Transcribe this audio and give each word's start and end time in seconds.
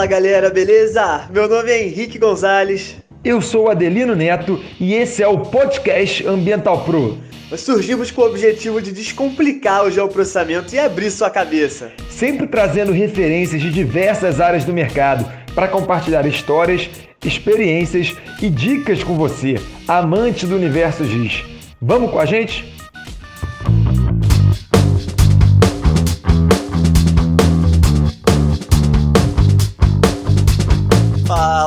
Fala 0.00 0.08
galera, 0.08 0.48
beleza? 0.48 1.28
Meu 1.30 1.46
nome 1.46 1.70
é 1.70 1.84
Henrique 1.84 2.18
Gonzalez. 2.18 2.96
Eu 3.22 3.42
sou 3.42 3.70
Adelino 3.70 4.16
Neto 4.16 4.58
e 4.80 4.94
esse 4.94 5.22
é 5.22 5.28
o 5.28 5.40
podcast 5.40 6.26
Ambiental 6.26 6.84
Pro. 6.84 7.18
Nós 7.50 7.60
surgimos 7.60 8.10
com 8.10 8.22
o 8.22 8.24
objetivo 8.24 8.80
de 8.80 8.92
descomplicar 8.92 9.84
o 9.84 9.90
geoprocessamento 9.90 10.74
e 10.74 10.78
abrir 10.78 11.10
sua 11.10 11.28
cabeça. 11.28 11.92
Sempre 12.08 12.46
trazendo 12.46 12.92
referências 12.92 13.60
de 13.60 13.70
diversas 13.70 14.40
áreas 14.40 14.64
do 14.64 14.72
mercado 14.72 15.30
para 15.54 15.68
compartilhar 15.68 16.24
histórias, 16.24 16.88
experiências 17.22 18.16
e 18.40 18.48
dicas 18.48 19.04
com 19.04 19.16
você, 19.16 19.56
amante 19.86 20.46
do 20.46 20.56
universo 20.56 21.04
GIS. 21.04 21.44
Vamos 21.78 22.10
com 22.10 22.18
a 22.18 22.24
gente? 22.24 22.64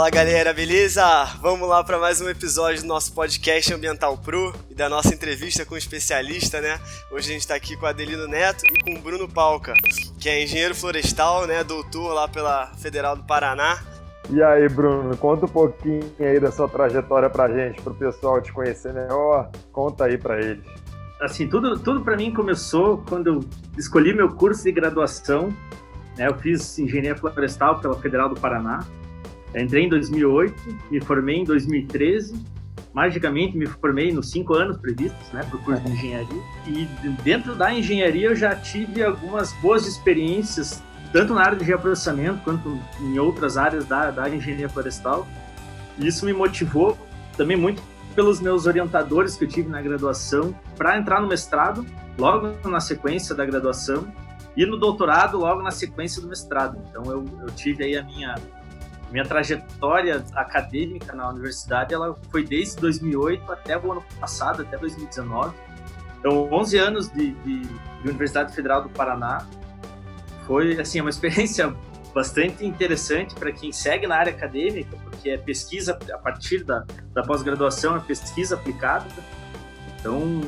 Fala 0.03 0.12
galera, 0.12 0.53
beleza? 0.53 1.02
Vamos 1.41 1.66
lá 1.66 1.81
para 1.81 1.98
mais 1.98 2.20
um 2.20 2.27
episódio 2.27 2.81
do 2.81 2.88
nosso 2.89 3.13
podcast 3.13 3.73
Ambiental 3.73 4.17
Pro 4.17 4.53
e 4.70 4.76
da 4.76 4.89
nossa 4.89 5.16
entrevista 5.16 5.66
com 5.66 5.71
o 5.71 5.76
um 5.76 5.77
especialista, 5.77 6.59
né? 6.59 6.77
Hoje 7.09 7.29
a 7.29 7.31
gente 7.31 7.43
está 7.43 7.55
aqui 7.55 7.77
com 7.77 7.85
o 7.85 7.88
Adelino 7.88 8.27
Neto 8.27 8.66
e 8.66 8.84
com 8.84 8.99
o 8.99 9.02
Bruno 9.02 9.29
Palca, 9.29 9.73
que 10.20 10.27
é 10.27 10.43
engenheiro 10.43 10.76
florestal, 10.76 11.48
né? 11.48 11.63
Doutor 11.63 12.13
lá 12.13 12.27
pela 12.27 12.67
Federal 12.76 13.16
do 13.16 13.23
Paraná. 13.23 13.81
E 14.29 14.43
aí, 14.43 14.67
Bruno, 14.67 15.16
conta 15.16 15.45
um 15.45 15.49
pouquinho 15.49 16.12
aí 16.20 16.38
da 16.38 16.51
sua 16.51 16.67
trajetória 16.67 17.29
pra 17.29 17.48
gente, 17.48 17.81
pro 17.81 17.93
pessoal 17.93 18.41
te 18.41 18.51
conhecer 18.51 18.93
melhor. 18.93 19.49
Conta 19.71 20.04
aí 20.04 20.17
para 20.17 20.38
eles. 20.38 20.65
Assim, 21.21 21.48
tudo, 21.48 21.79
tudo 21.79 22.01
para 22.01 22.17
mim 22.17 22.34
começou 22.34 23.01
quando 23.07 23.27
eu 23.27 23.40
escolhi 23.77 24.13
meu 24.13 24.35
curso 24.35 24.65
de 24.65 24.71
graduação. 24.73 25.48
Né? 26.17 26.27
Eu 26.27 26.38
fiz 26.40 26.77
engenharia 26.77 27.15
florestal 27.15 27.79
pela 27.79 27.98
Federal 27.98 28.27
do 28.27 28.35
Paraná 28.35 28.85
Entrei 29.55 29.85
em 29.85 29.89
2008, 29.89 30.55
me 30.89 31.02
formei 31.02 31.37
em 31.37 31.43
2013. 31.43 32.35
Magicamente 32.93 33.57
me 33.57 33.65
formei 33.65 34.12
nos 34.12 34.29
cinco 34.29 34.54
anos 34.54 34.77
previstos, 34.77 35.32
né, 35.32 35.43
para 35.43 35.57
o 35.57 35.60
curso 35.63 35.82
de 35.82 35.91
engenharia. 35.91 36.41
E 36.68 36.85
dentro 37.23 37.55
da 37.55 37.73
engenharia 37.73 38.27
eu 38.27 38.35
já 38.35 38.55
tive 38.55 39.04
algumas 39.04 39.51
boas 39.54 39.87
experiências, 39.87 40.84
tanto 41.12 41.34
na 41.34 41.41
área 41.41 41.57
de 41.57 41.65
geoprocessamento 41.65 42.40
quanto 42.43 42.79
em 43.01 43.18
outras 43.18 43.57
áreas 43.57 43.85
da, 43.85 44.12
da 44.12 44.29
engenharia 44.29 44.70
florestal. 44.70 45.27
E 45.98 46.07
isso 46.07 46.26
me 46.26 46.34
motivou 46.34 46.98
também 47.35 47.57
muito 47.57 47.82
pelos 48.15 48.40
meus 48.40 48.67
orientadores 48.67 49.35
que 49.35 49.43
eu 49.43 49.48
tive 49.48 49.70
na 49.70 49.82
graduação 49.82 50.55
para 50.77 50.98
entrar 50.98 51.20
no 51.20 51.27
mestrado, 51.27 51.85
logo 52.17 52.55
na 52.67 52.79
sequência 52.79 53.34
da 53.34 53.43
graduação, 53.43 54.07
e 54.55 54.65
no 54.65 54.77
doutorado 54.77 55.38
logo 55.38 55.62
na 55.62 55.71
sequência 55.71 56.21
do 56.21 56.27
mestrado. 56.27 56.77
Então 56.90 57.04
eu, 57.12 57.26
eu 57.41 57.48
tive 57.55 57.84
aí 57.84 57.98
a 57.98 58.04
minha 58.04 58.35
minha 59.14 59.24
trajetória 59.24 60.26
acadêmica 60.34 61.16
na 61.16 61.30
universidade 61.30 61.94
ela 61.94 62.16
foi 62.32 62.44
desde 62.44 62.78
2008 62.78 63.52
até 63.52 63.78
o 63.78 63.92
ano 63.92 64.03
passado, 64.19 64.64
até 64.64 64.75
2019. 64.75 65.56
Então, 66.18 66.52
11 66.52 66.78
anos 66.80 67.09
de, 67.12 67.31
de, 67.31 67.59
de 67.59 68.09
Universidade 68.09 68.56
Federal 68.56 68.81
do 68.81 68.90
Paraná. 68.90 69.46
Foi 70.47 70.81
assim 70.81 71.00
uma 71.00 71.12
experiência 71.12 71.75
bastante 72.12 72.66
interessante 72.66 73.36
para 73.36 73.52
quem 73.52 73.72
segue 73.72 74.08
na 74.08 74.16
área 74.16 74.34
acadêmica, 74.34 74.97
porque 75.03 75.30
é 75.30 75.38
pesquisa 75.38 75.97
a 76.12 76.18
partir 76.18 76.64
da, 76.64 76.84
da 77.14 77.22
pós-graduação, 77.22 77.96
é 77.96 78.00
pesquisa 78.00 78.56
aplicada. 78.56 79.06
Então, 80.00 80.41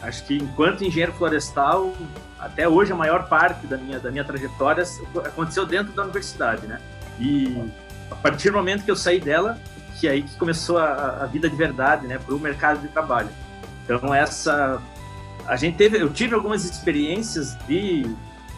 acho 0.00 0.24
que 0.26 0.36
enquanto 0.36 0.84
engenheiro 0.84 1.12
florestal, 1.14 1.92
até 2.38 2.68
hoje 2.68 2.92
a 2.92 2.96
maior 2.96 3.28
parte 3.28 3.66
da 3.66 3.76
minha, 3.76 3.98
da 3.98 4.12
minha 4.12 4.24
trajetória 4.24 4.84
aconteceu 5.24 5.66
dentro 5.66 5.92
da 5.92 6.04
universidade, 6.04 6.68
né? 6.68 6.80
E 7.18 7.70
a 8.12 8.16
partir 8.16 8.50
do 8.50 8.56
momento 8.56 8.84
que 8.84 8.90
eu 8.90 8.96
saí 8.96 9.20
dela, 9.20 9.58
que 9.98 10.08
é 10.08 10.12
aí 10.12 10.22
que 10.22 10.36
começou 10.36 10.78
a, 10.78 11.22
a 11.22 11.26
vida 11.26 11.48
de 11.48 11.56
verdade, 11.56 12.06
né, 12.06 12.18
para 12.18 12.34
o 12.34 12.38
mercado 12.38 12.80
de 12.80 12.88
trabalho. 12.88 13.28
Então 13.84 14.14
essa, 14.14 14.80
a 15.46 15.56
gente 15.56 15.76
teve, 15.76 16.00
eu 16.00 16.10
tive 16.10 16.34
algumas 16.34 16.64
experiências 16.64 17.56
de, 17.66 18.02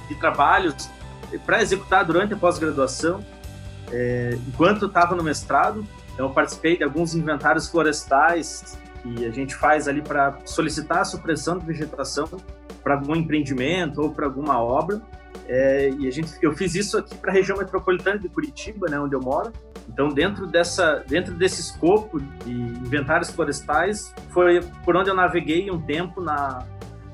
de 0.08 0.14
trabalhos 0.18 0.88
para 1.44 1.62
executar 1.62 2.04
durante 2.04 2.34
a 2.34 2.36
pós-graduação, 2.36 3.24
é, 3.90 4.38
enquanto 4.48 4.86
estava 4.86 5.14
no 5.14 5.22
mestrado. 5.22 5.84
Então 6.12 6.26
eu 6.26 6.32
participei 6.32 6.76
de 6.76 6.84
alguns 6.84 7.14
inventários 7.14 7.68
florestais 7.68 8.78
que 9.02 9.26
a 9.26 9.30
gente 9.30 9.54
faz 9.54 9.88
ali 9.88 10.00
para 10.00 10.38
solicitar 10.44 10.98
a 10.98 11.04
supressão 11.04 11.58
de 11.58 11.66
vegetação 11.66 12.28
para 12.82 12.94
algum 12.94 13.16
empreendimento 13.16 14.00
ou 14.00 14.10
para 14.10 14.26
alguma 14.26 14.60
obra. 14.60 15.02
É, 15.48 15.90
e 15.90 16.08
a 16.08 16.10
gente, 16.10 16.32
eu 16.40 16.52
fiz 16.54 16.74
isso 16.74 16.96
aqui 16.96 17.14
para 17.16 17.30
a 17.30 17.34
região 17.34 17.58
metropolitana 17.58 18.18
de 18.18 18.28
Curitiba, 18.28 18.88
né, 18.88 18.98
onde 18.98 19.14
eu 19.14 19.20
moro. 19.20 19.52
Então, 19.88 20.08
dentro 20.08 20.46
dessa, 20.46 21.04
dentro 21.06 21.34
desse 21.34 21.60
escopo 21.60 22.20
de 22.20 22.52
inventários 22.52 23.30
florestais, 23.30 24.14
foi 24.30 24.60
por 24.84 24.96
onde 24.96 25.10
eu 25.10 25.14
naveguei 25.14 25.70
um 25.70 25.80
tempo 25.80 26.22
na, 26.22 26.66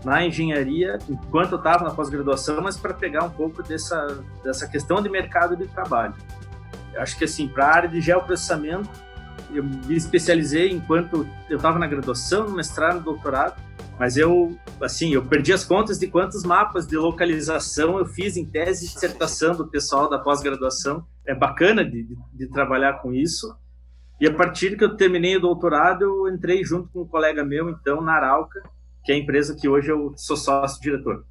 na 0.04 0.25
engenharia, 0.25 0.98
enquanto 1.09 1.53
eu 1.53 1.59
estava 1.59 1.84
na 1.84 1.91
pós-graduação, 1.91 2.60
mas 2.62 2.76
para 2.76 2.94
pegar 2.94 3.25
um 3.25 3.30
pouco 3.30 3.62
dessa, 3.62 4.22
dessa 4.44 4.69
questão 4.69 5.03
de 5.03 5.09
mercado 5.09 5.56
de 5.56 5.66
trabalho. 5.66 6.14
Eu 6.94 7.03
acho 7.03 7.16
que, 7.16 7.25
assim, 7.25 7.48
para 7.48 7.66
a 7.66 7.75
área 7.75 7.88
de 7.88 8.00
geoprocessamento, 8.00 8.88
eu 9.53 9.64
me 9.64 9.97
especializei 9.97 10.70
enquanto 10.70 11.26
eu 11.48 11.56
estava 11.56 11.78
na 11.78 11.86
graduação, 11.86 12.48
no 12.48 12.54
mestrado, 12.54 12.97
no 12.97 13.00
doutorado, 13.00 13.60
mas 14.00 14.16
eu, 14.16 14.56
assim, 14.81 15.12
eu 15.12 15.22
perdi 15.27 15.53
as 15.53 15.62
contas 15.62 15.99
de 15.99 16.06
quantos 16.06 16.43
mapas 16.43 16.87
de 16.87 16.97
localização 16.97 17.99
eu 17.99 18.06
fiz 18.06 18.34
em 18.34 18.47
tese 18.47 18.87
de 18.87 18.94
dissertação 18.94 19.55
do 19.55 19.69
pessoal 19.69 20.09
da 20.09 20.19
pós-graduação. 20.19 21.05
É 21.27 21.34
bacana 21.34 21.84
de, 21.84 22.05
de, 22.05 22.16
de, 22.33 22.47
trabalhar 22.47 22.94
com 23.03 23.12
isso. 23.12 23.55
E 24.19 24.27
a 24.27 24.33
partir 24.33 24.78
que 24.78 24.84
eu 24.84 24.97
terminei 24.97 25.37
o 25.37 25.41
doutorado, 25.41 26.00
eu 26.00 26.34
entrei 26.34 26.65
junto 26.65 26.89
com 26.89 27.03
um 27.03 27.06
colega 27.06 27.44
meu, 27.44 27.69
então, 27.69 28.00
na 28.00 28.15
Arauca, 28.15 28.62
que 29.05 29.12
é 29.12 29.16
a 29.16 29.19
empresa 29.19 29.55
que 29.55 29.69
hoje 29.69 29.91
eu 29.91 30.15
sou 30.16 30.34
sócio-diretor. 30.34 31.22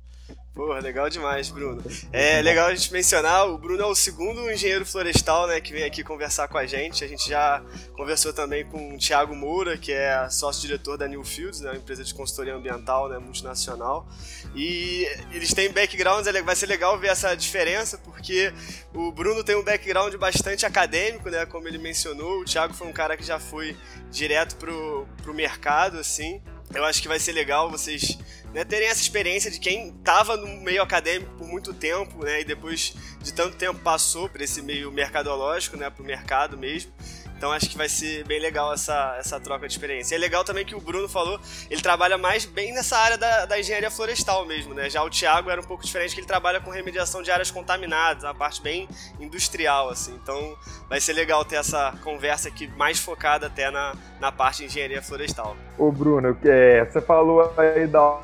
Porra, 0.60 0.82
legal 0.82 1.10
demais, 1.10 1.48
Bruno. 1.48 1.82
É 2.12 2.42
legal 2.42 2.68
a 2.68 2.76
gente 2.76 2.92
mencionar, 2.92 3.48
o 3.48 3.58
Bruno 3.58 3.82
é 3.82 3.86
o 3.86 3.96
segundo 3.96 4.52
engenheiro 4.52 4.86
florestal, 4.86 5.48
né, 5.48 5.62
que 5.62 5.72
vem 5.72 5.86
aqui 5.86 6.04
conversar 6.04 6.50
com 6.50 6.58
a 6.58 6.66
gente. 6.66 7.02
A 7.02 7.08
gente 7.08 7.30
já 7.30 7.64
conversou 7.94 8.34
também 8.34 8.66
com 8.66 8.94
o 8.94 8.98
Thiago 8.98 9.34
Moura, 9.34 9.78
que 9.78 9.94
é 9.94 10.30
sócio-diretor 10.30 10.98
da 10.98 11.08
Newfields, 11.08 11.62
né, 11.62 11.70
uma 11.70 11.78
empresa 11.78 12.04
de 12.04 12.14
consultoria 12.14 12.54
ambiental, 12.54 13.08
né, 13.08 13.18
multinacional. 13.18 14.06
E 14.54 15.08
eles 15.32 15.54
têm 15.54 15.72
backgrounds, 15.72 16.28
é 16.28 16.42
vai 16.42 16.58
ser 16.58 16.66
legal 16.66 17.00
ver 17.00 17.08
essa 17.08 17.34
diferença, 17.36 17.98
porque 17.98 18.52
o 18.94 19.14
Bruno 19.14 19.46
tem 19.46 19.56
um 19.56 19.64
background 19.64 20.14
bastante 20.16 20.66
acadêmico, 20.66 21.30
né, 21.30 21.46
como 21.46 21.70
ele 21.70 21.78
mencionou. 21.78 22.42
O 22.42 22.44
Thiago 22.44 22.74
foi 22.74 22.86
um 22.86 22.94
cara 22.94 23.16
que 23.16 23.24
já 23.24 23.40
foi 23.40 23.78
direto 24.12 24.58
pro, 24.58 25.08
pro 25.24 25.34
mercado, 25.34 25.98
assim. 25.98 26.42
Eu 26.76 26.84
acho 26.84 27.02
que 27.02 27.08
vai 27.08 27.18
ser 27.18 27.32
legal 27.32 27.72
vocês 27.72 28.20
né, 28.54 28.64
terem 28.64 28.88
essa 28.88 29.02
experiência 29.02 29.52
de 29.52 29.60
quem 29.60 29.90
estava 29.90 30.38
no 30.38 30.48
meio 30.62 30.82
acadêmico 30.82 31.32
por 31.38 31.48
muito 31.48 31.74
tempo, 31.74 32.24
né, 32.24 32.42
e 32.42 32.44
depois 32.44 32.94
de 33.22 33.34
tanto 33.34 33.56
tempo 33.58 33.80
passou 33.80 34.30
para 34.30 34.44
esse 34.44 34.62
meio 34.62 34.92
mercadológico, 34.92 35.78
né, 35.78 35.90
para 35.90 36.02
o 36.02 36.06
mercado 36.06 36.58
mesmo. 36.58 36.92
Então 37.40 37.54
acho 37.54 37.70
que 37.70 37.78
vai 37.78 37.88
ser 37.88 38.26
bem 38.26 38.38
legal 38.38 38.74
essa, 38.74 39.16
essa 39.18 39.40
troca 39.40 39.66
de 39.66 39.74
experiência. 39.74 40.14
E 40.14 40.18
é 40.18 40.20
legal 40.20 40.44
também 40.44 40.66
que 40.66 40.76
o 40.76 40.82
Bruno 40.82 41.08
falou, 41.08 41.40
ele 41.70 41.82
trabalha 41.82 42.18
mais 42.18 42.44
bem 42.44 42.74
nessa 42.74 42.98
área 42.98 43.18
da, 43.18 43.46
da 43.46 43.58
engenharia 43.58 43.90
florestal 43.90 44.46
mesmo, 44.46 44.74
né? 44.74 44.90
Já 44.90 45.02
o 45.02 45.10
Thiago 45.10 45.50
era 45.50 45.62
um 45.62 45.64
pouco 45.64 45.86
diferente, 45.86 46.14
que 46.14 46.20
ele 46.20 46.28
trabalha 46.28 46.60
com 46.60 46.70
remediação 46.70 47.22
de 47.22 47.32
áreas 47.32 47.50
contaminadas, 47.50 48.26
uma 48.26 48.36
parte 48.36 48.62
bem 48.62 48.90
industrial, 49.22 49.88
assim. 49.88 50.14
Então 50.22 50.58
vai 50.90 51.00
ser 51.00 51.14
legal 51.14 51.46
ter 51.46 51.56
essa 51.56 51.94
conversa 52.04 52.50
aqui 52.50 52.68
mais 52.76 53.00
focada 53.00 53.48
até 53.48 53.72
na, 53.72 53.96
na 54.20 54.34
parte 54.34 54.58
de 54.58 54.66
engenharia 54.66 55.02
florestal. 55.02 55.56
Ô 55.78 55.94
Bruno, 55.94 56.38
é, 56.44 56.84
você 56.84 57.00
falou 57.00 57.54
aí 57.56 57.88
da 57.88 58.20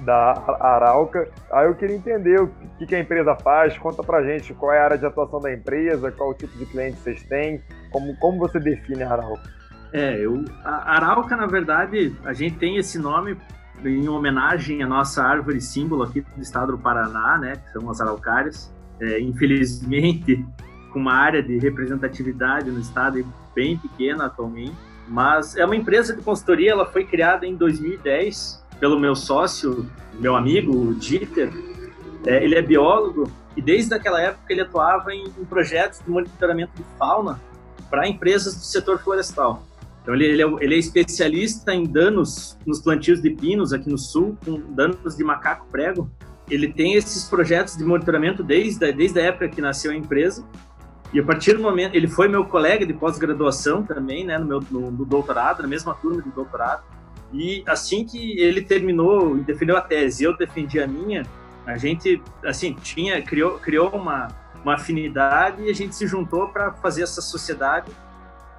da 0.00 0.56
Arauca. 0.60 1.28
Aí 1.50 1.66
eu 1.66 1.74
queria 1.74 1.96
entender 1.96 2.40
o 2.40 2.48
que, 2.78 2.86
que 2.86 2.94
a 2.94 3.00
empresa 3.00 3.34
faz, 3.36 3.76
conta 3.78 4.02
pra 4.02 4.22
gente 4.22 4.52
qual 4.54 4.72
é 4.72 4.80
a 4.80 4.84
área 4.84 4.98
de 4.98 5.06
atuação 5.06 5.40
da 5.40 5.52
empresa, 5.52 6.12
qual 6.12 6.30
o 6.30 6.34
tipo 6.34 6.56
de 6.58 6.66
cliente 6.66 6.98
vocês 6.98 7.22
têm, 7.24 7.62
como, 7.90 8.16
como 8.18 8.38
você 8.38 8.60
define 8.60 9.02
a 9.02 9.12
Arauca? 9.12 9.50
É, 9.92 10.18
eu, 10.20 10.44
a 10.62 10.96
Arauca, 10.96 11.34
na 11.34 11.46
verdade, 11.46 12.14
a 12.24 12.32
gente 12.34 12.56
tem 12.58 12.76
esse 12.76 12.98
nome 12.98 13.38
em 13.84 14.08
homenagem 14.08 14.82
à 14.82 14.86
nossa 14.86 15.22
árvore 15.22 15.60
símbolo 15.60 16.02
aqui 16.02 16.20
do 16.20 16.42
estado 16.42 16.72
do 16.72 16.78
Paraná, 16.78 17.38
né, 17.38 17.54
que 17.56 17.72
são 17.72 17.88
as 17.90 18.00
araucárias. 18.00 18.72
É, 19.00 19.20
infelizmente, 19.20 20.44
com 20.92 20.98
uma 20.98 21.14
área 21.14 21.42
de 21.42 21.56
representatividade 21.58 22.70
no 22.70 22.80
estado 22.80 23.24
bem 23.54 23.78
pequena 23.78 24.26
atualmente, 24.26 24.76
mas 25.06 25.56
é 25.56 25.64
uma 25.64 25.76
empresa 25.76 26.14
de 26.14 26.20
consultoria, 26.20 26.72
ela 26.72 26.84
foi 26.84 27.04
criada 27.04 27.46
em 27.46 27.56
2010 27.56 28.66
pelo 28.78 28.98
meu 28.98 29.14
sócio, 29.14 29.86
meu 30.18 30.36
amigo, 30.36 30.74
o 30.76 30.94
Dieter. 30.94 31.52
É, 32.26 32.42
ele 32.42 32.54
é 32.54 32.62
biólogo 32.62 33.30
e 33.56 33.62
desde 33.62 33.94
aquela 33.94 34.20
época 34.20 34.52
ele 34.52 34.60
atuava 34.60 35.14
em, 35.14 35.24
em 35.24 35.44
projetos 35.44 36.00
de 36.00 36.10
monitoramento 36.10 36.72
de 36.76 36.84
fauna 36.98 37.40
para 37.88 38.06
empresas 38.06 38.54
do 38.54 38.62
setor 38.62 38.98
florestal. 38.98 39.62
Então 40.02 40.14
ele, 40.14 40.24
ele, 40.24 40.42
é, 40.42 40.46
ele, 40.60 40.74
é, 40.74 40.78
especialista 40.78 41.74
em 41.74 41.84
danos 41.84 42.56
nos 42.66 42.80
plantios 42.80 43.20
de 43.20 43.30
pinos 43.30 43.72
aqui 43.72 43.90
no 43.90 43.98
sul, 43.98 44.36
com 44.44 44.58
danos 44.74 45.16
de 45.16 45.24
macaco 45.24 45.66
prego. 45.70 46.10
Ele 46.50 46.72
tem 46.72 46.94
esses 46.94 47.24
projetos 47.24 47.76
de 47.76 47.84
monitoramento 47.84 48.42
desde, 48.42 48.90
desde 48.92 49.20
a 49.20 49.24
época 49.24 49.48
que 49.48 49.60
nasceu 49.60 49.90
a 49.90 49.94
empresa 49.94 50.42
E 51.12 51.20
a 51.20 51.22
partir 51.22 51.54
do 51.54 51.62
momento, 51.62 51.94
ele 51.94 52.08
foi 52.08 52.26
meu 52.26 52.44
colega 52.46 52.86
de 52.86 52.94
pós-graduação 52.94 53.82
também, 53.82 54.24
né, 54.24 54.38
no 54.38 54.46
meu 54.46 54.62
no, 54.70 54.90
no, 54.90 55.04
doutorado, 55.04 55.60
na 55.60 55.68
mesma 55.68 55.94
turma 55.94 56.22
de 56.22 56.30
doutorado. 56.30 56.82
E 57.32 57.62
assim 57.66 58.04
que 58.04 58.38
ele 58.40 58.62
terminou 58.62 59.36
e 59.36 59.40
defendeu 59.40 59.76
a 59.76 59.80
tese, 59.80 60.24
eu 60.24 60.36
defendi 60.36 60.80
a 60.80 60.86
minha, 60.86 61.24
a 61.66 61.76
gente 61.76 62.22
assim 62.44 62.72
tinha 62.74 63.20
criou 63.22 63.58
criou 63.58 63.90
uma 63.90 64.28
uma 64.62 64.74
afinidade 64.74 65.62
e 65.62 65.70
a 65.70 65.74
gente 65.74 65.94
se 65.94 66.06
juntou 66.06 66.48
para 66.48 66.72
fazer 66.72 67.02
essa 67.02 67.20
sociedade 67.20 67.90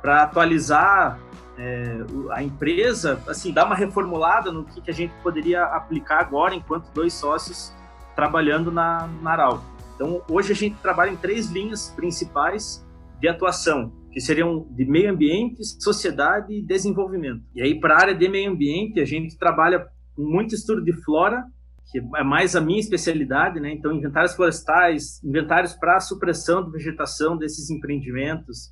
para 0.01 0.24
atualizar 0.24 1.19
é, 1.57 1.98
a 2.31 2.42
empresa, 2.42 3.21
assim, 3.27 3.51
dar 3.51 3.66
uma 3.66 3.75
reformulada 3.75 4.51
no 4.51 4.63
que, 4.63 4.80
que 4.80 4.89
a 4.89 4.94
gente 4.94 5.13
poderia 5.21 5.63
aplicar 5.63 6.19
agora 6.19 6.56
enquanto 6.56 6.89
dois 6.94 7.13
sócios 7.13 7.74
trabalhando 8.16 8.71
na, 8.71 9.10
na. 9.21 9.60
Então, 9.95 10.21
hoje 10.30 10.54
a 10.54 10.56
gente 10.56 10.77
trabalha 10.77 11.10
em 11.10 11.18
três 11.18 11.48
linhas 11.48 11.89
principais 11.89 12.86
de 13.19 13.27
atuação, 13.27 13.92
que 14.11 14.19
seriam 14.19 14.67
de 14.71 14.85
meio 14.85 15.11
ambiente, 15.11 15.63
sociedade 15.63 16.53
e 16.53 16.61
desenvolvimento. 16.61 17.44
E 17.56 17.61
aí, 17.61 17.79
para 17.79 17.95
a 17.95 18.01
área 18.01 18.15
de 18.15 18.27
meio 18.27 18.51
ambiente, 18.51 19.00
a 19.00 19.06
gente 19.06 19.38
trabalha 19.38 19.88
com 20.15 20.23
muito 20.23 20.56
estudo 20.56 20.83
de 20.83 20.94
flora, 20.94 21.45
que 21.91 22.00
é 22.00 22.23
mais 22.23 22.56
a 22.56 22.61
minha 22.61 22.79
especialidade, 22.79 23.59
né? 23.59 23.71
Então, 23.71 23.91
inventários 23.91 24.35
florestais, 24.35 25.23
inventários 25.23 25.73
para 25.73 26.00
supressão 26.00 26.63
de 26.63 26.71
vegetação 26.71 27.38
desses 27.38 27.69
empreendimentos. 27.69 28.71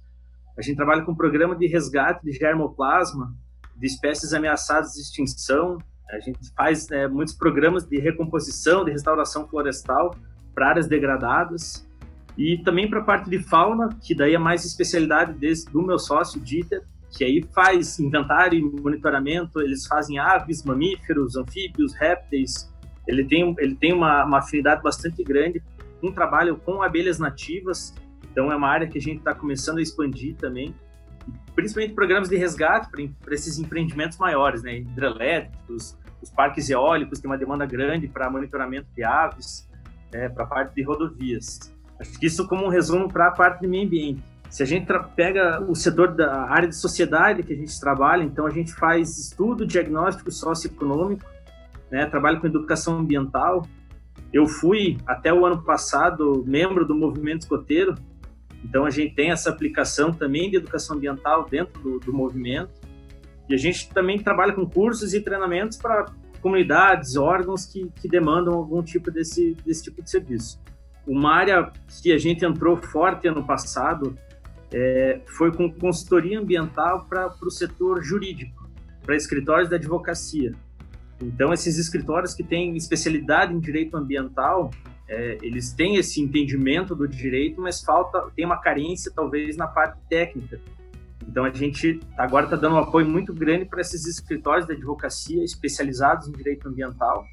A 0.58 0.62
gente 0.62 0.76
trabalha 0.76 1.04
com 1.04 1.16
programa 1.16 1.56
de 1.56 1.68
resgate 1.68 2.24
de 2.24 2.32
germoplasma 2.32 3.34
de 3.76 3.88
espécies 3.88 4.34
ameaçadas 4.34 4.94
de 4.94 5.02
extinção. 5.02 5.78
A 6.10 6.20
gente 6.20 6.40
faz 6.56 6.90
é, 6.90 7.08
muitos 7.08 7.36
programas 7.36 7.86
de 7.86 8.00
recomposição, 8.00 8.84
de 8.84 8.92
restauração 8.92 9.48
florestal 9.48 10.16
para 10.54 10.70
áreas 10.70 10.88
degradadas 10.88 11.87
e 12.38 12.58
também 12.64 12.88
para 12.88 13.00
a 13.00 13.04
parte 13.04 13.30
de 13.30 13.40
fauna, 13.40 13.90
que 14.02 14.14
daí 14.14 14.36
é 14.36 14.38
mais 14.38 14.64
especialidade 14.64 15.34
desse, 15.34 15.66
do 15.72 15.82
meu 15.82 15.98
sócio, 15.98 16.40
Dieter, 16.40 16.84
que 17.10 17.24
aí 17.24 17.44
faz 17.56 18.00
inventário 18.00 18.60
e 18.60 18.82
monitoramento, 18.82 19.60
eles 19.60 19.88
fazem 19.88 20.20
aves, 20.20 20.64
mamíferos, 20.64 21.36
anfíbios, 21.36 21.96
répteis. 21.96 22.72
Ele 23.08 23.24
tem, 23.26 23.56
ele 23.58 23.76
tem 23.76 23.94
uma, 23.94 24.24
uma 24.26 24.40
afinidade 24.40 24.84
bastante 24.84 25.24
grande, 25.24 25.64
um 26.04 26.12
trabalho 26.12 26.58
com 26.58 26.84
abelhas 26.84 27.18
nativas, 27.18 27.96
então 28.32 28.52
é 28.52 28.56
uma 28.56 28.68
área 28.68 28.88
que 28.88 29.00
a 29.00 29.02
gente 29.02 29.18
está 29.18 29.34
começando 29.34 29.80
a 29.80 29.82
expandir 29.82 30.36
também, 30.36 30.76
principalmente 31.56 31.96
programas 31.96 32.30
de 32.30 32.36
resgate 32.36 32.88
para 32.92 33.34
esses 33.34 33.58
empreendimentos 33.58 34.18
maiores, 34.20 34.62
né, 34.62 34.78
hidrelétricos, 34.78 35.98
os 36.22 36.30
parques 36.30 36.70
eólicos 36.70 37.20
têm 37.20 37.30
uma 37.30 37.38
demanda 37.38 37.66
grande 37.66 38.08
para 38.08 38.30
monitoramento 38.30 38.88
de 38.96 39.04
aves, 39.04 39.68
é, 40.14 40.30
para 40.30 40.44
a 40.44 40.48
parte 40.48 40.76
de 40.76 40.84
rodovias. 40.84 41.76
Acho 42.00 42.20
que 42.20 42.26
isso 42.26 42.48
como 42.48 42.66
um 42.66 42.70
resumo 42.70 43.08
para 43.12 43.28
a 43.28 43.32
parte 43.32 43.62
do 43.62 43.68
meio 43.68 43.86
ambiente. 43.86 44.24
Se 44.50 44.64
a 44.64 44.66
gente 44.66 44.88
pega 45.16 45.62
o 45.62 45.76
setor 45.76 46.16
da 46.16 46.44
área 46.50 46.68
de 46.68 46.76
sociedade 46.76 47.44
que 47.44 47.54
a 47.54 47.56
gente 47.56 47.78
trabalha, 47.80 48.24
então 48.24 48.46
a 48.46 48.50
gente 48.50 48.74
faz 48.74 49.18
estudo 49.18 49.66
diagnóstico 49.66 50.32
socioeconômico, 50.32 51.26
né, 51.92 52.06
trabalho 52.06 52.40
com 52.40 52.48
educação 52.48 53.00
ambiental. 53.00 53.68
Eu 54.32 54.48
fui, 54.48 54.98
até 55.06 55.34
o 55.34 55.46
ano 55.46 55.62
passado, 55.62 56.44
membro 56.46 56.86
do 56.86 56.96
movimento 56.96 57.42
escoteiro, 57.42 57.96
então 58.64 58.86
a 58.86 58.90
gente 58.90 59.16
tem 59.16 59.32
essa 59.32 59.50
aplicação 59.50 60.12
também 60.12 60.50
de 60.50 60.58
educação 60.58 60.96
ambiental 60.96 61.46
dentro 61.50 61.82
do, 61.82 62.00
do 62.00 62.14
movimento. 62.14 62.72
E 63.50 63.54
a 63.54 63.58
gente 63.58 63.90
também 63.90 64.20
trabalha 64.20 64.54
com 64.54 64.66
cursos 64.66 65.14
e 65.14 65.22
treinamentos 65.22 65.78
para 65.78 66.06
comunidades, 66.42 67.16
órgãos 67.16 67.66
que, 67.66 67.90
que 67.96 68.08
demandam 68.08 68.54
algum 68.54 68.84
tipo 68.84 69.10
desse, 69.10 69.56
desse 69.66 69.84
tipo 69.84 70.02
de 70.02 70.10
serviço. 70.10 70.60
Uma 71.08 71.34
área 71.34 71.72
que 72.04 72.12
a 72.12 72.18
gente 72.18 72.44
entrou 72.46 72.76
forte 72.76 73.28
ano 73.28 73.44
passado 73.46 74.18
é, 74.72 75.22
foi 75.26 75.52
com 75.52 75.72
consultoria 75.72 76.40
ambiental 76.40 77.06
para 77.06 77.34
o 77.42 77.50
setor 77.50 78.04
jurídico, 78.04 78.70
para 79.04 79.16
escritórios 79.16 79.70
da 79.70 79.78
advocacia. 79.78 80.54
Então, 81.22 81.54
esses 81.54 81.78
escritórios 81.78 82.34
que 82.34 82.44
têm 82.44 82.76
especialidade 82.76 83.54
em 83.54 83.60
direito 83.60 83.96
ambiental, 83.96 84.70
é, 85.08 85.38
eles 85.42 85.72
têm 85.72 85.96
esse 85.96 86.22
entendimento 86.22 86.94
do 86.94 87.08
direito, 87.08 87.62
mas 87.62 87.82
falta, 87.82 88.30
tem 88.36 88.46
uma 88.46 88.58
carência 88.58 89.12
talvez 89.16 89.56
na 89.56 89.66
parte 89.66 89.98
técnica. 90.10 90.60
Então 91.28 91.44
a 91.44 91.52
gente 91.52 92.00
agora 92.18 92.46
está 92.46 92.56
dando 92.56 92.76
um 92.76 92.80
apoio 92.80 93.06
muito 93.06 93.34
grande 93.34 93.66
para 93.66 93.82
esses 93.82 94.06
escritórios 94.06 94.66
de 94.66 94.74
advocacia 94.74 95.44
especializados 95.44 96.28
em 96.28 96.32
direito 96.32 96.68
ambiental 96.68 97.26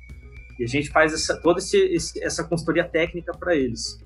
e 0.59 0.65
a 0.65 0.67
gente 0.67 0.91
faz 0.91 1.13
essa, 1.13 1.41
toda 1.41 1.59
esse, 1.59 1.77
esse, 1.77 2.23
essa 2.23 2.45
consultoria 2.45 2.85
técnica 2.85 3.33
para 3.33 3.55
eles. 3.55 3.99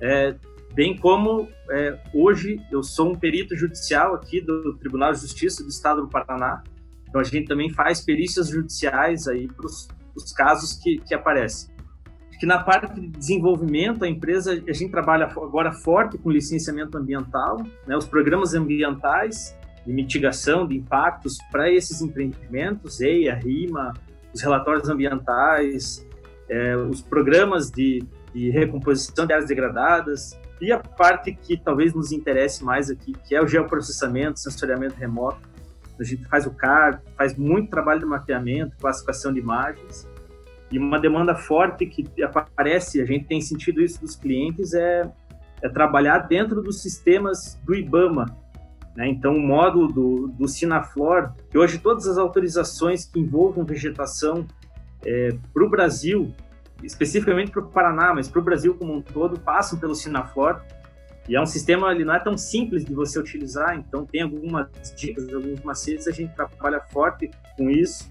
É, 0.00 0.34
bem 0.74 0.96
como 0.96 1.48
é, 1.70 1.98
hoje 2.14 2.60
eu 2.70 2.82
sou 2.82 3.12
um 3.12 3.14
perito 3.14 3.56
judicial 3.56 4.14
aqui 4.14 4.40
do 4.40 4.74
Tribunal 4.78 5.12
de 5.12 5.20
Justiça 5.20 5.62
do 5.62 5.68
Estado 5.68 6.02
do 6.02 6.08
Paraná, 6.08 6.62
então 7.08 7.20
a 7.20 7.24
gente 7.24 7.46
também 7.46 7.70
faz 7.70 8.00
perícias 8.00 8.48
judiciais 8.48 9.28
aí 9.28 9.46
para 9.46 9.66
os 9.66 10.32
casos 10.34 10.74
que, 10.74 10.98
que 10.98 11.14
aparecem 11.14 11.72
que 12.42 12.46
na 12.46 12.60
parte 12.60 13.00
de 13.00 13.06
desenvolvimento 13.06 14.04
a 14.04 14.08
empresa 14.08 14.60
a 14.66 14.72
gente 14.72 14.90
trabalha 14.90 15.26
agora 15.26 15.70
forte 15.70 16.18
com 16.18 16.28
licenciamento 16.28 16.98
ambiental, 16.98 17.62
né, 17.86 17.96
os 17.96 18.04
programas 18.04 18.52
ambientais 18.52 19.56
de 19.86 19.92
mitigação 19.92 20.66
de 20.66 20.76
impactos 20.76 21.38
para 21.52 21.70
esses 21.70 22.02
empreendimentos, 22.02 23.00
EIA, 23.00 23.36
RIMA, 23.36 23.92
os 24.32 24.40
relatórios 24.40 24.88
ambientais, 24.88 26.06
é, 26.48 26.76
os 26.76 27.02
programas 27.02 27.70
de, 27.70 28.04
de 28.34 28.50
recomposição 28.50 29.26
de 29.26 29.32
áreas 29.32 29.48
degradadas 29.48 30.38
e 30.60 30.70
a 30.70 30.78
parte 30.78 31.32
que 31.32 31.56
talvez 31.56 31.92
nos 31.92 32.12
interesse 32.12 32.64
mais 32.64 32.90
aqui, 32.90 33.12
que 33.26 33.34
é 33.34 33.42
o 33.42 33.46
geoprocessamento, 33.46 34.38
sensoriamento 34.38 34.94
remoto. 34.94 35.50
A 35.98 36.04
gente 36.04 36.24
faz 36.26 36.46
o 36.46 36.50
CAR, 36.50 37.02
faz 37.16 37.36
muito 37.36 37.70
trabalho 37.70 38.00
de 38.00 38.06
mapeamento, 38.06 38.76
classificação 38.78 39.32
de 39.32 39.40
imagens 39.40 40.06
e 40.72 40.78
uma 40.78 40.98
demanda 40.98 41.34
forte 41.34 41.84
que 41.84 42.06
aparece, 42.22 43.00
a 43.00 43.04
gente 43.04 43.26
tem 43.26 43.42
sentido 43.42 43.82
isso 43.82 44.00
dos 44.00 44.16
clientes, 44.16 44.72
é, 44.72 45.08
é 45.62 45.68
trabalhar 45.68 46.20
dentro 46.20 46.62
dos 46.62 46.80
sistemas 46.80 47.60
do 47.62 47.74
IBAMA. 47.74 48.34
Né? 48.96 49.08
Então, 49.08 49.34
o 49.34 49.40
módulo 49.40 49.88
do, 49.88 50.28
do 50.28 50.48
Sinaflor, 50.48 51.32
que 51.50 51.58
hoje 51.58 51.78
todas 51.78 52.06
as 52.06 52.18
autorizações 52.18 53.04
que 53.04 53.18
envolvam 53.18 53.64
vegetação 53.64 54.46
é, 55.04 55.30
para 55.52 55.64
o 55.64 55.68
Brasil, 55.68 56.32
especificamente 56.82 57.50
para 57.50 57.62
o 57.62 57.68
Paraná, 57.68 58.12
mas 58.14 58.28
para 58.28 58.40
o 58.40 58.44
Brasil 58.44 58.74
como 58.74 58.94
um 58.94 59.00
todo, 59.00 59.38
passam 59.40 59.78
pelo 59.78 59.94
Sinaflor. 59.94 60.60
E 61.28 61.36
é 61.36 61.40
um 61.40 61.46
sistema, 61.46 61.92
ele 61.92 62.04
não 62.04 62.14
é 62.14 62.18
tão 62.18 62.36
simples 62.36 62.84
de 62.84 62.92
você 62.92 63.18
utilizar, 63.18 63.76
então 63.76 64.04
tem 64.04 64.22
algumas 64.22 64.68
dicas, 64.96 65.32
alguns 65.32 65.62
macetes, 65.62 66.08
a 66.08 66.10
gente 66.10 66.34
trabalha 66.34 66.80
forte 66.80 67.30
com 67.56 67.70
isso. 67.70 68.10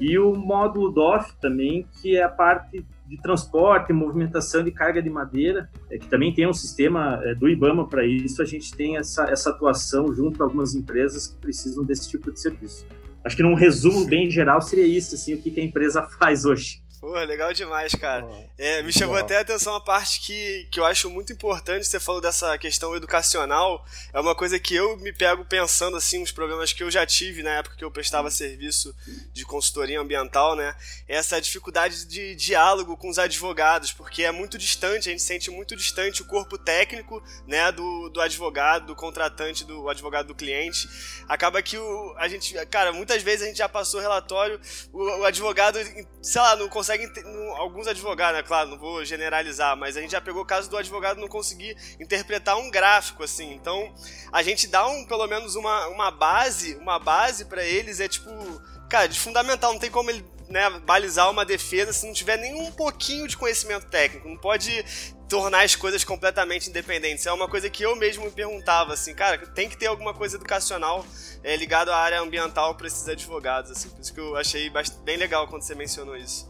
E 0.00 0.18
o 0.18 0.34
módulo 0.34 0.90
DOF 0.90 1.36
também, 1.40 1.86
que 2.00 2.16
é 2.16 2.22
a 2.22 2.28
parte 2.28 2.86
de 3.08 3.16
transporte 3.16 3.90
e 3.90 3.92
movimentação 3.94 4.62
de 4.62 4.70
carga 4.70 5.02
de 5.02 5.08
madeira, 5.08 5.70
é, 5.90 5.98
que 5.98 6.06
também 6.06 6.32
tem 6.32 6.46
um 6.46 6.52
sistema 6.52 7.20
é, 7.24 7.34
do 7.34 7.48
IBAMA 7.48 7.88
para 7.88 8.06
isso, 8.06 8.42
a 8.42 8.44
gente 8.44 8.74
tem 8.74 8.96
essa, 8.96 9.24
essa 9.24 9.50
atuação 9.50 10.12
junto 10.12 10.42
a 10.42 10.46
algumas 10.46 10.74
empresas 10.74 11.26
que 11.26 11.40
precisam 11.40 11.84
desse 11.84 12.10
tipo 12.10 12.30
de 12.30 12.40
serviço. 12.40 12.86
Acho 13.24 13.36
que 13.36 13.42
num 13.42 13.54
resumo 13.54 14.06
bem 14.06 14.30
geral 14.30 14.60
seria 14.60 14.86
isso, 14.86 15.14
assim, 15.14 15.34
o 15.34 15.38
que, 15.38 15.50
que 15.50 15.60
a 15.60 15.64
empresa 15.64 16.02
faz 16.20 16.44
hoje. 16.44 16.82
Pô, 17.00 17.12
legal 17.12 17.52
demais, 17.52 17.94
cara. 17.94 18.26
É, 18.58 18.82
me 18.82 18.92
chamou 18.92 19.16
até 19.16 19.38
a 19.38 19.40
atenção 19.40 19.72
uma 19.72 19.80
parte 19.80 20.20
que, 20.20 20.66
que 20.68 20.80
eu 20.80 20.84
acho 20.84 21.08
muito 21.08 21.32
importante. 21.32 21.86
Você 21.86 22.00
falou 22.00 22.20
dessa 22.20 22.58
questão 22.58 22.94
educacional. 22.96 23.86
É 24.12 24.18
uma 24.18 24.34
coisa 24.34 24.58
que 24.58 24.74
eu 24.74 24.96
me 24.96 25.12
pego 25.12 25.44
pensando, 25.44 25.96
assim, 25.96 26.20
uns 26.20 26.32
problemas 26.32 26.72
que 26.72 26.82
eu 26.82 26.90
já 26.90 27.06
tive 27.06 27.40
na 27.44 27.50
época 27.50 27.76
que 27.76 27.84
eu 27.84 27.90
prestava 27.90 28.32
serviço 28.32 28.92
de 29.32 29.44
consultoria 29.44 30.00
ambiental, 30.00 30.56
né? 30.56 30.74
Essa 31.06 31.40
dificuldade 31.40 32.04
de 32.04 32.34
diálogo 32.34 32.96
com 32.96 33.08
os 33.08 33.18
advogados, 33.18 33.92
porque 33.92 34.24
é 34.24 34.32
muito 34.32 34.58
distante, 34.58 35.08
a 35.08 35.12
gente 35.12 35.22
sente 35.22 35.52
muito 35.52 35.76
distante 35.76 36.22
o 36.22 36.24
corpo 36.24 36.58
técnico, 36.58 37.22
né, 37.46 37.70
do, 37.70 38.08
do 38.08 38.20
advogado, 38.20 38.86
do 38.86 38.96
contratante, 38.96 39.64
do 39.64 39.88
advogado 39.88 40.26
do 40.26 40.34
cliente. 40.34 40.88
Acaba 41.28 41.62
que 41.62 41.78
o, 41.78 42.14
a 42.18 42.26
gente, 42.26 42.54
cara, 42.66 42.92
muitas 42.92 43.22
vezes 43.22 43.42
a 43.42 43.46
gente 43.46 43.58
já 43.58 43.68
passou 43.68 44.00
relatório, 44.00 44.60
o, 44.92 45.20
o 45.20 45.24
advogado, 45.24 45.78
sei 46.20 46.42
lá, 46.42 46.56
não 46.56 46.68
consegue 46.68 46.87
consegue. 46.88 47.12
Alguns 47.56 47.86
advogados, 47.86 48.38
né? 48.38 48.42
Claro, 48.42 48.70
não 48.70 48.78
vou 48.78 49.04
generalizar, 49.04 49.76
mas 49.76 49.96
a 49.96 50.00
gente 50.00 50.12
já 50.12 50.20
pegou 50.20 50.42
o 50.42 50.46
caso 50.46 50.70
do 50.70 50.76
advogado 50.76 51.20
não 51.20 51.28
conseguir 51.28 51.76
interpretar 52.00 52.56
um 52.56 52.70
gráfico, 52.70 53.22
assim. 53.22 53.52
Então, 53.52 53.92
a 54.32 54.42
gente 54.42 54.66
dá 54.66 54.86
um, 54.86 55.04
pelo 55.04 55.26
menos 55.26 55.54
uma, 55.54 55.88
uma 55.88 56.10
base, 56.10 56.76
uma 56.76 56.98
base 56.98 57.44
para 57.44 57.64
eles, 57.64 58.00
é 58.00 58.08
tipo. 58.08 58.30
Cara, 58.88 59.06
de 59.06 59.20
fundamental, 59.20 59.72
não 59.72 59.78
tem 59.78 59.90
como 59.90 60.08
ele 60.08 60.24
né, 60.48 60.70
balizar 60.86 61.30
uma 61.30 61.44
defesa 61.44 61.92
se 61.92 62.06
não 62.06 62.14
tiver 62.14 62.38
nem 62.38 62.54
um 62.54 62.72
pouquinho 62.72 63.28
de 63.28 63.36
conhecimento 63.36 63.86
técnico. 63.86 64.26
Não 64.26 64.38
pode 64.38 64.82
tornar 65.28 65.62
as 65.62 65.76
coisas 65.76 66.02
completamente 66.02 66.70
independentes. 66.70 67.26
É 67.26 67.32
uma 67.32 67.46
coisa 67.46 67.68
que 67.68 67.82
eu 67.82 67.94
mesmo 67.94 68.24
me 68.24 68.30
perguntava, 68.30 68.94
assim, 68.94 69.14
cara, 69.14 69.36
tem 69.48 69.68
que 69.68 69.76
ter 69.76 69.86
alguma 69.86 70.14
coisa 70.14 70.36
educacional 70.36 71.04
é, 71.44 71.54
ligado 71.54 71.90
à 71.90 71.96
área 71.96 72.20
ambiental 72.20 72.74
para 72.74 72.86
esses 72.86 73.06
advogados, 73.06 73.70
assim. 73.70 73.90
Por 73.90 74.00
isso 74.00 74.14
que 74.14 74.20
eu 74.20 74.36
achei 74.36 74.72
bem 75.04 75.18
legal 75.18 75.46
quando 75.46 75.62
você 75.62 75.74
mencionou 75.74 76.16
isso. 76.16 76.47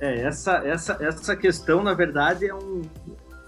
É, 0.00 0.22
essa, 0.22 0.66
essa, 0.66 0.96
essa 1.00 1.36
questão, 1.36 1.82
na 1.82 1.92
verdade, 1.92 2.46
é 2.46 2.54
um, 2.54 2.82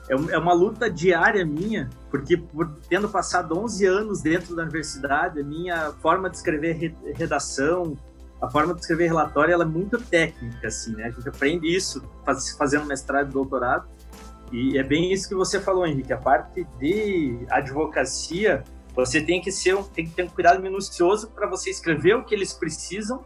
é, 0.09 0.35
é 0.35 0.39
uma 0.39 0.53
luta 0.53 0.91
diária 0.91 1.45
minha, 1.45 1.89
porque 2.11 2.37
por 2.37 2.77
tendo 2.89 3.09
passado 3.09 3.59
11 3.59 3.87
anos 3.87 4.21
dentro 4.21 4.55
da 4.55 4.63
universidade, 4.63 5.41
a 5.41 5.45
minha 5.45 5.93
forma 5.93 6.29
de 6.29 6.37
escrever 6.37 6.95
redação, 7.15 7.97
a 8.41 8.51
forma 8.51 8.75
de 8.75 8.81
escrever 8.81 9.07
relatório, 9.07 9.55
ela 9.55 9.65
é 9.65 9.67
muito 9.67 9.99
técnica, 9.99 10.69
assim, 10.69 10.95
né? 10.95 11.05
A 11.05 11.11
gente 11.11 11.29
aprende 11.29 11.75
isso 11.75 12.03
fazendo 12.59 12.85
mestrado 12.85 13.31
e 13.31 13.33
doutorado, 13.33 13.89
e 14.53 14.77
é 14.77 14.83
bem 14.83 15.13
isso 15.13 15.29
que 15.29 15.35
você 15.35 15.59
falou, 15.59 15.87
Henrique, 15.87 16.13
a 16.13 16.19
parte 16.19 16.67
de 16.79 17.39
advocacia, 17.49 18.63
você 18.95 19.23
tem 19.23 19.41
que 19.41 19.51
ser 19.51 19.75
tem 19.95 20.07
que 20.07 20.13
ter 20.13 20.25
um 20.25 20.29
cuidado 20.29 20.61
minucioso 20.61 21.31
para 21.31 21.47
você 21.47 21.71
escrever 21.71 22.17
o 22.17 22.25
que 22.25 22.35
eles 22.35 22.53
precisam, 22.53 23.25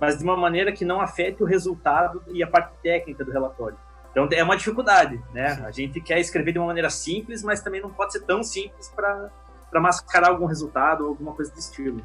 mas 0.00 0.18
de 0.18 0.24
uma 0.24 0.36
maneira 0.36 0.72
que 0.72 0.84
não 0.84 1.00
afete 1.00 1.42
o 1.42 1.46
resultado 1.46 2.22
e 2.28 2.42
a 2.42 2.46
parte 2.46 2.72
técnica 2.82 3.24
do 3.24 3.30
relatório. 3.30 3.78
Então 4.10 4.28
é 4.32 4.42
uma 4.42 4.56
dificuldade, 4.56 5.22
né? 5.32 5.62
A 5.64 5.70
gente 5.70 6.00
quer 6.00 6.18
escrever 6.18 6.52
de 6.52 6.58
uma 6.58 6.66
maneira 6.66 6.90
simples, 6.90 7.42
mas 7.42 7.60
também 7.60 7.80
não 7.80 7.90
pode 7.90 8.12
ser 8.12 8.20
tão 8.20 8.42
simples 8.42 8.88
para 8.88 9.30
mascarar 9.74 10.28
algum 10.28 10.46
resultado 10.46 11.04
ou 11.04 11.10
alguma 11.10 11.34
coisa 11.34 11.52
do 11.52 11.58
estilo. 11.58 12.04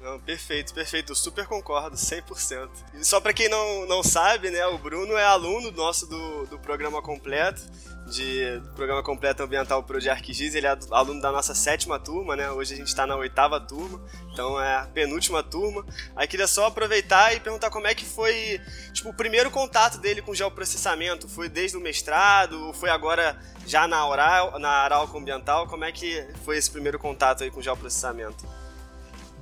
Não, 0.00 0.18
perfeito, 0.18 0.72
perfeito. 0.72 1.14
Super 1.14 1.46
concordo, 1.46 1.94
100%. 1.96 2.70
E 2.94 3.04
só 3.04 3.20
para 3.20 3.34
quem 3.34 3.48
não, 3.48 3.86
não 3.86 4.02
sabe, 4.02 4.50
né, 4.50 4.66
o 4.66 4.78
Bruno 4.78 5.14
é 5.14 5.24
aluno 5.24 5.70
nosso 5.70 6.06
do, 6.06 6.46
do 6.46 6.58
programa 6.58 7.02
completo 7.02 7.62
de, 8.10 8.58
do 8.58 8.68
Programa 8.70 9.02
Completo 9.02 9.42
Ambiental 9.42 9.82
Pro 9.82 10.00
de 10.00 10.10
ele 10.10 10.66
é 10.66 10.76
aluno 10.90 11.20
da 11.20 11.30
nossa 11.30 11.54
sétima 11.54 11.98
turma, 11.98 12.34
né? 12.34 12.50
Hoje 12.50 12.74
a 12.74 12.76
gente 12.76 12.88
está 12.88 13.06
na 13.06 13.16
oitava 13.16 13.60
turma, 13.60 14.00
então 14.32 14.60
é 14.60 14.76
a 14.76 14.86
penúltima 14.86 15.42
turma. 15.42 15.84
Aí 16.16 16.26
queria 16.26 16.48
só 16.48 16.66
aproveitar 16.66 17.34
e 17.34 17.40
perguntar 17.40 17.70
como 17.70 17.86
é 17.86 17.94
que 17.94 18.04
foi, 18.04 18.60
tipo, 18.92 19.10
o 19.10 19.14
primeiro 19.14 19.50
contato 19.50 19.98
dele 19.98 20.20
com 20.20 20.34
geoprocessamento. 20.34 21.28
Foi 21.28 21.48
desde 21.48 21.76
o 21.76 21.80
mestrado, 21.80 22.66
ou 22.66 22.72
foi 22.74 22.90
agora 22.90 23.38
já 23.66 23.86
na 23.86 24.04
oral, 24.06 24.58
na 24.58 24.68
Arauco 24.68 25.16
Ambiental? 25.16 25.66
Como 25.68 25.84
é 25.84 25.92
que 25.92 26.26
foi 26.44 26.56
esse 26.56 26.70
primeiro 26.70 26.98
contato 26.98 27.44
aí 27.44 27.50
com 27.50 27.62
geoprocessamento? 27.62 28.44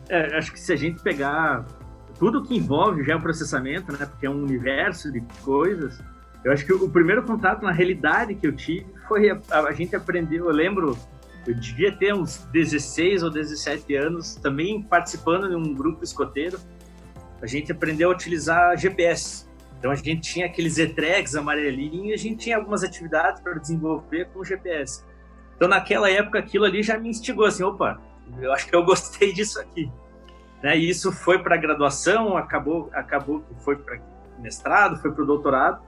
É, 0.09 0.37
acho 0.37 0.53
que 0.53 0.61
se 0.61 0.73
a 0.73 0.77
gente 0.77 1.03
pegar 1.03 1.67
tudo 2.19 2.43
que 2.43 2.55
envolve 2.55 3.03
geoprocessamento, 3.05 3.93
né? 3.93 4.05
Porque 4.05 4.27
é 4.27 4.31
um 4.31 4.43
universo 4.43 5.11
de 5.11 5.21
coisas 5.43 5.99
eu 6.49 6.55
acho 6.55 6.65
que 6.65 6.73
o 6.73 6.89
primeiro 6.89 7.23
contato 7.23 7.63
na 7.63 7.71
realidade 7.71 8.35
que 8.35 8.47
eu 8.47 8.57
tive 8.57 8.87
foi 9.07 9.31
a, 9.31 9.39
a, 9.51 9.73
gente 9.73 9.95
aprendeu, 9.95 10.47
eu 10.47 10.51
lembro, 10.51 10.97
eu 11.47 11.55
devia 11.55 11.93
ter 11.93 12.15
uns 12.15 12.39
16 12.51 13.23
ou 13.23 13.31
17 13.31 13.95
anos, 13.95 14.35
também 14.37 14.83
participando 14.83 15.47
de 15.47 15.55
um 15.55 15.75
grupo 15.75 16.03
escoteiro, 16.03 16.59
a 17.43 17.47
gente 17.47 17.71
aprendeu 17.71 18.11
a 18.11 18.15
utilizar 18.15 18.79
GPS. 18.79 19.47
Então 19.79 19.91
a 19.91 19.95
gente 19.95 20.23
tinha 20.23 20.47
aqueles 20.47 20.79
E-Tregs 20.79 21.37
amarelinhos 21.37 22.09
e 22.09 22.13
a 22.15 22.17
gente 22.17 22.45
tinha 22.45 22.57
algumas 22.57 22.83
atividades 22.83 23.43
para 23.43 23.53
desenvolver 23.59 24.31
com 24.33 24.41
o 24.41 24.45
GPS. 24.45 25.05
Então 25.55 25.69
naquela 25.69 26.11
época 26.11 26.39
aquilo 26.39 26.65
ali 26.65 26.83
já 26.83 26.97
me 26.97 27.11
instigou 27.11 27.45
assim, 27.45 27.63
opa, 27.63 28.01
eu 28.41 28.55
acho 28.55 28.67
que 28.67 28.75
eu 28.75 28.83
gostei 28.87 29.35
disso 29.35 29.61
aqui. 29.61 29.93
Né? 30.63 30.79
E 30.79 30.89
isso 30.89 31.13
foi 31.13 31.41
para 31.41 31.59
graduação, 31.59 32.39
acabou, 32.39 32.89
acabou 32.95 33.45
foi 33.59 33.77
para 33.77 34.01
mestrado, 34.39 34.99
foi 34.99 35.13
para 35.13 35.23
o 35.23 35.27
doutorado. 35.27 35.88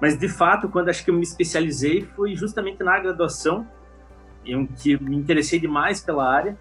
Mas, 0.00 0.18
de 0.18 0.28
fato, 0.28 0.68
quando 0.68 0.88
acho 0.88 1.04
que 1.04 1.10
eu 1.10 1.14
me 1.14 1.22
especializei 1.22 2.02
foi 2.16 2.34
justamente 2.34 2.82
na 2.82 2.98
graduação, 2.98 3.66
em 4.44 4.66
que 4.66 5.02
me 5.02 5.16
interessei 5.16 5.58
demais 5.58 6.00
pela 6.00 6.26
área. 6.26 6.58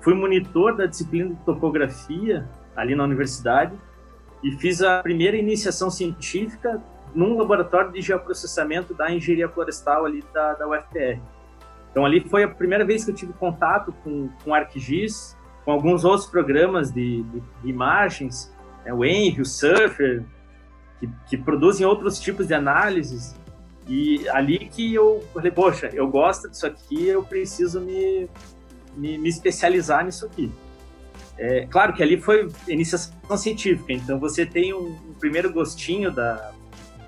Fui 0.00 0.14
monitor 0.14 0.76
da 0.76 0.86
disciplina 0.86 1.30
de 1.30 1.40
topografia 1.44 2.48
ali 2.76 2.94
na 2.94 3.02
universidade 3.02 3.74
e 4.42 4.52
fiz 4.52 4.82
a 4.82 5.02
primeira 5.02 5.36
iniciação 5.36 5.90
científica 5.90 6.80
num 7.14 7.36
laboratório 7.36 7.90
de 7.90 8.00
geoprocessamento 8.00 8.94
da 8.94 9.10
engenharia 9.10 9.48
florestal 9.48 10.04
ali 10.04 10.22
da, 10.32 10.54
da 10.54 10.68
UFPR. 10.68 11.20
Então, 11.90 12.04
ali 12.04 12.20
foi 12.20 12.44
a 12.44 12.48
primeira 12.48 12.84
vez 12.84 13.04
que 13.04 13.10
eu 13.10 13.14
tive 13.14 13.32
contato 13.32 13.92
com, 14.04 14.28
com 14.44 14.54
ArcGIS, 14.54 15.36
com 15.64 15.72
alguns 15.72 16.04
outros 16.04 16.26
programas 16.26 16.92
de, 16.92 17.22
de, 17.22 17.40
de 17.62 17.68
imagens, 17.68 18.54
né, 18.84 18.92
o 18.92 19.04
Envy, 19.04 19.40
o 19.40 19.46
Surfer, 19.46 20.22
que, 21.00 21.08
que 21.28 21.36
produzem 21.36 21.86
outros 21.86 22.18
tipos 22.18 22.46
de 22.46 22.54
análises. 22.54 23.34
E 23.88 24.28
ali 24.30 24.58
que 24.58 24.94
eu 24.94 25.24
falei, 25.32 25.52
poxa, 25.52 25.90
eu 25.92 26.08
gosto 26.08 26.50
disso 26.50 26.66
aqui, 26.66 27.06
eu 27.06 27.22
preciso 27.22 27.80
me, 27.80 28.28
me, 28.96 29.16
me 29.16 29.28
especializar 29.28 30.04
nisso 30.04 30.26
aqui. 30.26 30.50
É, 31.38 31.66
claro 31.66 31.92
que 31.92 32.02
ali 32.02 32.20
foi 32.20 32.48
iniciação 32.66 33.36
científica, 33.36 33.92
então 33.92 34.18
você 34.18 34.46
tem 34.46 34.72
um, 34.72 34.86
um 34.86 35.14
primeiro 35.20 35.52
gostinho 35.52 36.10
da, 36.10 36.52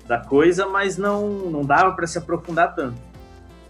da 0.07 0.19
coisa, 0.19 0.67
mas 0.67 0.97
não, 0.97 1.27
não 1.27 1.61
dava 1.63 1.93
para 1.93 2.07
se 2.07 2.17
aprofundar 2.17 2.75
tanto. 2.75 3.01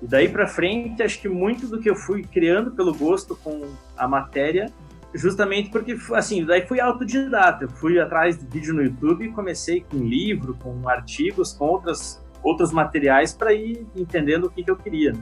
E 0.01 0.07
daí 0.07 0.29
para 0.29 0.47
frente, 0.47 1.01
acho 1.01 1.19
que 1.19 1.27
muito 1.27 1.67
do 1.67 1.79
que 1.79 1.89
eu 1.89 1.95
fui 1.95 2.23
criando 2.23 2.71
pelo 2.71 2.93
gosto 2.93 3.35
com 3.35 3.69
a 3.97 4.07
matéria 4.07 4.71
justamente 5.13 5.69
porque, 5.69 5.97
assim, 6.13 6.45
daí 6.45 6.67
fui 6.67 6.79
autodidata. 6.79 7.65
Eu 7.65 7.69
fui 7.69 7.99
atrás 7.99 8.37
de 8.37 8.45
vídeo 8.45 8.73
no 8.73 8.83
YouTube 8.83 9.25
e 9.25 9.31
comecei 9.31 9.81
com 9.81 9.97
livro, 9.97 10.55
com 10.55 10.87
artigos, 10.87 11.53
com 11.53 11.65
outras, 11.65 12.23
outros 12.43 12.71
materiais 12.71 13.33
para 13.33 13.53
ir 13.53 13.85
entendendo 13.95 14.45
o 14.45 14.49
que, 14.49 14.63
que 14.63 14.71
eu 14.71 14.77
queria. 14.77 15.13
Né? 15.13 15.19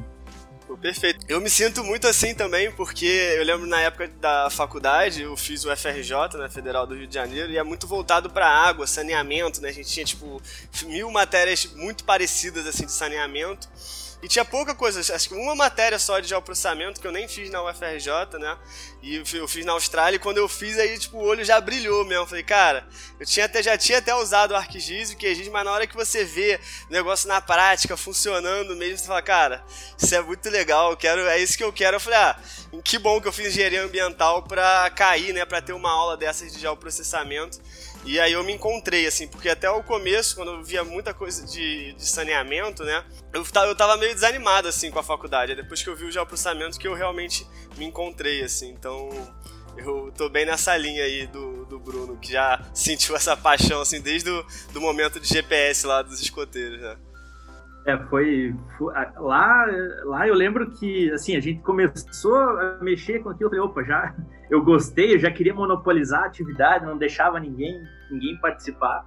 Perfeito. 0.75 1.25
Eu 1.29 1.39
me 1.39 1.50
sinto 1.50 1.84
muito 1.84 2.08
assim 2.08 2.36
também, 2.36 2.72
porque 2.72 3.06
eu 3.06 3.44
lembro 3.44 3.65
na 3.65 3.82
época 3.82 4.08
da 4.20 4.50
faculdade, 4.50 5.24
eu 5.24 5.36
fiz 5.38 5.65
o 5.65 5.75
FRJ, 5.75 6.38
né, 6.38 6.50
Federal 6.50 6.86
do 6.86 6.94
Rio 6.94 7.08
de 7.08 7.13
Janeiro, 7.13 7.51
e 7.51 7.58
é 7.58 7.63
muito 7.63 7.88
voltado 7.88 8.29
para 8.29 8.48
água, 8.48 8.86
saneamento, 8.86 9.62
né? 9.62 9.70
A 9.70 9.72
gente 9.72 9.89
tinha, 9.89 10.06
tipo, 10.06 10.41
mil 10.86 11.10
matérias 11.10 11.65
muito 11.75 12.03
parecidas, 12.03 12.67
assim, 12.67 12.86
de 12.86 12.91
saneamento. 12.91 13.67
E 14.19 14.27
tinha 14.27 14.43
pouca 14.43 14.74
coisa, 14.74 15.00
acho 15.00 15.29
que 15.29 15.36
uma 15.36 15.53
matéria 15.53 16.00
só 16.00 16.19
de 16.19 16.27
geoprocessamento 16.27 17.00
que 17.00 17.05
eu 17.05 17.12
nem 17.12 17.27
fiz 17.27 17.51
na 17.51 17.62
UFRJ, 17.63 18.39
né? 18.39 18.57
E 19.00 19.24
eu 19.33 19.47
fiz 19.47 19.63
na 19.63 19.74
Austrália 19.74 20.15
e 20.15 20.19
quando 20.19 20.39
eu 20.39 20.50
fiz 20.50 20.79
aí, 20.79 20.97
tipo, 20.97 21.17
o 21.17 21.24
olho 21.24 21.45
já 21.45 21.62
brilhou 21.62 22.03
mesmo. 22.03 22.25
Falei, 22.25 22.43
cara, 22.43 22.88
eu 23.19 23.25
tinha 23.27 23.45
até, 23.45 23.62
já 23.62 23.77
tinha 23.77 24.00
até 24.00 24.15
usado 24.15 24.51
o 24.51 24.55
ArcGIS 24.55 25.12
e 25.12 25.13
o 25.13 25.17
QGIS, 25.17 25.50
mas 25.50 25.63
na 25.63 25.71
hora 25.71 25.86
que 25.86 25.95
você 25.95 26.24
vê 26.24 26.59
o 26.89 26.93
negócio 26.93 27.27
na 27.27 27.39
prática, 27.39 27.95
funcionando 27.95 28.75
mesmo, 28.75 28.97
você 28.97 29.05
fala, 29.05 29.21
cara, 29.21 29.63
isso 29.95 30.15
é 30.15 30.21
muito 30.21 30.50
legal, 30.50 30.89
eu 30.89 30.97
quero, 30.97 31.21
é 31.27 31.39
isso 31.39 31.55
que 31.55 31.63
eu 31.63 31.71
quero. 31.71 31.97
Eu 31.97 32.01
falei, 32.01 32.17
ah, 32.17 32.39
que 32.83 32.97
bom 32.97 33.21
que 33.21 33.27
eu 33.27 33.31
fiz 33.31 33.47
engenharia 33.47 33.83
ambiental 33.83 34.41
pra 34.41 34.89
cair, 34.95 35.31
né? 35.31 35.45
Pra 35.45 35.62
ter 35.62 35.74
uma 35.74 35.91
aula 35.91 36.17
dessas 36.17 36.51
de 36.51 36.59
geoprocessamento. 36.59 37.59
E 38.07 38.21
aí 38.21 38.31
eu 38.31 38.41
me 38.41 38.53
encontrei, 38.53 39.05
assim, 39.05 39.27
porque 39.27 39.49
até 39.49 39.69
o 39.69 39.83
começo, 39.83 40.37
quando 40.37 40.51
eu 40.51 40.63
via 40.63 40.81
muita 40.81 41.13
coisa 41.13 41.45
de, 41.45 41.91
de 41.91 42.05
saneamento, 42.05 42.81
né, 42.85 43.03
eu, 43.33 43.43
eu 43.67 43.75
tava 43.75 43.97
meio 43.97 44.13
desanimado, 44.13 44.69
assim, 44.69 44.89
com 44.89 44.97
a 44.97 45.03
faculdade. 45.03 45.51
É 45.51 45.55
depois 45.55 45.83
que 45.83 45.89
eu 45.89 45.95
vi 45.95 46.05
o 46.05 46.11
geoprocessamento 46.11 46.79
que 46.79 46.87
eu 46.87 46.93
realmente 46.93 47.45
me 47.77 47.83
encontrei, 47.83 48.41
assim. 48.41 48.71
Então, 48.71 49.09
eu 49.75 50.09
tô 50.17 50.29
bem 50.29 50.45
nessa 50.45 50.77
linha 50.77 51.03
aí 51.03 51.27
do, 51.27 51.65
do 51.65 51.77
Bruno, 51.77 52.17
que 52.17 52.31
já 52.31 52.61
sentiu 52.73 53.13
essa 53.13 53.35
paixão, 53.35 53.81
assim, 53.81 54.01
desde 54.01 54.29
o 54.29 54.45
do 54.71 54.79
momento 54.79 55.19
de 55.19 55.27
GPS 55.27 55.85
lá 55.85 56.01
dos 56.01 56.21
escoteiros, 56.21 56.79
né. 56.79 56.95
É, 57.85 57.97
foi, 58.09 58.53
foi, 58.77 58.93
lá, 59.17 59.65
lá 60.03 60.27
eu 60.27 60.33
lembro 60.33 60.71
que 60.71 61.09
assim 61.11 61.37
a 61.37 61.39
gente 61.39 61.61
começou 61.61 62.35
a 62.35 62.79
mexer 62.81 63.19
com 63.19 63.29
aquilo, 63.29 63.47
eu 63.47 63.49
falei, 63.49 63.65
opa, 63.65 63.83
já 63.83 64.15
eu 64.51 64.61
gostei, 64.61 65.15
eu 65.15 65.19
já 65.19 65.31
queria 65.31 65.53
monopolizar 65.53 66.23
a 66.23 66.25
atividade, 66.25 66.85
não 66.85 66.97
deixava 66.97 67.39
ninguém 67.39 67.81
ninguém 68.11 68.37
participar. 68.39 69.05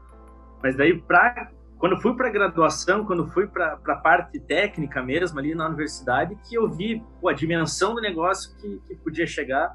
Mas 0.63 0.77
daí 0.77 1.01
para 1.01 1.51
quando 1.79 1.99
fui 1.99 2.15
para 2.15 2.29
graduação, 2.29 3.07
quando 3.07 3.27
fui 3.33 3.47
para 3.47 3.73
a 3.73 3.97
parte 3.97 4.39
técnica 4.39 5.03
mesmo 5.03 5.39
ali 5.39 5.55
na 5.55 5.67
universidade, 5.67 6.37
que 6.47 6.55
eu 6.55 6.71
vi 6.71 7.03
pô, 7.19 7.31
a 7.31 7.33
dimensão 7.33 7.95
do 7.95 8.03
negócio 8.03 8.55
que, 8.59 8.81
que 8.87 8.97
podia 8.97 9.27
chegar 9.27 9.75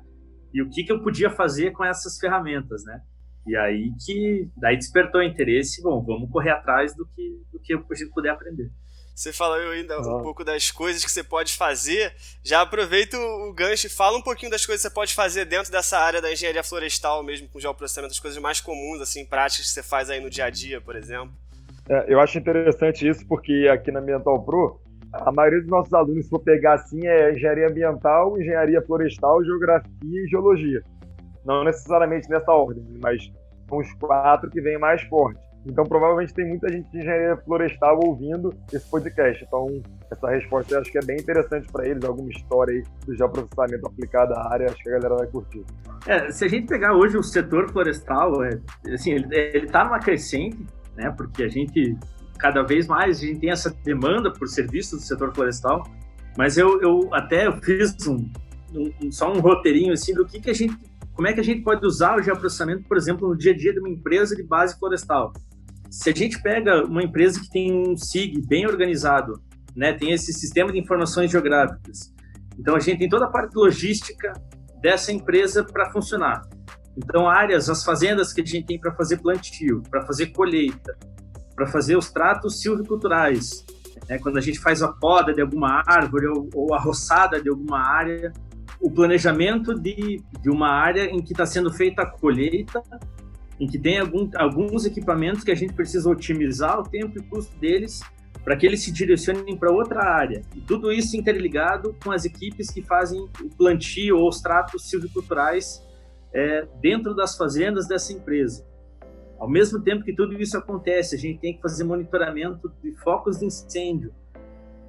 e 0.53 0.61
o 0.61 0.69
que, 0.69 0.83
que 0.83 0.91
eu 0.91 1.01
podia 1.01 1.31
fazer 1.31 1.71
com 1.71 1.83
essas 1.83 2.19
ferramentas, 2.19 2.85
né? 2.85 3.01
E 3.47 3.55
aí 3.55 3.91
que 4.05 4.47
daí 4.55 4.75
despertou 4.75 5.21
interesse, 5.23 5.81
bom, 5.81 6.03
vamos 6.05 6.29
correr 6.29 6.51
atrás 6.51 6.95
do 6.95 7.07
que 7.07 7.41
do 7.51 7.59
que 7.59 7.73
a 7.73 7.95
gente 7.95 8.11
puder 8.11 8.29
aprender. 8.29 8.71
Você 9.15 9.31
falou 9.31 9.71
ainda 9.71 9.97
um 10.01 10.21
pouco 10.21 10.43
das 10.43 10.69
coisas 10.69 11.05
que 11.05 11.09
você 11.09 11.23
pode 11.23 11.55
fazer. 11.55 12.13
Já 12.43 12.61
aproveita 12.61 13.17
o 13.17 13.53
gancho 13.53 13.87
e 13.87 13.89
fala 13.89 14.17
um 14.17 14.21
pouquinho 14.21 14.51
das 14.51 14.65
coisas 14.65 14.81
que 14.81 14.89
você 14.89 14.93
pode 14.93 15.15
fazer 15.15 15.45
dentro 15.45 15.71
dessa 15.71 15.97
área 15.97 16.21
da 16.21 16.29
engenharia 16.29 16.61
florestal 16.61 17.23
mesmo, 17.23 17.47
com 17.47 17.57
geoprocessamento, 17.57 18.11
as 18.11 18.19
coisas 18.19 18.37
mais 18.41 18.59
comuns, 18.59 18.99
assim, 18.99 19.25
práticas 19.25 19.67
que 19.67 19.71
você 19.71 19.81
faz 19.81 20.09
aí 20.09 20.19
no 20.19 20.29
dia 20.29 20.43
a 20.43 20.49
dia, 20.49 20.81
por 20.81 20.97
exemplo. 20.97 21.31
É, 21.87 22.13
eu 22.13 22.19
acho 22.19 22.37
interessante 22.37 23.07
isso, 23.07 23.25
porque 23.25 23.69
aqui 23.71 23.89
na 23.89 24.01
Ambiental 24.01 24.43
Pro, 24.43 24.81
a 25.13 25.31
maioria 25.31 25.61
dos 25.61 25.69
nossos 25.69 25.93
alunos, 25.93 26.25
se 26.25 26.29
for 26.29 26.39
pegar 26.39 26.73
assim, 26.73 27.07
é 27.07 27.31
engenharia 27.31 27.69
ambiental, 27.69 28.37
engenharia 28.37 28.81
florestal, 28.81 29.41
geografia 29.45 29.89
e 30.03 30.27
geologia. 30.27 30.83
Não 31.45 31.63
necessariamente 31.63 32.29
nessa 32.29 32.51
ordem, 32.51 32.83
mas 33.01 33.31
são 33.69 33.77
os 33.77 33.93
quatro 33.93 34.49
que 34.49 34.59
vêm 34.59 34.77
mais 34.77 35.01
forte. 35.03 35.39
Então, 35.65 35.83
provavelmente 35.83 36.33
tem 36.33 36.47
muita 36.47 36.69
gente 36.69 36.89
de 36.91 36.99
engenharia 36.99 37.37
florestal 37.37 37.99
ouvindo 38.03 38.53
esse 38.71 38.87
podcast. 38.89 39.43
Então, 39.43 39.81
essa 40.11 40.29
resposta 40.29 40.75
eu 40.75 40.81
acho 40.81 40.91
que 40.91 40.97
é 40.99 41.05
bem 41.05 41.17
interessante 41.17 41.67
para 41.71 41.87
eles, 41.87 42.03
alguma 42.03 42.29
história 42.29 42.73
aí 42.73 42.83
do 43.05 43.15
geoprocessamento 43.15 43.87
aplicado 43.87 44.33
à 44.33 44.53
área, 44.53 44.67
acho 44.67 44.83
que 44.83 44.89
a 44.89 44.93
galera 44.93 45.15
vai 45.15 45.27
curtir. 45.27 45.65
É, 46.07 46.29
se 46.31 46.45
a 46.45 46.47
gente 46.47 46.67
pegar 46.67 46.93
hoje 46.93 47.17
o 47.17 47.23
setor 47.23 47.71
florestal, 47.71 48.43
é, 48.43 48.59
assim, 48.93 49.13
ele, 49.13 49.27
ele 49.31 49.67
tá 49.67 49.83
numa 49.83 49.99
crescente, 49.99 50.63
né? 50.95 51.11
Porque 51.11 51.43
a 51.43 51.49
gente 51.49 51.97
cada 52.37 52.61
vez 52.63 52.87
mais 52.87 53.17
a 53.17 53.25
gente 53.25 53.39
tem 53.39 53.51
essa 53.51 53.69
demanda 53.83 54.31
por 54.31 54.47
serviços 54.47 54.99
do 54.99 55.05
setor 55.05 55.33
florestal, 55.33 55.83
mas 56.37 56.57
eu, 56.57 56.81
eu 56.81 57.13
até 57.13 57.51
fiz 57.61 57.95
um, 58.07 58.29
um, 58.73 59.11
só 59.11 59.31
um 59.31 59.39
roteirinho 59.39 59.93
assim 59.93 60.13
do 60.13 60.25
que, 60.25 60.39
que 60.39 60.49
a 60.49 60.53
gente, 60.53 60.77
como 61.13 61.27
é 61.27 61.33
que 61.33 61.39
a 61.39 61.43
gente 61.43 61.61
pode 61.61 61.85
usar 61.85 62.17
o 62.17 62.21
geoprocessamento, 62.21 62.83
por 62.87 62.97
exemplo, 62.97 63.27
no 63.27 63.37
dia 63.37 63.53
a 63.53 63.57
dia 63.57 63.73
de 63.73 63.79
uma 63.79 63.89
empresa 63.89 64.35
de 64.35 64.43
base 64.43 64.77
florestal. 64.77 65.33
Se 65.95 66.09
a 66.09 66.13
gente 66.13 66.41
pega 66.41 66.83
uma 66.83 67.01
empresa 67.01 67.39
que 67.39 67.49
tem 67.49 67.73
um 67.73 67.95
SIG 67.95 68.45
bem 68.45 68.67
organizado, 68.67 69.41
né, 69.73 69.93
tem 69.93 70.11
esse 70.11 70.33
sistema 70.33 70.69
de 70.69 70.77
informações 70.77 71.31
geográficas, 71.31 72.13
então 72.59 72.75
a 72.75 72.81
gente 72.81 72.99
tem 72.99 73.07
toda 73.07 73.25
a 73.25 73.29
parte 73.29 73.55
logística 73.55 74.33
dessa 74.81 75.13
empresa 75.13 75.63
para 75.63 75.89
funcionar. 75.91 76.41
Então 76.97 77.29
áreas, 77.29 77.69
as 77.69 77.81
fazendas 77.81 78.33
que 78.33 78.41
a 78.41 78.45
gente 78.45 78.65
tem 78.65 78.77
para 78.77 78.93
fazer 78.93 79.21
plantio, 79.21 79.81
para 79.89 80.05
fazer 80.05 80.27
colheita, 80.27 80.97
para 81.55 81.65
fazer 81.65 81.95
os 81.95 82.11
tratos 82.11 82.59
silviculturais, 82.61 83.65
né, 84.09 84.19
quando 84.19 84.37
a 84.37 84.41
gente 84.41 84.59
faz 84.59 84.83
a 84.83 84.91
poda 84.91 85.33
de 85.33 85.41
alguma 85.41 85.81
árvore 85.87 86.27
ou, 86.27 86.49
ou 86.53 86.73
a 86.73 86.77
roçada 86.77 87.41
de 87.41 87.47
alguma 87.47 87.79
área, 87.79 88.33
o 88.81 88.91
planejamento 88.91 89.73
de, 89.73 90.21
de 90.41 90.49
uma 90.49 90.67
área 90.67 91.05
em 91.05 91.21
que 91.23 91.31
está 91.31 91.45
sendo 91.45 91.71
feita 91.71 92.01
a 92.01 92.05
colheita, 92.05 92.83
em 93.59 93.67
que 93.67 93.79
tem 93.79 93.99
algum, 93.99 94.29
alguns 94.35 94.85
equipamentos 94.85 95.43
que 95.43 95.51
a 95.51 95.55
gente 95.55 95.73
precisa 95.73 96.09
otimizar 96.09 96.79
o 96.79 96.83
tempo 96.83 97.17
e 97.17 97.23
custo 97.23 97.57
deles 97.57 98.01
para 98.43 98.55
que 98.55 98.65
eles 98.65 98.83
se 98.83 98.91
direcionem 98.91 99.57
para 99.57 99.71
outra 99.71 100.03
área. 100.03 100.41
E 100.55 100.61
tudo 100.61 100.91
isso 100.91 101.17
interligado 101.17 101.95
com 102.03 102.11
as 102.11 102.25
equipes 102.25 102.69
que 102.69 102.81
fazem 102.81 103.27
o 103.41 103.49
plantio 103.57 104.17
ou 104.17 104.29
os 104.29 104.39
tratos 104.39 104.87
silviculturais 104.87 105.83
é, 106.31 106.67
dentro 106.79 107.15
das 107.15 107.35
fazendas 107.35 107.87
dessa 107.87 108.13
empresa. 108.13 108.63
Ao 109.39 109.49
mesmo 109.49 109.81
tempo 109.81 110.03
que 110.03 110.13
tudo 110.13 110.39
isso 110.39 110.57
acontece, 110.57 111.15
a 111.15 111.17
gente 111.17 111.39
tem 111.39 111.55
que 111.55 111.61
fazer 111.61 111.83
monitoramento 111.83 112.71
de 112.83 112.91
focos 112.91 113.39
de 113.39 113.45
incêndio, 113.45 114.13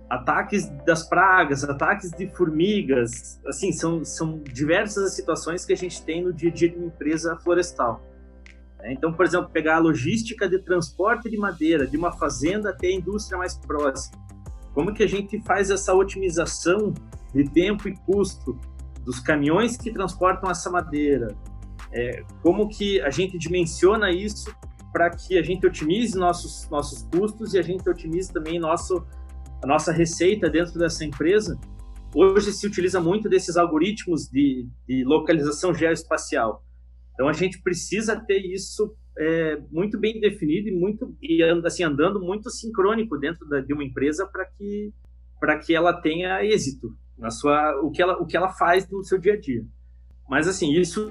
ataques 0.09 0.69
das 0.85 1.09
pragas, 1.09 1.65
ataques 1.65 2.11
de 2.11 2.29
formigas, 2.29 3.41
assim, 3.47 3.73
são, 3.73 4.05
são 4.05 4.39
diversas 4.39 5.05
as 5.05 5.15
situações 5.15 5.65
que 5.65 5.73
a 5.73 5.77
gente 5.77 6.03
tem 6.05 6.23
no 6.23 6.33
dia 6.33 6.51
a 6.51 6.53
dia 6.53 6.69
de 6.69 6.77
uma 6.77 6.87
empresa 6.87 7.37
florestal. 7.37 8.03
É, 8.87 8.93
então, 8.93 9.13
por 9.13 9.27
exemplo, 9.27 9.51
pegar 9.51 9.77
a 9.77 9.81
logística 9.81 10.49
de 10.49 10.61
transporte 10.61 11.29
de 11.29 11.37
madeira 11.37 11.87
de 11.89 11.97
uma 11.97 12.13
fazenda 12.13 12.71
até 12.71 12.87
a 12.87 12.95
indústria 12.95 13.37
mais 13.37 13.59
próxima. 13.59 14.17
Como 14.73 14.95
que 14.95 15.03
a 15.03 15.09
gente 15.09 15.41
faz 15.43 15.71
essa 15.71 15.93
otimização 15.93 16.95
de 17.35 17.45
tempo 17.51 17.89
e 17.89 17.97
custo 17.97 18.57
dos 19.05 19.19
caminhões 19.19 19.77
que 19.77 19.91
transportam 19.91 20.49
essa 20.49 20.71
madeira? 20.71 21.37
É, 21.93 22.23
como 22.43 22.69
que 22.69 23.01
a 23.01 23.11
gente 23.11 23.37
dimensiona 23.37 24.13
isso 24.13 24.55
para 24.93 25.11
que 25.11 25.37
a 25.37 25.43
gente 25.43 25.67
otimize 25.67 26.17
nossos 26.17 26.69
nossos 26.71 27.03
custos 27.11 27.55
e 27.55 27.59
a 27.59 27.63
gente 27.63 27.89
otimize 27.89 28.33
também 28.33 28.59
nosso 28.61 29.05
a 29.63 29.67
nossa 29.67 29.91
receita 29.91 30.49
dentro 30.49 30.79
dessa 30.79 31.05
empresa, 31.05 31.59
hoje 32.15 32.53
se 32.53 32.67
utiliza 32.67 33.01
muito 33.01 33.29
desses 33.29 33.57
algoritmos 33.57 34.29
de, 34.29 34.69
de 34.87 35.03
localização 35.03 35.75
geoespacial. 35.75 36.66
Então 37.17 37.29
a 37.29 37.33
gente 37.33 37.63
precisa 37.63 38.15
ter 38.15 38.41
isso 38.45 38.95
é, 39.19 39.59
muito 39.71 39.99
bem 39.99 40.21
definido 40.21 40.69
e 40.69 40.73
muito 40.73 41.17
e 41.23 41.43
assim 41.65 41.83
andando 41.83 42.21
muito 42.21 42.51
sincrônico 42.51 43.17
dentro 43.17 43.49
da, 43.49 43.61
de 43.61 43.73
uma 43.73 43.83
empresa 43.83 44.27
para 44.27 44.45
que 44.45 44.93
para 45.41 45.59
que 45.59 45.75
ela 45.75 45.95
tenha 45.95 46.45
êxito 46.45 46.95
na 47.19 47.31
sua 47.31 47.81
o 47.83 47.91
que 47.91 48.03
ela 48.03 48.21
o 48.21 48.27
que 48.27 48.37
ela 48.37 48.51
faz 48.51 48.87
no 48.91 49.03
seu 49.03 49.19
dia 49.19 49.33
a 49.33 49.41
dia. 49.41 49.65
Mas 50.29 50.47
assim 50.47 50.71
isso 50.73 51.11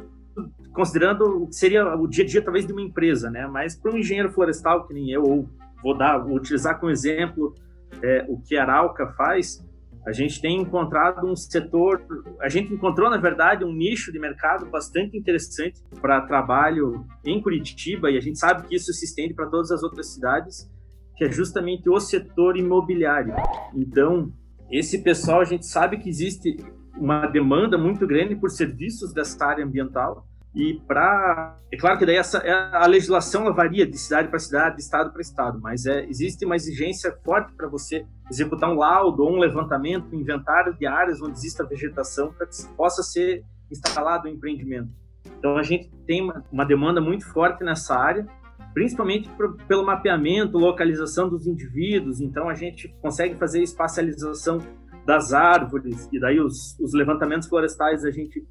considerando 0.72 1.44
o 1.44 1.48
que 1.48 1.56
seria 1.56 1.96
o 1.96 2.08
dia 2.08 2.24
a 2.24 2.28
dia 2.28 2.42
talvez 2.44 2.68
de 2.68 2.72
uma 2.72 2.82
empresa, 2.82 3.32
né? 3.32 3.48
Mas 3.48 3.76
para 3.76 3.92
um 3.92 3.98
engenheiro 3.98 4.32
florestal 4.32 4.88
que 4.88 4.94
nem 4.94 5.10
eu 5.10 5.24
ou 5.24 5.50
vou 5.82 5.98
dar 5.98 6.20
vou 6.20 6.36
utilizar 6.36 6.80
como 6.80 6.92
exemplo 6.92 7.56
é, 8.04 8.24
o 8.30 8.40
que 8.40 8.56
a 8.56 8.62
Arauca 8.62 9.08
faz, 9.14 9.66
a 10.06 10.12
gente 10.12 10.40
tem 10.40 10.62
encontrado 10.62 11.26
um 11.26 11.36
setor, 11.36 12.06
a 12.40 12.48
gente 12.48 12.74
encontrou, 12.74 13.10
na 13.10 13.18
verdade, 13.18 13.66
um 13.66 13.74
nicho 13.74 14.12
de 14.12 14.20
mercado 14.20 14.66
bastante 14.68 15.18
interessante 15.18 15.82
para 16.00 16.22
trabalho 16.22 17.06
em 17.26 17.42
Curitiba, 17.42 18.12
e 18.12 18.18
a 18.18 18.22
gente 18.22 18.38
sabe 18.38 18.68
que 18.68 18.76
isso 18.76 18.94
se 18.94 19.06
estende 19.06 19.34
para 19.34 19.48
todas 19.48 19.72
as 19.72 19.82
outras 19.82 20.14
cidades, 20.14 20.70
que 21.18 21.24
é 21.24 21.32
justamente 21.32 21.90
o 21.90 22.00
setor 22.00 22.56
imobiliário. 22.56 23.34
Então, 23.74 24.32
esse 24.70 25.02
pessoal, 25.02 25.42
a 25.42 25.46
gente 25.46 25.66
sabe 25.66 25.98
que 25.98 26.10
existe 26.10 26.58
uma 26.98 27.26
demanda 27.26 27.78
muito 27.78 28.06
grande 28.06 28.36
por 28.36 28.52
serviços 28.52 29.12
dessa 29.14 29.44
área 29.46 29.66
ambiental, 29.66 30.28
e 30.56 30.80
para. 30.88 31.58
É 31.72 31.78
claro 31.78 32.00
que 32.00 32.06
daí 32.06 32.16
essa, 32.16 32.38
é, 32.38 32.52
a 32.52 32.88
legislação 32.88 33.42
ela 33.42 33.54
varia 33.54 33.86
de 33.86 33.98
cidade 33.98 34.30
para 34.30 34.40
cidade, 34.40 34.78
de 34.78 34.82
estado 34.82 35.12
para 35.12 35.22
estado, 35.22 35.60
mas 35.62 35.86
é, 35.86 36.06
existe 36.06 36.46
uma 36.46 36.56
exigência 36.56 37.12
forte 37.24 37.52
para 37.54 37.68
você 37.68 38.06
executar 38.32 38.72
um 38.72 38.76
laudo 38.76 39.24
ou 39.24 39.34
um 39.34 39.38
levantamento, 39.38 40.16
um 40.16 40.20
inventário 40.20 40.74
de 40.74 40.88
áreas 40.88 41.22
onde 41.22 41.34
exista 41.34 41.66
vegetação 41.66 42.32
para 42.32 42.48
que 42.48 42.56
possa 42.78 43.04
ser 43.04 43.44
instalado 43.70 44.28
o 44.28 44.32
um 44.32 44.34
empreendimento. 44.34 44.90
Então 45.38 45.58
a 45.58 45.64
gente 45.64 45.90
tem 46.08 46.22
uma, 46.22 46.44
uma 46.52 46.66
demanda 46.66 47.02
muito 47.02 47.26
forte 47.34 47.64
nessa 47.64 47.94
área, 47.96 48.26
principalmente 48.74 49.30
por, 49.32 49.58
pelo 49.68 49.86
mapeamento, 49.86 50.58
localização 50.58 51.28
dos 51.28 51.46
indivíduos. 51.46 52.22
Então 52.22 52.48
a 52.48 52.54
gente 52.54 52.88
consegue 53.02 53.36
fazer 53.36 53.62
espacialização 53.62 54.60
das 55.06 55.34
árvores 55.34 56.08
e 56.12 56.20
daí 56.20 56.40
os, 56.40 56.80
os 56.80 56.94
levantamentos 56.94 57.48
florestais 57.48 58.04
a 58.06 58.12
gente 58.12 58.44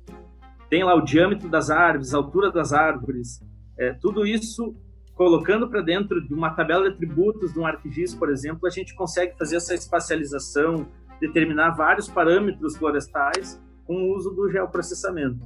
tem 0.74 0.82
lá 0.82 0.92
o 0.92 1.02
diâmetro 1.02 1.48
das 1.48 1.70
árvores, 1.70 2.12
a 2.12 2.16
altura 2.16 2.50
das 2.50 2.72
árvores, 2.72 3.40
é, 3.78 3.92
tudo 3.92 4.26
isso 4.26 4.74
colocando 5.14 5.70
para 5.70 5.80
dentro 5.80 6.20
de 6.26 6.34
uma 6.34 6.50
tabela 6.50 6.90
de 6.90 6.96
atributos 6.96 7.52
de 7.52 7.60
um 7.60 7.64
ArcGIS, 7.64 8.12
por 8.12 8.28
exemplo, 8.28 8.66
a 8.66 8.70
gente 8.70 8.92
consegue 8.92 9.38
fazer 9.38 9.54
essa 9.54 9.72
espacialização, 9.72 10.88
determinar 11.20 11.76
vários 11.76 12.08
parâmetros 12.08 12.76
florestais 12.76 13.62
com 13.87 13.94
o 13.94 14.16
uso 14.16 14.30
do 14.30 14.50
geoprocessamento. 14.50 15.38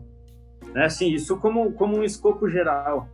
Né? 0.73 0.87
Assim, 0.87 1.13
isso 1.13 1.37
como, 1.37 1.73
como 1.73 1.99
um 1.99 2.03
escopo 2.03 2.49
geral. 2.49 3.07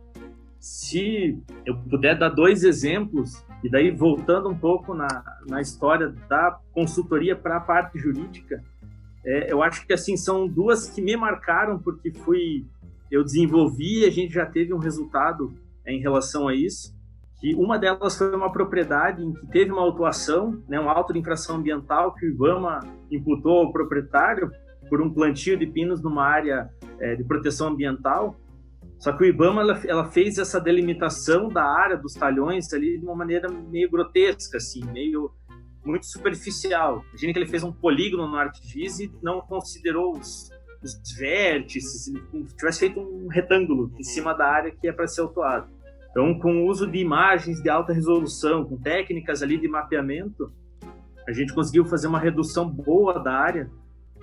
Se 0.57 1.37
eu 1.65 1.75
puder 1.75 2.17
dar 2.17 2.29
dois 2.29 2.63
exemplos, 2.63 3.45
e 3.61 3.69
daí 3.69 3.91
voltando 3.91 4.47
um 4.47 4.57
pouco 4.57 4.93
na, 4.93 5.07
na 5.49 5.59
história 5.59 6.15
da 6.29 6.57
consultoria 6.71 7.35
para 7.35 7.57
a 7.57 7.59
parte 7.59 7.99
jurídica, 7.99 8.63
é, 9.25 9.51
eu 9.51 9.63
acho 9.63 9.85
que 9.85 9.93
assim 9.93 10.15
são 10.15 10.47
duas 10.47 10.89
que 10.89 11.01
me 11.01 11.17
marcaram 11.17 11.79
porque 11.79 12.11
fui 12.11 12.65
eu 13.09 13.23
desenvolvi 13.23 14.01
e 14.01 14.05
a 14.05 14.09
gente 14.09 14.33
já 14.33 14.45
teve 14.45 14.73
um 14.73 14.77
resultado 14.77 15.53
é, 15.85 15.93
em 15.93 15.99
relação 15.99 16.47
a 16.47 16.55
isso. 16.55 16.93
Que 17.39 17.53
uma 17.55 17.77
delas 17.77 18.17
foi 18.17 18.33
uma 18.35 18.51
propriedade 18.51 19.23
em 19.23 19.33
que 19.33 19.47
teve 19.47 19.71
uma 19.71 19.81
autuação, 19.81 20.63
né, 20.67 20.79
um 20.79 20.89
auto 20.89 21.13
de 21.13 21.19
infração 21.19 21.57
ambiental 21.57 22.13
que 22.13 22.25
o 22.25 22.29
IBAMA 22.29 22.79
imputou 23.11 23.59
ao 23.59 23.71
proprietário 23.71 24.51
por 24.89 25.01
um 25.01 25.13
plantio 25.13 25.57
de 25.57 25.67
pinos 25.67 26.01
numa 26.01 26.23
área 26.23 26.69
é, 26.99 27.15
de 27.15 27.23
proteção 27.23 27.67
ambiental. 27.69 28.35
Só 28.97 29.11
que 29.11 29.23
o 29.23 29.25
IBAMA 29.25 29.61
ela, 29.61 29.81
ela, 29.85 30.05
fez 30.05 30.37
essa 30.37 30.59
delimitação 30.59 31.49
da 31.49 31.63
área 31.63 31.97
dos 31.97 32.13
talhões 32.13 32.71
ali 32.73 32.97
de 32.97 33.05
uma 33.05 33.15
maneira 33.15 33.49
meio 33.49 33.89
grotesca, 33.91 34.57
assim, 34.57 34.83
meio 34.91 35.31
muito 35.85 36.05
superficial. 36.05 37.05
Imagina 37.09 37.33
que 37.33 37.39
ele 37.39 37.49
fez 37.49 37.63
um 37.63 37.71
polígono 37.71 38.27
no 38.27 38.35
ArcGIS 38.35 38.99
e 38.99 39.11
não 39.21 39.39
considerou 39.41 40.17
os, 40.17 40.49
os 40.81 40.99
vértices, 41.17 42.05
se 42.05 42.55
tivesse 42.57 42.79
feito 42.79 42.99
um 42.99 43.27
retângulo 43.27 43.91
em 43.97 44.03
cima 44.03 44.33
da 44.33 44.47
área 44.47 44.71
que 44.71 44.87
é 44.87 44.91
para 44.91 45.07
ser 45.07 45.21
autuado. 45.21 45.69
Então, 46.11 46.39
com 46.39 46.63
o 46.63 46.67
uso 46.67 46.87
de 46.87 46.97
imagens 46.97 47.61
de 47.61 47.69
alta 47.69 47.91
resolução, 47.91 48.63
com 48.63 48.77
técnicas 48.77 49.43
ali 49.43 49.57
de 49.57 49.67
mapeamento, 49.67 50.51
a 51.27 51.33
gente 51.33 51.53
conseguiu 51.53 51.85
fazer 51.85 52.07
uma 52.07 52.19
redução 52.19 52.69
boa 52.69 53.19
da 53.19 53.33
área 53.33 53.69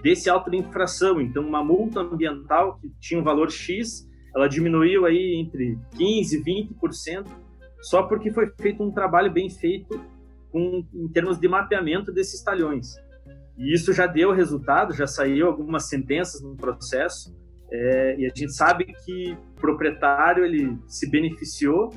desse 0.03 0.31
auto 0.31 0.51
de 0.51 0.57
infração. 0.57 1.21
Então, 1.21 1.47
uma 1.47 1.63
multa 1.63 2.01
ambiental 2.01 2.79
que 2.79 2.91
tinha 2.99 3.21
um 3.21 3.25
valor 3.25 3.51
X, 3.51 4.09
ela 4.35 4.49
diminuiu 4.49 5.05
aí 5.05 5.35
entre 5.37 5.79
15% 5.95 6.33
e 6.33 6.67
20%, 6.75 7.27
só 7.83 8.05
porque 8.05 8.31
foi 8.31 8.51
feito 8.59 8.83
um 8.83 8.91
trabalho 8.91 9.31
bem 9.31 9.51
feito 9.51 10.01
com, 10.53 10.87
em 10.93 11.09
termos 11.09 11.41
de 11.41 11.49
mapeamento 11.49 12.13
desses 12.13 12.43
talhões. 12.43 12.95
E 13.57 13.75
isso 13.75 13.93
já 13.93 14.07
deu 14.07 14.33
resultado, 14.33 14.95
já 14.95 15.07
saiu 15.07 15.47
algumas 15.47 15.89
sentenças 15.89 16.41
no 16.43 16.55
processo, 16.55 17.35
é, 17.71 18.17
e 18.19 18.27
a 18.27 18.29
gente 18.29 18.53
sabe 18.53 18.85
que 18.85 19.33
o 19.57 19.61
proprietário 19.61 20.45
ele 20.45 20.79
se 20.87 21.11
beneficiou 21.11 21.91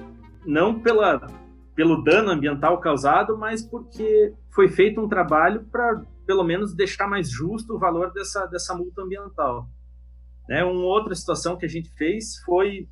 não 0.46 0.80
pela, 0.80 1.28
pelo 1.76 2.02
dano 2.02 2.32
ambiental 2.32 2.80
causado, 2.80 3.38
mas 3.38 3.62
porque 3.62 4.34
foi 4.52 4.70
feito 4.70 5.02
um 5.02 5.10
trabalho 5.10 5.66
para 5.66 6.02
pelo 6.26 6.44
menos 6.44 6.74
deixar 6.74 7.08
mais 7.08 7.30
justo 7.30 7.76
o 7.76 7.80
valor 7.80 8.12
dessa, 8.14 8.46
dessa 8.46 8.74
multa 8.74 9.02
ambiental. 9.02 9.70
Né? 10.48 10.64
Uma 10.64 10.86
outra 10.86 11.14
situação 11.14 11.58
que 11.58 11.66
a 11.66 11.70
gente 11.70 11.90
fez 11.96 12.38
foi 12.46 12.88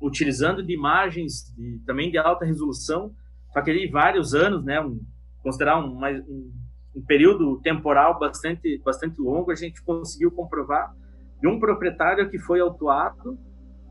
utilizando 0.00 0.62
de 0.62 0.74
imagens 0.74 1.52
de, 1.56 1.80
também 1.86 2.10
de 2.10 2.18
alta 2.18 2.44
resolução 2.44 3.14
só 3.54 3.62
que 3.62 3.88
vários 3.88 4.34
anos, 4.34 4.62
né, 4.62 4.78
um, 4.80 5.00
considerar 5.42 5.82
um, 5.82 6.04
um, 6.04 6.52
um, 6.96 7.02
período 7.06 7.58
temporal 7.62 8.18
bastante, 8.18 8.82
bastante 8.84 9.18
longo, 9.18 9.50
a 9.50 9.54
gente 9.54 9.82
conseguiu 9.82 10.30
comprovar 10.30 10.92
de 11.40 11.48
um 11.48 11.58
proprietário 11.58 12.28
que 12.28 12.38
foi 12.38 12.60
autuado 12.60 13.38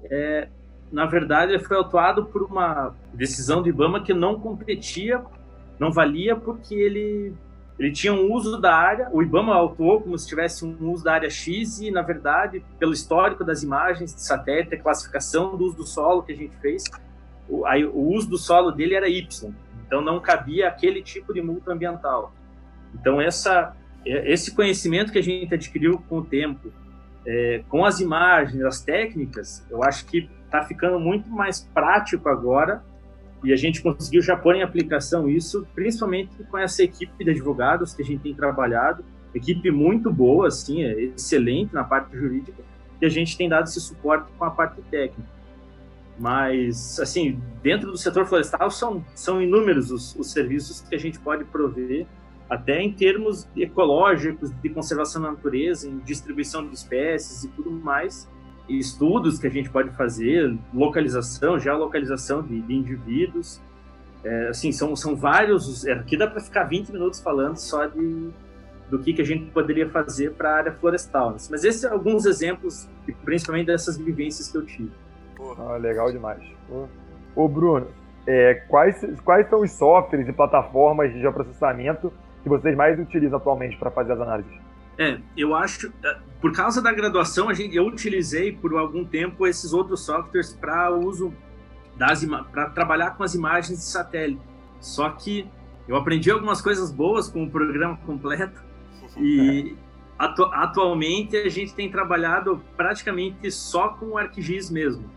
é, 0.06 0.48
na 0.92 1.06
verdade, 1.06 1.54
ele 1.54 1.64
foi 1.64 1.78
autuado 1.78 2.26
por 2.26 2.44
uma 2.44 2.94
decisão 3.14 3.62
do 3.62 3.70
IBAMA 3.70 4.04
que 4.04 4.14
não 4.14 4.40
competia, 4.40 5.24
não 5.80 5.92
valia 5.92 6.36
porque 6.36 6.76
ele 6.76 7.34
ele 7.80 7.92
tinha 7.92 8.14
um 8.14 8.32
uso 8.32 8.62
da 8.62 8.72
área, 8.72 9.10
o 9.12 9.24
IBAMA 9.24 9.56
autuou 9.56 10.00
como 10.00 10.16
se 10.16 10.28
tivesse 10.28 10.64
um 10.64 10.92
uso 10.92 11.04
da 11.04 11.14
área 11.14 11.30
X 11.30 11.82
e, 11.82 11.90
na 11.90 12.04
verdade, 12.04 12.64
pelo 12.78 12.94
histórico 12.94 13.44
das 13.44 13.64
imagens 13.64 14.14
de 14.14 14.22
satélite, 14.22 14.76
a 14.76 14.80
classificação 14.80 15.58
do 15.58 15.66
uso 15.66 15.78
do 15.78 15.84
solo 15.84 16.22
que 16.22 16.32
a 16.32 16.36
gente 16.36 16.56
fez, 16.58 16.84
o, 17.50 17.66
aí, 17.66 17.86
o 17.86 18.00
uso 18.00 18.30
do 18.30 18.38
solo 18.38 18.72
dele 18.72 18.96
era 18.96 19.08
Y, 19.08 19.54
então 19.86 20.02
não 20.02 20.20
cabia 20.20 20.68
aquele 20.68 21.02
tipo 21.02 21.34
de 21.34 21.42
multa 21.42 21.72
ambiental. 21.72 22.34
Então 22.94 23.22
essa, 23.22 23.76
esse 24.06 24.56
conhecimento 24.56 25.12
que 25.12 25.20
a 25.20 25.24
gente 25.24 25.54
adquiriu 25.54 26.04
com 26.10 26.20
o 26.20 26.26
tempo, 26.26 26.72
é, 27.26 27.64
com 27.70 27.86
as 27.86 28.00
imagens, 28.00 28.64
as 28.64 28.82
técnicas, 28.82 29.66
eu 29.70 29.84
acho 29.84 30.06
que 30.06 30.30
está 30.46 30.64
ficando 30.64 31.00
muito 31.00 31.30
mais 31.30 31.62
prático 31.74 32.30
agora 32.30 32.84
e 33.44 33.52
a 33.52 33.56
gente 33.56 33.82
conseguiu 33.82 34.22
já 34.22 34.38
pôr 34.38 34.56
em 34.56 34.64
aplicação 34.64 35.28
isso, 35.28 35.68
principalmente 35.76 36.32
com 36.50 36.58
essa 36.58 36.82
equipe 36.82 37.24
de 37.24 37.32
advogados 37.32 37.94
que 37.94 38.02
a 38.02 38.06
gente 38.06 38.22
tem 38.22 38.34
trabalhado, 38.34 39.04
equipe 39.36 39.70
muito 39.70 40.12
boa, 40.12 40.48
assim, 40.48 40.84
é 40.84 41.02
excelente 41.02 41.74
na 41.74 41.84
parte 41.84 42.16
jurídica, 42.16 42.64
e 43.02 43.06
a 43.06 43.10
gente 43.10 43.36
tem 43.36 43.50
dado 43.50 43.66
esse 43.66 43.82
suporte 43.82 44.32
com 44.38 44.46
a 44.46 44.52
parte 44.52 44.82
técnica. 44.84 45.30
Mas, 46.18 47.00
assim, 47.00 47.40
dentro 47.62 47.92
do 47.92 47.98
setor 47.98 48.26
florestal 48.26 48.70
são, 48.70 49.04
são 49.16 49.42
inúmeros 49.42 49.92
os, 49.92 50.16
os 50.16 50.32
serviços 50.32 50.82
que 50.82 50.94
a 50.94 50.98
gente 50.98 51.20
pode 51.20 51.44
prover, 51.46 52.06
até 52.50 52.82
em 52.82 52.94
termos 52.94 53.48
ecológicos, 53.58 54.52
de 54.62 54.70
conservação 54.70 55.22
da 55.22 55.32
natureza, 55.32 55.88
em 55.88 55.98
distribuição 56.00 56.68
de 56.68 56.76
espécies 56.76 57.44
e 57.44 57.48
tudo 57.50 57.72
mais, 57.72 58.30
estudos 58.70 59.40
que 59.40 59.48
a 59.48 59.50
gente 59.50 59.70
pode 59.70 59.90
fazer, 59.92 60.56
localização, 60.74 61.60
geolocalização 61.60 62.42
de, 62.42 62.62
de 62.62 62.74
indivíduos. 62.74 63.60
É, 64.24 64.50
assim, 64.50 64.72
são, 64.72 64.96
são 64.96 65.16
vários. 65.16 65.86
É, 65.86 65.94
aqui 65.94 66.16
dá 66.16 66.28
para 66.28 66.40
ficar 66.40 66.64
20 66.66 66.92
minutos 66.92 67.20
falando 67.20 67.58
só 67.58 67.86
de, 67.88 68.30
do 68.90 69.00
que, 69.00 69.14
que 69.14 69.22
a 69.22 69.26
gente 69.26 69.52
poderia 69.52 69.90
fazer 69.90 70.34
para 70.34 70.50
a 70.52 70.58
área 70.58 70.72
florestal. 70.72 71.36
Mas 71.50 71.64
esses 71.64 71.82
são 71.82 71.92
alguns 71.92 72.26
exemplos, 72.26 72.88
principalmente 73.26 73.68
dessas 73.68 73.98
vivências 73.98 74.50
que 74.50 74.58
eu 74.58 74.66
tive. 74.66 74.92
Ah, 75.58 75.78
legal 75.78 76.12
demais. 76.12 76.42
Ô, 77.36 77.48
Bruno, 77.48 77.88
é, 78.26 78.56
quais, 78.68 79.06
quais 79.24 79.50
são 79.50 79.62
os 79.62 79.72
softwares 79.72 80.28
e 80.28 80.34
plataformas 80.34 81.12
de 81.12 81.20
geoprocessamento 81.20 82.12
que 82.42 82.50
vocês 82.50 82.76
mais 82.76 83.00
utilizam 83.00 83.38
atualmente 83.38 83.78
para 83.78 83.92
fazer 83.92 84.14
as 84.14 84.20
análises? 84.20 84.54
É, 84.98 85.18
eu 85.36 85.56
acho, 85.56 85.92
é, 86.04 86.18
por 86.40 86.54
causa 86.54 86.82
da 86.82 86.92
graduação, 86.92 87.50
a 87.50 87.54
gente, 87.54 87.76
eu 87.76 87.86
utilizei 87.86 88.52
por 88.52 88.76
algum 88.78 89.04
tempo 89.04 89.48
esses 89.48 89.74
outros 89.74 90.06
softwares 90.06 90.54
para 90.54 90.92
uso 90.92 91.34
das 91.96 92.26
para 92.52 92.70
trabalhar 92.70 93.12
com 93.12 93.24
as 93.24 93.34
imagens 93.34 93.80
de 93.80 93.86
satélite. 93.86 94.42
Só 94.80 95.10
que 95.10 95.50
eu 95.88 95.96
aprendi 95.96 96.30
algumas 96.32 96.62
coisas 96.62 96.92
boas 96.92 97.28
com 97.28 97.44
o 97.44 97.50
programa 97.50 97.98
completo 98.06 98.62
e 99.18 99.76
atu, 100.18 100.46
atualmente 100.46 101.36
a 101.38 101.50
gente 101.50 101.74
tem 101.74 101.90
trabalhado 101.90 102.62
praticamente 102.76 103.50
só 103.52 103.90
com 103.90 104.08
o 104.08 104.18
ArcGIS 104.18 104.70
mesmo, 104.70 105.10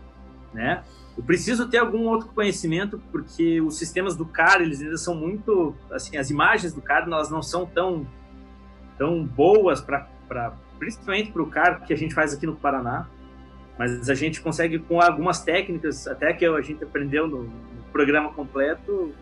né? 0.57 0.83
Eu 1.15 1.23
preciso 1.23 1.69
ter 1.69 1.77
algum 1.77 2.07
outro 2.07 2.29
conhecimento 2.29 3.01
porque 3.11 3.61
os 3.61 3.77
sistemas 3.77 4.15
do 4.15 4.25
CAR 4.25 4.61
eles 4.61 4.81
ainda 4.81 4.97
são 4.97 5.15
muito, 5.15 5.75
assim, 5.91 6.17
as 6.17 6.29
imagens 6.29 6.73
do 6.73 6.81
CAR 6.81 7.03
elas 7.05 7.29
não 7.29 7.41
são 7.41 7.65
tão 7.65 8.05
tão 8.97 9.23
boas 9.23 9.79
para 9.79 10.07
principalmente 10.79 11.31
para 11.31 11.41
o 11.41 11.47
CAR 11.47 11.85
que 11.85 11.93
a 11.93 11.97
gente 11.97 12.13
faz 12.13 12.33
aqui 12.33 12.45
no 12.45 12.55
Paraná, 12.55 13.07
mas 13.77 14.09
a 14.09 14.15
gente 14.15 14.41
consegue 14.41 14.79
com 14.79 14.99
algumas 14.99 15.41
técnicas, 15.43 16.07
até 16.07 16.33
que 16.33 16.45
a 16.45 16.61
gente 16.61 16.83
aprendeu 16.83 17.27
no, 17.27 17.43
no 17.43 17.83
programa 17.91 18.31
completo, 18.33 19.13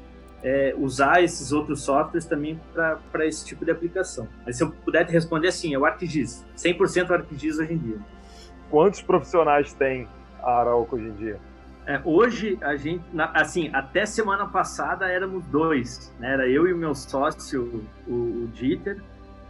é, 0.44 0.74
usar 0.78 1.24
esses 1.24 1.52
outros 1.52 1.82
softwares 1.82 2.26
também 2.26 2.60
para 3.12 3.26
esse 3.26 3.46
tipo 3.46 3.64
de 3.64 3.72
aplicação. 3.72 4.28
Mas 4.46 4.58
se 4.58 4.64
eu 4.64 4.72
puder 4.72 5.06
te 5.06 5.12
responder 5.12 5.50
assim, 5.50 5.74
é 5.74 5.80
o 5.80 5.86
ArcGIS, 5.86 6.46
100% 6.58 7.12
ArcGIS 7.12 7.60
hoje 7.60 7.74
em 7.74 7.78
dia. 7.78 8.00
Quantos 8.70 9.02
profissionais 9.02 9.74
tem 9.74 10.08
a 10.46 10.60
Arauco 10.60 10.96
hoje 10.96 11.08
em 11.08 11.14
dia? 11.14 11.40
É, 11.88 12.02
hoje 12.04 12.58
a 12.62 12.76
gente, 12.76 13.04
assim, 13.34 13.70
até 13.74 14.06
semana 14.06 14.48
passada 14.48 15.08
éramos 15.08 15.46
dois, 15.48 16.14
né? 16.20 16.34
Era 16.34 16.48
eu 16.48 16.68
e 16.68 16.74
o 16.74 16.78
meu 16.78 16.96
sócio, 16.96 17.86
o, 18.08 18.12
o 18.12 18.50
Dieter, 18.54 19.02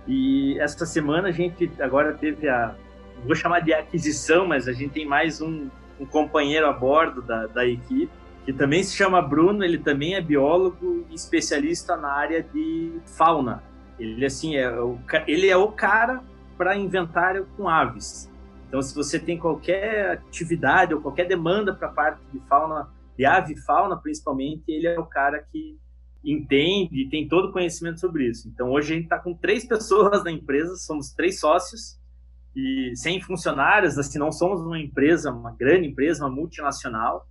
e 0.07 0.59
esta 0.59 0.85
semana 0.85 1.29
a 1.29 1.31
gente 1.31 1.71
agora 1.79 2.13
teve 2.13 2.49
a, 2.49 2.75
vou 3.23 3.35
chamar 3.35 3.61
de 3.61 3.73
aquisição, 3.73 4.45
mas 4.45 4.67
a 4.67 4.73
gente 4.73 4.91
tem 4.91 5.05
mais 5.05 5.41
um, 5.41 5.69
um 5.99 6.05
companheiro 6.05 6.67
a 6.67 6.73
bordo 6.73 7.21
da, 7.21 7.47
da 7.47 7.65
equipe, 7.65 8.11
que 8.43 8.53
também 8.53 8.83
se 8.83 8.95
chama 8.95 9.21
Bruno, 9.21 9.63
ele 9.63 9.77
também 9.77 10.15
é 10.15 10.21
biólogo 10.21 11.05
e 11.09 11.15
especialista 11.15 11.95
na 11.95 12.09
área 12.09 12.43
de 12.43 12.99
fauna. 13.17 13.63
Ele 13.97 14.25
assim 14.25 14.55
é 14.55 14.69
o, 14.79 14.99
ele 15.25 15.49
é 15.49 15.57
o 15.57 15.69
cara 15.69 16.21
para 16.57 16.75
inventário 16.75 17.47
com 17.57 17.67
aves. 17.67 18.29
Então, 18.67 18.81
se 18.81 18.93
você 18.95 19.19
tem 19.19 19.37
qualquer 19.37 20.11
atividade 20.11 20.93
ou 20.93 21.01
qualquer 21.01 21.27
demanda 21.27 21.73
para 21.73 21.87
a 21.87 21.91
parte 21.91 22.21
de 22.31 22.39
fauna, 22.47 22.89
de 23.17 23.25
ave 23.25 23.53
e 23.53 23.61
fauna 23.61 23.97
principalmente, 23.97 24.63
ele 24.67 24.87
é 24.87 24.99
o 24.99 25.05
cara 25.05 25.45
que 25.51 25.77
entende 26.23 27.03
e 27.03 27.09
tem 27.09 27.27
todo 27.27 27.49
o 27.49 27.51
conhecimento 27.51 27.99
sobre 27.99 28.27
isso. 28.27 28.49
Então, 28.49 28.71
hoje 28.71 28.93
a 28.93 28.95
gente 28.95 29.05
está 29.05 29.19
com 29.19 29.33
três 29.33 29.65
pessoas 29.67 30.23
na 30.23 30.31
empresa, 30.31 30.75
somos 30.75 31.11
três 31.11 31.39
sócios 31.39 31.99
e 32.55 32.93
sem 32.95 33.21
funcionários, 33.21 33.97
assim, 33.97 34.17
não 34.17 34.31
somos 34.31 34.61
uma 34.61 34.79
empresa, 34.79 35.31
uma 35.31 35.51
grande 35.51 35.87
empresa, 35.87 36.25
uma 36.25 36.33
multinacional, 36.33 37.27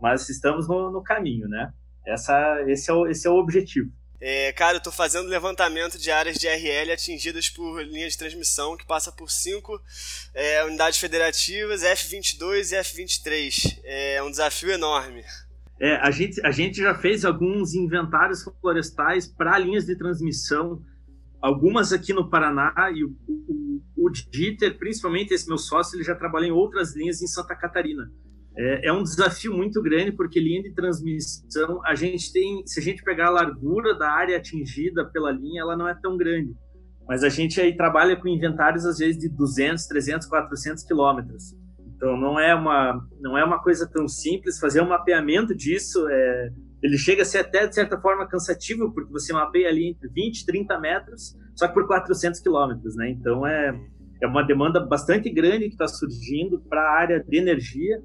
mas 0.00 0.28
estamos 0.28 0.68
no, 0.68 0.90
no 0.90 1.02
caminho, 1.02 1.48
né? 1.48 1.72
Essa, 2.06 2.62
esse, 2.66 2.90
é 2.90 2.94
o, 2.94 3.06
esse 3.06 3.26
é 3.26 3.30
o 3.30 3.36
objetivo. 3.36 3.90
É, 4.20 4.52
cara, 4.52 4.76
eu 4.76 4.82
tô 4.82 4.92
fazendo 4.92 5.28
levantamento 5.28 5.98
de 5.98 6.10
áreas 6.10 6.36
de 6.36 6.46
RL 6.46 6.92
atingidas 6.92 7.48
por 7.48 7.82
linha 7.82 8.08
de 8.08 8.18
transmissão 8.18 8.76
que 8.76 8.86
passa 8.86 9.10
por 9.10 9.30
cinco 9.30 9.80
é, 10.34 10.62
unidades 10.64 10.98
federativas, 10.98 11.82
F22 11.82 12.72
e 12.72 12.76
F23. 12.76 13.80
É 13.82 14.22
um 14.22 14.30
desafio 14.30 14.70
enorme. 14.70 15.24
É, 15.80 15.96
a, 15.96 16.10
gente, 16.10 16.44
a 16.44 16.50
gente 16.50 16.76
já 16.76 16.94
fez 16.94 17.24
alguns 17.24 17.74
inventários 17.74 18.44
florestais 18.60 19.26
para 19.26 19.56
linhas 19.56 19.86
de 19.86 19.96
transmissão, 19.96 20.82
algumas 21.40 21.90
aqui 21.90 22.12
no 22.12 22.28
Paraná, 22.28 22.74
e 22.94 23.02
o, 23.02 23.16
o, 23.26 23.80
o 23.96 24.10
Dieter, 24.10 24.76
principalmente 24.76 25.32
esse 25.32 25.48
meu 25.48 25.56
sócio, 25.56 25.96
ele 25.96 26.04
já 26.04 26.14
trabalhou 26.14 26.46
em 26.46 26.52
outras 26.52 26.94
linhas 26.94 27.22
em 27.22 27.26
Santa 27.26 27.56
Catarina. 27.56 28.12
É, 28.62 28.88
é, 28.88 28.92
um 28.92 29.02
desafio 29.02 29.56
muito 29.56 29.80
grande, 29.80 30.12
porque 30.12 30.38
linha 30.38 30.62
de 30.62 30.74
transmissão, 30.74 31.80
a 31.82 31.94
gente 31.94 32.30
tem, 32.30 32.62
se 32.66 32.78
a 32.78 32.82
gente 32.82 33.02
pegar 33.02 33.28
a 33.28 33.30
largura 33.30 33.96
da 33.96 34.10
área 34.10 34.36
atingida 34.36 35.02
pela 35.06 35.30
linha, 35.30 35.62
ela 35.62 35.74
não 35.74 35.88
é 35.88 35.94
tão 35.94 36.14
grande. 36.14 36.54
Mas 37.08 37.24
a 37.24 37.30
gente 37.30 37.58
aí 37.58 37.74
trabalha 37.74 38.16
com 38.16 38.28
inventários, 38.28 38.84
às 38.84 38.98
vezes, 38.98 39.18
de 39.18 39.30
200, 39.30 39.86
300, 39.86 40.26
400 40.28 40.84
quilômetros. 40.84 41.56
Então 41.96 42.16
não 42.18 42.38
é 42.38 42.54
uma 42.54 43.00
não 43.18 43.36
é 43.36 43.44
uma 43.44 43.62
coisa 43.62 43.88
tão 43.90 44.06
simples 44.06 44.58
fazer 44.58 44.82
um 44.82 44.88
mapeamento 44.88 45.54
disso. 45.54 46.06
É, 46.08 46.50
ele 46.82 46.98
chega 46.98 47.22
a 47.22 47.24
ser 47.24 47.38
até 47.38 47.66
de 47.66 47.74
certa 47.74 47.98
forma 48.00 48.28
cansativo 48.28 48.92
porque 48.92 49.10
você 49.10 49.32
mapeia 49.32 49.68
ali 49.68 49.88
entre 49.88 50.08
20 50.08 50.40
e 50.40 50.46
30 50.46 50.80
metros, 50.80 51.36
só 51.54 51.66
que 51.66 51.74
por 51.74 51.86
400 51.86 52.40
quilômetros, 52.40 52.94
né? 52.94 53.10
Então 53.10 53.46
é 53.46 53.74
é 54.22 54.26
uma 54.26 54.42
demanda 54.42 54.80
bastante 54.80 55.30
grande 55.30 55.66
que 55.66 55.74
está 55.74 55.88
surgindo 55.88 56.60
para 56.68 56.80
a 56.80 57.00
área 57.00 57.24
de 57.26 57.38
energia. 57.38 58.02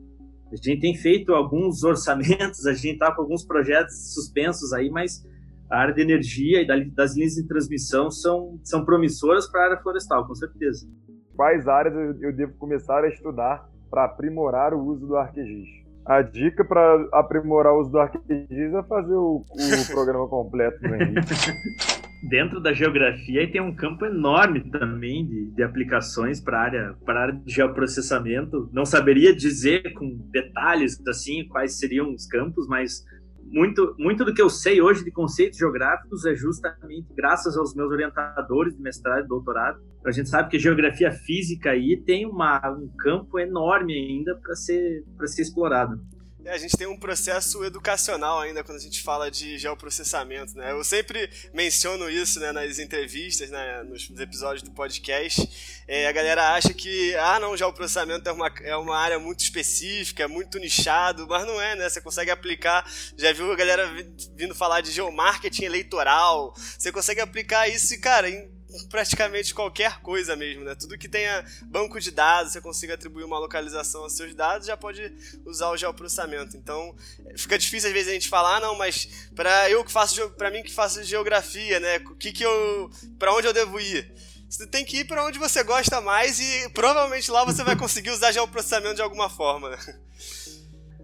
A 0.52 0.56
gente 0.56 0.80
tem 0.80 0.96
feito 0.96 1.34
alguns 1.34 1.84
orçamentos, 1.84 2.66
a 2.66 2.74
gente 2.74 2.94
está 2.94 3.12
com 3.14 3.22
alguns 3.22 3.44
projetos 3.44 4.14
suspensos 4.14 4.72
aí, 4.74 4.90
mas 4.90 5.26
a 5.70 5.80
área 5.80 5.94
de 5.94 6.02
energia 6.02 6.62
e 6.62 6.92
das 6.92 7.16
linhas 7.16 7.34
de 7.34 7.48
transmissão 7.48 8.12
são, 8.12 8.60
são 8.64 8.86
promissoras 8.86 9.48
para 9.48 9.62
a 9.62 9.66
área 9.66 9.78
florestal, 9.82 10.28
com 10.28 10.36
certeza. 10.36 10.88
Quais 11.36 11.68
áreas 11.68 12.22
eu 12.22 12.34
devo 12.34 12.54
começar 12.54 13.04
a 13.04 13.10
estudar 13.10 13.68
para 13.90 14.06
aprimorar 14.06 14.74
o 14.74 14.84
uso 14.86 15.08
do 15.08 15.16
ArcGIS. 15.16 15.86
A 16.06 16.22
dica 16.22 16.64
para 16.64 17.08
aprimorar 17.14 17.74
o 17.74 17.80
uso 17.80 17.92
do 17.92 18.00
ArcGIS 18.00 18.74
é 18.74 18.84
fazer 18.84 19.16
o, 19.16 19.38
o 19.38 19.46
programa 19.94 20.28
completo 20.28 20.80
do 20.82 20.96
Henrique. 20.96 21.22
Dentro 22.28 22.60
da 22.60 22.74
geografia 22.74 23.50
tem 23.52 23.62
um 23.62 23.76
campo 23.76 24.06
enorme 24.06 24.62
também 24.72 25.28
de, 25.28 25.52
de 25.52 25.64
aplicações 25.64 26.42
para 26.42 26.60
área, 26.60 26.96
área 27.08 27.34
de 27.34 27.54
geoprocessamento. 27.54 28.68
Não 28.74 28.84
saberia 28.84 29.36
dizer 29.36 29.94
com 29.94 30.28
detalhes 30.32 31.00
assim 31.08 31.48
quais 31.48 31.78
seriam 31.78 32.12
os 32.12 32.26
campos, 32.26 32.68
mas 32.68 33.04
muito, 33.44 33.96
muito 34.00 34.26
do 34.26 34.34
que 34.34 34.42
eu 34.42 34.50
sei 34.50 34.82
hoje 34.82 35.04
de 35.04 35.12
conceitos 35.12 35.60
geográficos 35.60 36.26
é 36.26 36.34
justamente 36.34 37.08
graças 37.16 37.56
aos 37.56 37.76
meus 37.76 37.92
orientadores 37.92 38.76
de 38.76 38.82
mestrado 38.82 39.26
e 39.26 39.28
doutorado. 39.28 39.80
A 40.04 40.12
gente 40.12 40.28
sabe 40.30 40.50
que 40.50 40.58
geografia 40.58 41.12
física 41.12 41.72
aí 41.72 42.02
tem 42.06 42.26
uma, 42.26 42.60
um 42.72 42.88
campo 42.98 43.40
enorme 43.40 43.94
ainda 43.94 44.36
para 44.36 44.56
ser, 44.56 45.04
ser 45.26 45.44
explorado. 45.44 46.02
É, 46.46 46.52
a 46.52 46.58
gente 46.60 46.78
tem 46.78 46.86
um 46.86 46.96
processo 46.96 47.66
educacional 47.66 48.40
ainda 48.40 48.64
quando 48.64 48.78
a 48.78 48.82
gente 48.82 49.02
fala 49.02 49.32
de 49.32 49.58
geoprocessamento, 49.58 50.56
né? 50.56 50.72
Eu 50.72 50.84
sempre 50.84 51.28
menciono 51.52 52.08
isso 52.08 52.40
né, 52.40 52.52
nas 52.52 52.78
entrevistas, 52.78 53.50
né, 53.50 53.82
nos 53.82 54.08
episódios 54.20 54.62
do 54.62 54.70
podcast. 54.70 55.50
É, 55.88 56.08
a 56.08 56.12
galera 56.12 56.54
acha 56.54 56.72
que, 56.72 57.16
ah, 57.16 57.40
não, 57.40 57.58
geoprocessamento 57.58 58.30
é 58.30 58.32
uma, 58.32 58.54
é 58.62 58.76
uma 58.76 58.96
área 58.96 59.18
muito 59.18 59.40
específica, 59.40 60.24
é 60.24 60.28
muito 60.28 60.60
nichado, 60.60 61.26
mas 61.28 61.48
não 61.48 61.60
é, 61.60 61.76
né? 61.76 61.90
Você 61.90 62.00
consegue 62.00 62.30
aplicar, 62.30 62.88
já 63.18 63.34
viu 63.34 63.52
a 63.52 63.56
galera 63.56 63.92
vindo 64.36 64.54
falar 64.54 64.82
de 64.82 64.92
geomarketing 64.92 65.66
eleitoral, 65.66 66.54
você 66.56 66.92
consegue 66.92 67.22
aplicar 67.22 67.68
isso 67.68 67.92
e, 67.96 67.98
cara, 67.98 68.30
em 68.30 68.55
praticamente 68.90 69.54
qualquer 69.54 70.02
coisa 70.02 70.36
mesmo, 70.36 70.64
né? 70.64 70.76
Tudo 70.76 70.98
que 70.98 71.08
tenha 71.08 71.44
banco 71.66 72.00
de 72.00 72.12
dados, 72.12 72.54
você 72.54 72.62
consiga 72.62 72.94
atribuir 72.94 73.24
uma 73.24 73.40
localização 73.40 74.04
aos 74.04 74.14
seus 74.14 74.34
dados, 74.34 74.68
já 74.68 74.78
pode 74.78 75.14
usar 75.46 75.70
o 75.70 75.78
geoprocessamento. 75.78 76.58
Então, 76.58 76.96
fica 77.38 77.58
difícil 77.58 77.90
às 77.90 77.94
vezes 77.94 78.10
a 78.10 78.14
gente 78.14 78.30
falar, 78.30 78.60
não, 78.60 78.78
mas 78.78 79.30
para 79.36 79.70
eu 79.70 79.84
que 79.84 79.92
faço 79.92 80.30
para 80.32 80.52
mim 80.52 80.64
que 80.64 80.74
faço 80.74 81.04
geografia, 81.04 81.80
né? 81.80 81.98
O 81.98 82.16
que 82.16 82.32
que 82.32 82.44
eu 82.44 82.90
para 83.18 83.34
onde 83.34 83.48
eu 83.48 83.54
devo 83.54 83.80
ir? 83.80 84.14
Você 84.50 84.68
tem 84.68 84.86
que 84.86 85.00
ir 85.00 85.06
para 85.06 85.26
onde 85.26 85.40
você 85.40 85.64
gosta 85.64 86.00
mais 86.00 86.40
e 86.40 86.70
provavelmente 86.70 87.32
lá 87.32 87.44
você 87.44 87.64
vai 87.64 87.76
conseguir 87.76 88.12
usar 88.12 88.32
geoprocessamento 88.32 88.96
de 88.96 89.02
alguma 89.02 89.30
forma. 89.30 89.76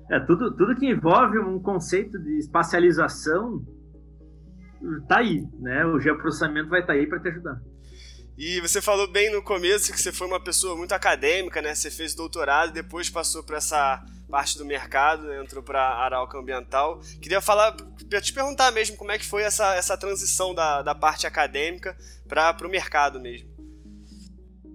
É, 0.09 0.19
tudo, 0.19 0.55
tudo 0.57 0.75
que 0.75 0.85
envolve 0.85 1.39
um 1.39 1.57
conceito 1.57 2.19
de 2.19 2.39
espacialização 2.39 3.65
tá 5.07 5.17
aí, 5.17 5.47
né? 5.59 5.85
O 5.85 5.99
geoprocessamento 5.99 6.69
vai 6.69 6.81
estar 6.81 6.93
tá 6.93 6.99
aí 6.99 7.07
para 7.07 7.19
te 7.19 7.29
ajudar. 7.29 7.61
E 8.37 8.59
você 8.61 8.81
falou 8.81 9.07
bem 9.07 9.31
no 9.31 9.43
começo 9.43 9.91
que 9.91 9.99
você 10.01 10.11
foi 10.11 10.25
uma 10.25 10.39
pessoa 10.39 10.75
muito 10.75 10.93
acadêmica, 10.93 11.61
né? 11.61 11.75
Você 11.75 11.91
fez 11.91 12.15
doutorado, 12.15 12.73
depois 12.73 13.09
passou 13.09 13.43
para 13.43 13.57
essa 13.57 14.03
parte 14.29 14.57
do 14.57 14.65
mercado, 14.65 15.27
né? 15.27 15.41
entrou 15.41 15.61
para 15.61 15.79
a 15.79 16.05
Arauca 16.05 16.37
Ambiental. 16.37 16.99
Queria 17.21 17.41
falar, 17.41 17.75
queria 17.97 18.21
te 18.21 18.33
perguntar 18.33 18.71
mesmo 18.71 18.97
como 18.97 19.11
é 19.11 19.19
que 19.19 19.27
foi 19.27 19.43
essa, 19.43 19.75
essa 19.75 19.97
transição 19.97 20.55
da, 20.55 20.81
da 20.81 20.95
parte 20.95 21.27
acadêmica 21.27 21.95
para 22.27 22.55
o 22.65 22.69
mercado 22.69 23.19
mesmo. 23.19 23.49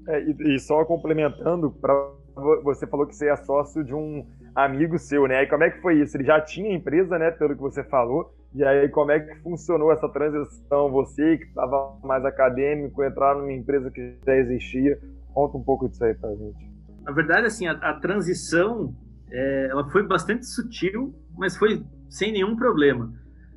É, 0.09 0.23
e, 0.23 0.55
e, 0.55 0.61
só 0.61 0.85
complementando, 0.85 1.71
pra, 1.73 1.95
você 2.63 2.87
falou 2.87 3.07
que 3.07 3.17
você 3.17 3.29
é 3.29 3.37
sócio 3.37 3.83
de 3.83 3.95
um 3.95 4.25
amigo 4.57 4.99
seu, 4.99 5.29
né? 5.29 5.43
E 5.43 5.47
como 5.47 5.65
é 5.65 5.71
que 5.71 5.83
foi 5.83 6.01
isso? 6.01 6.17
Ele 6.17 6.25
já 6.25 6.41
tinha 6.41 6.75
empresa, 6.75 7.19
né? 7.19 7.31
Pelo 7.31 7.55
que 7.55 7.61
você 7.61 7.85
falou, 7.85 8.35
e 8.57 8.65
aí, 8.65 8.89
como 8.89 9.11
é 9.11 9.21
que 9.21 9.35
funcionou 9.43 9.93
essa 9.93 10.09
transição? 10.09 10.91
Você 10.91 11.37
que 11.37 11.45
estava 11.45 11.99
mais 12.03 12.25
acadêmico, 12.25 13.05
entrar 13.05 13.37
numa 13.37 13.53
empresa 13.53 13.91
que 13.91 14.17
já 14.25 14.35
existia. 14.35 14.99
Conta 15.35 15.59
um 15.59 15.63
pouco 15.63 15.87
disso 15.87 16.03
aí 16.03 16.15
pra 16.15 16.31
gente. 16.31 16.57
Na 17.03 17.13
verdade, 17.13 17.47
assim, 17.47 17.67
a, 17.67 17.73
a 17.73 18.01
transição, 18.01 18.95
é, 19.31 19.69
ela 19.71 19.87
foi 19.91 20.03
bastante 20.07 20.47
sutil, 20.47 21.15
mas 21.37 21.55
foi 21.55 21.85
sem 22.09 22.33
nenhum 22.33 22.57
problema. 22.57 23.13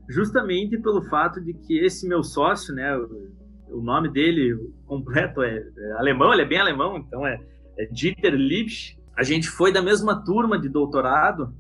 Justamente 0.09 0.77
pelo 0.77 1.01
fato 1.03 1.39
de 1.39 1.53
que 1.53 1.79
esse 1.79 2.05
meu 2.05 2.21
sócio, 2.21 2.75
né, 2.75 2.97
o, 2.97 3.77
o 3.77 3.81
nome 3.81 4.11
dele 4.11 4.53
completo 4.85 5.41
é, 5.41 5.59
é, 5.59 5.91
alemão, 5.93 6.33
ele 6.33 6.41
é 6.41 6.45
bem 6.45 6.59
alemão, 6.59 6.97
então 6.97 7.25
é, 7.25 7.39
é 7.77 7.85
Dieter 7.85 8.33
Liebsch. 8.33 8.98
A 9.19 9.23
gente 9.23 9.49
foi 9.49 9.69
da 9.69 9.81
mesma 9.81 10.23
turma 10.23 10.57
de 10.57 10.69
doutorado 10.69 11.53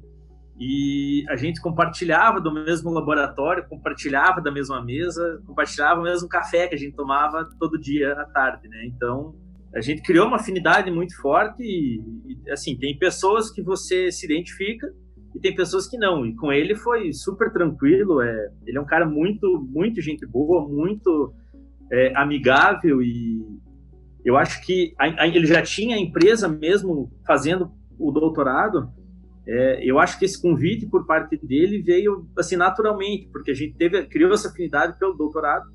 e 0.57 1.25
a 1.27 1.35
gente 1.35 1.59
compartilhava 1.59 2.39
do 2.39 2.53
mesmo 2.53 2.89
laboratório, 2.89 3.67
compartilhava 3.67 4.39
da 4.39 4.49
mesma 4.49 4.81
mesa, 4.81 5.43
compartilhava 5.45 5.99
o 5.99 6.03
mesmo 6.03 6.29
café 6.29 6.69
que 6.69 6.75
a 6.75 6.77
gente 6.77 6.95
tomava 6.95 7.49
todo 7.59 7.77
dia 7.77 8.13
à 8.13 8.23
tarde, 8.23 8.69
né? 8.69 8.85
Então, 8.85 9.35
a 9.75 9.81
gente 9.81 10.01
criou 10.03 10.27
uma 10.27 10.37
afinidade 10.37 10.89
muito 10.89 11.13
forte 11.21 11.61
e, 11.61 11.99
e, 12.25 12.49
assim, 12.49 12.77
tem 12.77 12.97
pessoas 12.97 13.51
que 13.51 13.61
você 13.61 14.09
se 14.09 14.25
identifica 14.25 14.87
e 15.35 15.39
tem 15.41 15.53
pessoas 15.53 15.85
que 15.85 15.97
não. 15.97 16.25
E 16.25 16.33
com 16.37 16.53
ele 16.53 16.75
foi 16.75 17.11
super 17.11 17.51
tranquilo, 17.51 18.21
é, 18.21 18.51
ele 18.65 18.77
é 18.77 18.81
um 18.81 18.85
cara 18.85 19.05
muito, 19.05 19.67
muito 19.69 19.99
gente 19.99 20.25
boa, 20.25 20.65
muito 20.65 21.33
é, 21.91 22.13
amigável 22.15 23.01
e 23.01 23.59
eu 24.23 24.37
acho 24.37 24.65
que 24.65 24.93
a, 24.99 25.23
a, 25.23 25.27
ele 25.27 25.45
já 25.45 25.61
tinha 25.61 25.95
a 25.95 25.99
empresa 25.99 26.47
mesmo 26.47 27.11
fazendo 27.25 27.71
o 27.97 28.11
doutorado. 28.11 28.91
É, 29.47 29.83
eu 29.83 29.97
acho 29.97 30.19
que 30.19 30.25
esse 30.25 30.39
convite 30.39 30.85
por 30.85 31.05
parte 31.05 31.37
dele 31.37 31.81
veio 31.81 32.27
assim 32.37 32.55
naturalmente, 32.55 33.29
porque 33.31 33.51
a 33.51 33.53
gente 33.53 33.75
teve 33.75 34.05
criou 34.05 34.33
essa 34.33 34.49
afinidade 34.49 34.97
pelo 34.99 35.13
doutorado. 35.13 35.65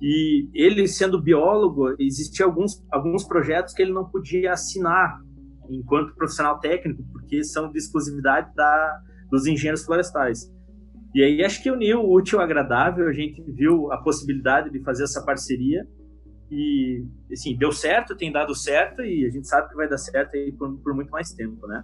E 0.00 0.48
ele 0.54 0.86
sendo 0.86 1.20
biólogo, 1.20 1.94
existiam 1.98 2.48
alguns 2.48 2.84
alguns 2.90 3.24
projetos 3.24 3.74
que 3.74 3.82
ele 3.82 3.92
não 3.92 4.08
podia 4.08 4.52
assinar 4.52 5.20
enquanto 5.68 6.14
profissional 6.14 6.60
técnico, 6.60 7.02
porque 7.12 7.42
são 7.42 7.70
de 7.70 7.78
exclusividade 7.78 8.54
da 8.54 9.00
dos 9.30 9.46
engenheiros 9.46 9.84
florestais. 9.84 10.50
E 11.14 11.22
aí 11.22 11.44
acho 11.44 11.62
que 11.62 11.70
uniu 11.70 12.00
o 12.00 12.14
útil 12.14 12.38
ao 12.38 12.44
agradável, 12.44 13.08
a 13.08 13.12
gente 13.12 13.42
viu 13.42 13.92
a 13.92 13.98
possibilidade 13.98 14.70
de 14.70 14.82
fazer 14.82 15.04
essa 15.04 15.22
parceria 15.24 15.86
e 16.50 17.04
assim, 17.30 17.56
deu 17.56 17.72
certo, 17.72 18.16
tem 18.16 18.32
dado 18.32 18.54
certo 18.54 19.02
e 19.02 19.26
a 19.26 19.30
gente 19.30 19.46
sabe 19.46 19.68
que 19.68 19.74
vai 19.74 19.88
dar 19.88 19.98
certo 19.98 20.36
aí 20.36 20.52
por, 20.52 20.76
por 20.78 20.94
muito 20.94 21.10
mais 21.10 21.32
tempo, 21.32 21.66
né? 21.66 21.82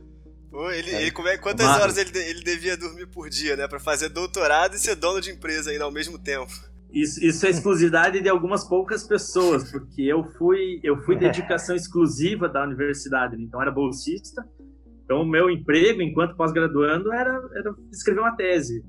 Pô, 0.50 0.70
ele, 0.70 0.90
ele, 0.94 1.10
como 1.10 1.28
é, 1.28 1.36
quantas 1.36 1.66
Mas... 1.66 1.82
horas 1.82 1.98
ele, 1.98 2.16
ele 2.16 2.40
devia 2.42 2.76
dormir 2.76 3.06
por 3.06 3.28
dia, 3.28 3.56
né? 3.56 3.66
Pra 3.66 3.80
fazer 3.80 4.08
doutorado 4.08 4.74
e 4.74 4.78
ser 4.78 4.94
dono 4.94 5.20
de 5.20 5.30
empresa 5.30 5.70
ainda 5.70 5.84
ao 5.84 5.90
mesmo 5.90 6.18
tempo. 6.18 6.52
Isso, 6.92 7.24
isso 7.24 7.44
é 7.44 7.50
exclusividade 7.50 8.20
de 8.20 8.28
algumas 8.28 8.66
poucas 8.68 9.02
pessoas, 9.02 9.68
porque 9.72 10.02
eu 10.02 10.22
fui, 10.38 10.78
eu 10.84 11.02
fui 11.02 11.16
dedicação 11.16 11.74
exclusiva 11.74 12.48
da 12.48 12.62
universidade, 12.62 13.36
né? 13.36 13.42
então 13.42 13.60
era 13.60 13.72
bolsista. 13.72 14.46
Então 15.04 15.22
o 15.22 15.26
meu 15.26 15.50
emprego 15.50 16.00
enquanto 16.00 16.36
pós-graduando 16.36 17.12
era, 17.12 17.32
era 17.52 17.74
escrever 17.92 18.20
uma 18.20 18.36
tese. 18.36 18.84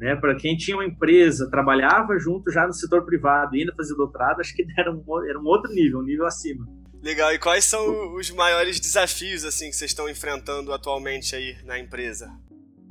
Né? 0.00 0.16
Para 0.16 0.34
quem 0.34 0.56
tinha 0.56 0.78
uma 0.78 0.84
empresa, 0.84 1.50
trabalhava 1.50 2.18
junto 2.18 2.50
já 2.50 2.66
no 2.66 2.72
setor 2.72 3.04
privado 3.04 3.54
e 3.54 3.60
ainda 3.60 3.74
fazia 3.76 3.94
doutorado, 3.94 4.40
acho 4.40 4.56
que 4.56 4.64
era 4.76 4.90
um, 4.90 5.04
era 5.28 5.38
um 5.38 5.44
outro 5.44 5.70
nível, 5.70 6.00
um 6.00 6.02
nível 6.02 6.24
acima. 6.26 6.66
Legal. 7.02 7.32
E 7.32 7.38
quais 7.38 7.64
são 7.64 8.14
os 8.14 8.30
maiores 8.30 8.80
desafios 8.80 9.44
assim 9.44 9.68
que 9.68 9.76
vocês 9.76 9.90
estão 9.90 10.08
enfrentando 10.08 10.72
atualmente 10.72 11.36
aí 11.36 11.54
na 11.64 11.78
empresa? 11.78 12.30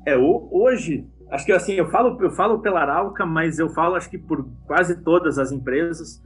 É, 0.06 0.16
hoje, 0.16 1.04
acho 1.30 1.44
que 1.44 1.52
assim, 1.52 1.74
eu 1.74 1.90
falo, 1.90 2.16
eu 2.22 2.30
falo 2.30 2.60
pela 2.60 2.80
Arauca, 2.80 3.26
mas 3.26 3.58
eu 3.58 3.68
falo 3.70 3.96
acho 3.96 4.08
que 4.08 4.18
por 4.18 4.48
quase 4.66 5.02
todas 5.02 5.36
as 5.36 5.50
empresas. 5.50 6.22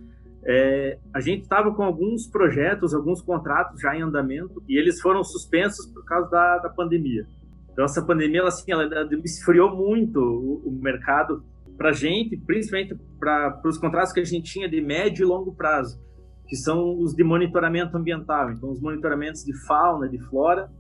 É, 0.47 0.99
a 1.15 1.21
gente 1.21 1.43
estava 1.43 1.75
com 1.75 1.83
alguns 1.83 2.27
projetos, 2.27 2.95
alguns 2.95 3.23
contratos 3.23 3.81
já 3.81 3.97
em 3.97 4.03
andamento 4.03 4.63
e 4.69 4.79
eles 4.79 5.01
foram 5.01 5.25
suspensos 5.25 5.87
por 5.87 6.05
causa 6.05 6.29
da, 6.29 6.59
da 6.59 6.69
pandemia. 6.69 7.27
Então 7.75 7.85
essa 7.85 8.01
pandemia, 8.03 8.41
ela, 8.41 8.49
assim, 8.49 8.73
ela, 8.73 8.85
ela 8.85 9.09
esfriou 9.23 9.77
muito 9.77 10.19
o, 10.19 10.69
o 10.69 10.73
mercado 10.81 11.45
para 11.77 11.93
gente, 11.93 12.39
principalmente 12.39 12.97
para 13.21 13.61
os 13.67 13.77
contratos 13.77 14.13
que 14.13 14.21
a 14.21 14.25
gente 14.25 14.51
tinha 14.51 14.69
de 14.69 14.81
médio 14.81 15.25
e 15.25 15.27
longo 15.27 15.55
prazo 15.55 16.03
que 16.47 16.57
são 16.57 16.99
os 16.99 17.15
de 17.15 17.25
monitoramento 17.25 17.97
ambiental. 17.97 18.51
Então, 18.53 18.71
os 18.71 18.81
monitoramentos 18.81 19.45
de 19.45 19.53
fauna, 19.67 20.09
de 20.09 20.19
flora. 20.29 20.71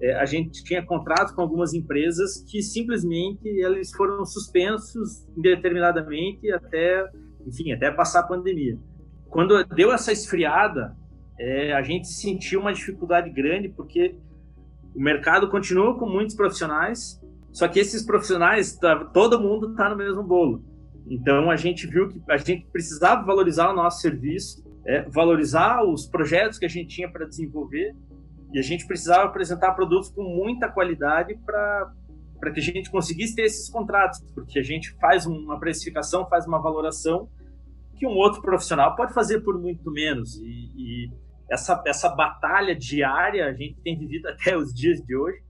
É, 0.00 0.14
a 0.14 0.24
gente 0.24 0.62
tinha 0.62 0.84
contratos 0.84 1.34
com 1.34 1.42
algumas 1.42 1.74
empresas 1.74 2.44
que 2.48 2.62
simplesmente 2.62 3.48
eles 3.48 3.90
foram 3.92 4.24
suspensos 4.24 5.26
indeterminadamente 5.36 6.50
até, 6.52 7.04
enfim, 7.44 7.72
até 7.72 7.90
passar 7.90 8.20
a 8.20 8.26
pandemia. 8.28 8.78
Quando 9.28 9.62
deu 9.64 9.92
essa 9.92 10.12
esfriada, 10.12 10.96
é, 11.38 11.72
a 11.72 11.82
gente 11.82 12.06
sentiu 12.06 12.60
uma 12.60 12.72
dificuldade 12.72 13.28
grande 13.30 13.68
porque 13.68 14.16
o 14.98 15.02
mercado 15.02 15.48
continua 15.48 15.98
com 15.98 16.08
muitos 16.08 16.34
profissionais, 16.34 17.20
só 17.52 17.66
que 17.68 17.78
esses 17.78 18.04
profissionais, 18.04 18.76
tá, 18.76 19.04
todo 19.06 19.40
mundo 19.40 19.70
está 19.70 19.88
no 19.88 19.96
mesmo 19.96 20.22
bolo. 20.22 20.62
Então 21.06 21.50
a 21.50 21.56
gente 21.56 21.86
viu 21.86 22.08
que 22.08 22.20
a 22.28 22.36
gente 22.36 22.66
precisava 22.70 23.24
valorizar 23.24 23.70
o 23.70 23.74
nosso 23.74 24.00
serviço 24.00 24.68
é, 24.88 25.02
valorizar 25.02 25.84
os 25.84 26.06
projetos 26.06 26.58
que 26.58 26.64
a 26.64 26.68
gente 26.68 26.88
tinha 26.96 27.10
para 27.10 27.26
desenvolver 27.26 27.94
e 28.54 28.58
a 28.58 28.62
gente 28.62 28.86
precisava 28.86 29.24
apresentar 29.24 29.74
produtos 29.74 30.08
com 30.08 30.22
muita 30.22 30.66
qualidade 30.66 31.38
para 31.44 31.92
que 32.54 32.58
a 32.58 32.62
gente 32.62 32.90
conseguisse 32.90 33.36
ter 33.36 33.42
esses 33.42 33.68
contratos, 33.68 34.18
porque 34.34 34.58
a 34.58 34.62
gente 34.62 34.96
faz 34.98 35.26
uma 35.26 35.60
precificação, 35.60 36.26
faz 36.26 36.46
uma 36.46 36.58
valoração 36.58 37.28
que 37.96 38.06
um 38.06 38.16
outro 38.16 38.40
profissional 38.40 38.96
pode 38.96 39.12
fazer 39.12 39.40
por 39.40 39.60
muito 39.60 39.90
menos. 39.90 40.36
E, 40.36 40.46
e 40.74 41.10
essa, 41.50 41.82
essa 41.86 42.08
batalha 42.08 42.74
diária 42.74 43.46
a 43.46 43.52
gente 43.52 43.80
tem 43.82 43.98
vivido 43.98 44.26
até 44.28 44.56
os 44.56 44.72
dias 44.72 45.00
de 45.00 45.16
hoje, 45.16 45.42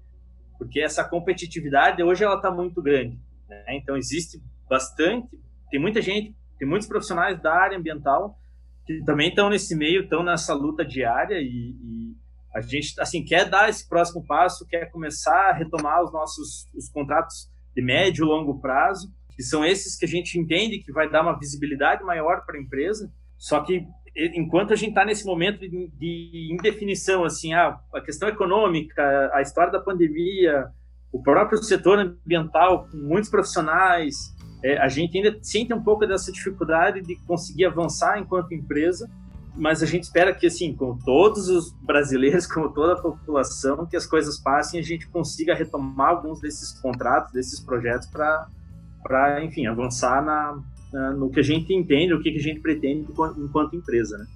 porque 0.59 0.81
essa 0.81 1.05
competitividade 1.05 2.03
hoje 2.03 2.25
ela 2.25 2.37
está 2.37 2.51
muito 2.51 2.83
grande. 2.83 3.19
Né? 3.49 3.65
Então 3.77 3.97
existe 3.97 4.41
bastante, 4.69 5.29
tem 5.71 5.81
muita 5.81 6.01
gente, 6.01 6.35
tem 6.59 6.69
muitos 6.69 6.89
profissionais 6.89 7.41
da 7.41 7.55
área 7.55 7.79
ambiental 7.79 8.39
que 8.87 9.03
também 9.05 9.29
estão 9.29 9.51
nesse 9.51 9.77
meio, 9.77 10.05
estão 10.05 10.23
nessa 10.23 10.55
luta 10.55 10.85
diária 10.85 11.39
e, 11.41 11.75
e, 11.83 12.17
a 12.55 12.63
gente 12.63 12.99
assim 12.99 13.23
quer 13.23 13.49
dar 13.49 13.69
esse 13.69 13.87
próximo 13.87 14.25
passo, 14.27 14.67
quer 14.67 14.91
começar 14.91 15.51
a 15.51 15.53
retomar 15.53 16.03
os 16.03 16.11
nossos 16.11 16.67
os 16.75 16.89
contratos 16.89 17.51
de 17.77 17.83
médio 17.83 18.25
e 18.25 18.27
longo 18.27 18.59
prazo, 18.59 19.13
que 19.37 19.43
são 19.43 19.63
esses 19.63 19.97
que 19.97 20.07
a 20.07 20.09
gente 20.09 20.39
entende 20.39 20.79
que 20.79 20.91
vai 20.91 21.09
dar 21.09 21.23
uma 21.23 21.39
visibilidade 21.39 22.03
maior 22.03 22.45
para 22.47 22.57
a 22.57 22.61
empresa. 22.61 23.13
Só 23.37 23.63
que 23.63 23.87
enquanto 24.16 24.73
a 24.73 24.77
gente 24.77 24.90
está 24.90 25.05
nesse 25.05 25.25
momento 25.25 25.61
de, 25.61 25.90
de, 25.99 26.49
indefinição, 26.53 27.25
assim, 27.25 27.55
ah, 27.55 27.79
a 27.94 28.01
questão 28.01 28.29
econômica, 28.29 29.31
a 29.33 29.40
história 29.42 29.73
da 29.73 29.81
pandemia, 29.81 30.68
o 31.12 31.23
próprio 31.23 31.62
setor 31.62 31.99
ambiental, 31.99 32.88
muitos 32.92 33.31
profissionais, 33.31 34.35
é, 34.62 34.79
a 34.79 34.88
gente 34.88 35.16
ainda 35.16 35.38
sente 35.42 35.73
um 35.73 35.83
pouco 35.83 36.07
dessa 36.07 36.33
dificuldade 36.33 37.01
de 37.03 37.16
conseguir 37.27 37.66
avançar 37.66 38.18
enquanto 38.18 38.53
empresa, 38.53 39.09
mas 39.55 39.83
a 39.83 39.87
gente 39.87 40.05
espera 40.05 40.33
que, 40.35 40.47
assim, 40.47 40.75
com 40.75 40.97
todos 40.99 41.49
os 41.49 41.73
brasileiros, 41.83 42.47
com 42.53 42.68
toda 42.68 42.94
a 42.94 43.01
população, 43.01 43.87
que 43.87 43.97
as 43.97 44.07
coisas 44.07 44.38
passem 44.38 44.79
e 44.79 44.83
a 44.83 44.87
gente 44.87 45.09
consiga 45.09 45.55
retomar 45.55 46.11
alguns 46.11 46.40
desses 46.40 46.79
contratos, 46.81 47.33
desses 47.33 47.61
projetos 47.61 48.09
para, 48.09 49.44
enfim, 49.44 49.66
avançar 49.66 50.25
na, 50.25 50.61
na, 50.92 51.12
no 51.12 51.31
que 51.31 51.40
a 51.40 51.42
gente 51.42 51.72
entende, 51.72 52.14
o 52.14 52.22
que 52.22 52.31
a 52.31 52.40
gente 52.40 52.61
pretende 52.61 53.07
enquanto, 53.11 53.40
enquanto 53.40 53.77
empresa, 53.77 54.18
né? 54.18 54.27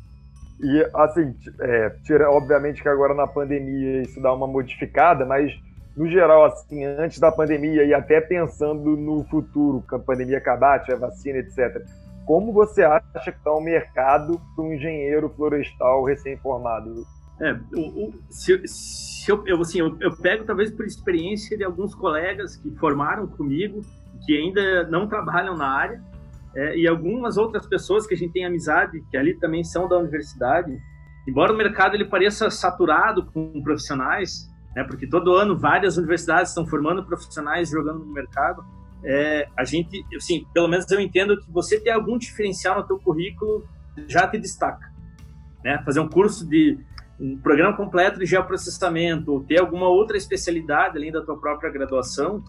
E, 0.61 0.89
assim, 0.95 1.35
é, 1.61 1.91
tira, 2.05 2.31
obviamente 2.31 2.83
que 2.83 2.89
agora 2.89 3.15
na 3.15 3.27
pandemia 3.27 4.03
isso 4.03 4.21
dá 4.23 4.33
uma 4.33 4.47
modificada, 4.47 5.27
mas 5.27 5.53
no 5.97 6.09
geral, 6.09 6.45
assim, 6.45 6.85
antes 6.85 7.19
da 7.19 7.33
pandemia 7.33 7.85
e 7.85 7.93
até 7.93 8.21
pensando 8.21 8.97
no 8.97 9.25
futuro, 9.25 9.85
que 9.89 9.95
a 9.95 9.99
pandemia 9.99 10.39
acabar, 10.39 10.81
tiver 10.81 10.99
vacina, 10.99 11.39
etc., 11.39 11.85
como 12.25 12.53
você 12.53 12.83
acha 12.85 13.33
que 13.33 13.39
está 13.39 13.53
o 13.53 13.61
mercado 13.61 14.41
para 14.55 14.65
um 14.65 14.73
engenheiro 14.73 15.29
florestal 15.31 16.05
recém-formado? 16.05 17.05
É, 17.41 17.53
o, 17.75 17.81
o, 17.81 18.15
se, 18.31 18.63
se 18.69 19.31
eu, 19.31 19.43
eu, 19.47 19.61
assim, 19.61 19.81
eu, 19.81 19.97
eu, 20.01 20.17
pego 20.17 20.45
talvez 20.45 20.71
por 20.71 20.87
experiência 20.87 21.59
de 21.59 21.65
alguns 21.65 21.95
colegas 21.95 22.57
que 22.57 22.71
formaram 22.77 23.27
comigo, 23.27 23.81
que 24.25 24.37
ainda 24.39 24.85
não 24.85 25.09
trabalham 25.09 25.57
na 25.57 25.67
área, 25.67 26.01
é, 26.55 26.77
e 26.77 26.87
algumas 26.87 27.37
outras 27.37 27.67
pessoas 27.67 28.07
que 28.07 28.15
a 28.15 28.17
gente 28.17 28.33
tem 28.33 28.45
amizade, 28.45 29.03
que 29.11 29.17
ali 29.17 29.35
também 29.35 29.65
são 29.65 29.89
da 29.89 29.97
universidade. 29.99 30.77
Embora 31.27 31.53
o 31.53 31.57
mercado 31.57 31.95
ele 31.95 32.05
pareça 32.05 32.51
saturado 32.51 33.27
com 33.27 33.63
profissionais, 33.63 34.51
né, 34.75 34.85
porque 34.85 35.07
todo 35.07 35.35
ano 35.35 35.57
várias 35.57 35.97
universidades 35.97 36.51
estão 36.51 36.67
formando 36.67 37.05
profissionais 37.05 37.71
jogando 37.71 38.01
no 38.01 38.13
mercado, 38.13 38.65
é, 39.05 39.49
a 39.57 39.65
gente, 39.65 40.05
assim, 40.15 40.47
pelo 40.53 40.69
menos 40.69 40.89
eu 40.91 41.01
entendo 41.01 41.39
que 41.41 41.51
você 41.51 41.81
ter 41.81 41.91
algum 41.91 42.17
diferencial 42.19 42.81
no 42.81 42.87
teu 42.87 42.99
currículo 42.99 43.67
já 44.07 44.27
te 44.29 44.39
destaca, 44.39 44.93
né? 45.65 45.83
Fazer 45.85 46.01
um 46.01 46.09
curso 46.09 46.49
de 46.49 46.79
um 47.19 47.37
programa 47.39 47.77
completo 47.77 48.19
de 48.19 48.27
geoprocessamento, 48.27 49.33
ou 49.33 49.43
ter 49.43 49.61
alguma 49.61 49.89
outra 49.89 50.17
especialidade 50.17 50.97
além 50.97 51.13
da 51.13 51.23
tua 51.23 51.39
própria 51.39 51.71
graduação, 51.71 52.43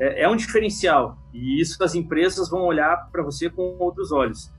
é, 0.00 0.22
é 0.22 0.28
um 0.28 0.36
diferencial. 0.36 1.18
E 1.32 1.60
isso 1.60 1.82
as 1.82 1.94
empresas 1.94 2.48
vão 2.48 2.62
olhar 2.62 3.08
para 3.10 3.22
você 3.22 3.50
com 3.50 3.76
outros 3.78 4.12
olhos, 4.12 4.50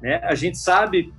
né? 0.00 0.20
A 0.24 0.34
gente 0.34 0.58
sabe 0.58 1.12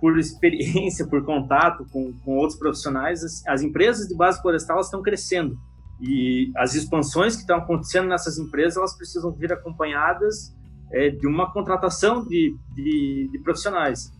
por 0.00 0.18
experiência, 0.18 1.06
por 1.08 1.24
contato 1.24 1.86
com, 1.90 2.12
com 2.24 2.36
outros 2.36 2.58
profissionais, 2.58 3.22
as, 3.22 3.46
as 3.46 3.62
empresas 3.62 4.08
de 4.08 4.16
base 4.16 4.40
florestal 4.40 4.80
estão 4.80 5.02
crescendo. 5.02 5.56
E 6.00 6.50
as 6.56 6.74
expansões 6.74 7.36
que 7.36 7.42
estão 7.42 7.58
acontecendo 7.58 8.08
nessas 8.08 8.36
empresas, 8.36 8.76
elas 8.76 8.96
precisam 8.96 9.30
vir 9.30 9.52
acompanhadas 9.52 10.52
é, 10.90 11.10
de 11.10 11.28
uma 11.28 11.52
contratação 11.52 12.26
de, 12.26 12.56
de, 12.74 13.28
de 13.30 13.38
profissionais. 13.38 14.12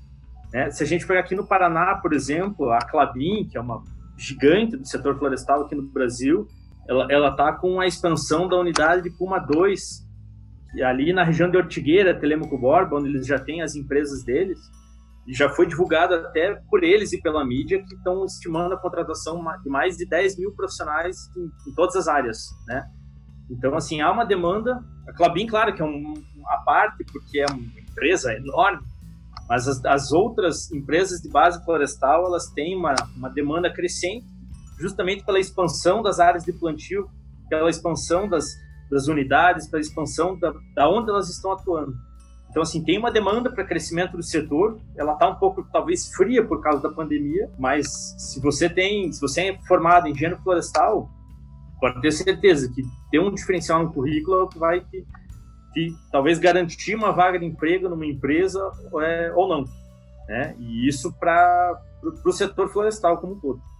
Né? 0.52 0.70
Se 0.70 0.84
a 0.84 0.86
gente 0.86 1.04
pegar 1.04 1.20
aqui 1.20 1.34
no 1.34 1.44
Paraná, 1.44 1.96
por 1.96 2.12
exemplo, 2.12 2.70
a 2.70 2.78
Clabin, 2.78 3.48
que 3.48 3.58
é 3.58 3.60
uma 3.60 3.82
gigante 4.16 4.76
do 4.76 4.86
setor 4.86 5.18
florestal 5.18 5.62
aqui 5.62 5.74
no 5.74 5.82
Brasil, 5.82 6.46
ela 6.88 7.28
está 7.30 7.52
com 7.52 7.80
a 7.80 7.86
expansão 7.86 8.48
da 8.48 8.56
unidade 8.56 9.02
de 9.02 9.10
Puma 9.16 9.38
2, 9.38 9.80
ali 10.84 11.12
na 11.12 11.22
região 11.22 11.50
de 11.50 11.56
Ortigueira, 11.56 12.18
Telemaco 12.18 12.58
Borba, 12.58 12.96
onde 12.96 13.08
eles 13.08 13.26
já 13.26 13.38
têm 13.38 13.62
as 13.62 13.74
empresas 13.74 14.24
deles, 14.24 14.58
e 15.26 15.34
já 15.34 15.48
foi 15.48 15.66
divulgado 15.66 16.14
até 16.14 16.54
por 16.68 16.82
eles 16.82 17.12
e 17.12 17.20
pela 17.20 17.44
mídia 17.44 17.82
que 17.82 17.94
estão 17.94 18.24
estimando 18.24 18.74
a 18.74 18.78
contratação 18.78 19.42
de 19.62 19.68
mais 19.68 19.96
de 19.96 20.08
10 20.08 20.38
mil 20.38 20.52
profissionais 20.52 21.16
em, 21.36 21.70
em 21.70 21.74
todas 21.74 21.94
as 21.94 22.08
áreas, 22.08 22.38
né? 22.66 22.84
Então, 23.50 23.74
assim, 23.74 24.00
há 24.00 24.10
uma 24.10 24.24
demanda. 24.24 24.82
A 25.06 25.12
Clabin, 25.12 25.46
claro, 25.46 25.74
que 25.74 25.82
é 25.82 25.84
um, 25.84 26.14
uma 26.36 26.64
parte, 26.64 27.04
porque 27.12 27.40
é 27.40 27.46
uma 27.46 27.80
empresa 27.80 28.32
enorme, 28.32 28.82
mas 29.48 29.68
as, 29.68 29.84
as, 29.84 30.12
outras 30.12 30.72
empresas 30.72 31.20
de 31.20 31.28
base 31.28 31.62
florestal, 31.64 32.24
elas 32.26 32.46
têm 32.46 32.76
uma, 32.76 32.94
uma 33.14 33.28
demanda 33.28 33.70
crescente, 33.70 34.26
justamente 34.82 35.24
pela 35.24 35.38
expansão 35.38 36.02
das 36.02 36.18
áreas 36.18 36.44
de 36.44 36.52
plantio, 36.52 37.08
pela 37.48 37.70
expansão 37.70 38.28
das, 38.28 38.44
das 38.90 39.06
unidades, 39.06 39.68
pela 39.68 39.80
expansão 39.80 40.36
da, 40.38 40.52
da 40.74 40.90
onde 40.90 41.08
elas 41.08 41.30
estão 41.30 41.52
atuando. 41.52 41.94
Então, 42.50 42.62
assim, 42.62 42.84
tem 42.84 42.98
uma 42.98 43.10
demanda 43.10 43.50
para 43.50 43.64
crescimento 43.64 44.16
do 44.16 44.22
setor. 44.22 44.78
Ela 44.94 45.14
está 45.14 45.30
um 45.30 45.36
pouco, 45.36 45.66
talvez, 45.72 46.08
fria 46.14 46.44
por 46.44 46.60
causa 46.60 46.82
da 46.82 46.90
pandemia, 46.90 47.50
mas 47.58 47.86
se 48.18 48.40
você 48.40 48.68
tem, 48.68 49.10
se 49.10 49.20
você 49.20 49.42
é 49.42 49.58
formado 49.66 50.06
em 50.06 50.10
engenheiro 50.10 50.38
florestal, 50.42 51.08
pode 51.80 52.00
ter 52.02 52.12
certeza 52.12 52.70
que 52.70 52.82
ter 53.10 53.20
um 53.20 53.32
diferencial 53.32 53.82
no 53.82 53.92
currículo 53.92 54.50
vai 54.56 54.80
te, 54.80 55.06
te 55.72 55.94
talvez 56.10 56.38
garantir 56.38 56.94
uma 56.94 57.10
vaga 57.10 57.38
de 57.38 57.46
emprego 57.46 57.88
numa 57.88 58.04
empresa 58.04 58.60
é, 59.00 59.32
ou 59.34 59.48
não. 59.48 59.64
Né? 60.28 60.54
E 60.58 60.86
isso 60.86 61.10
para 61.18 61.80
o 62.02 62.32
setor 62.32 62.68
florestal 62.70 63.16
como 63.18 63.34
um 63.34 63.40
todo. 63.40 63.71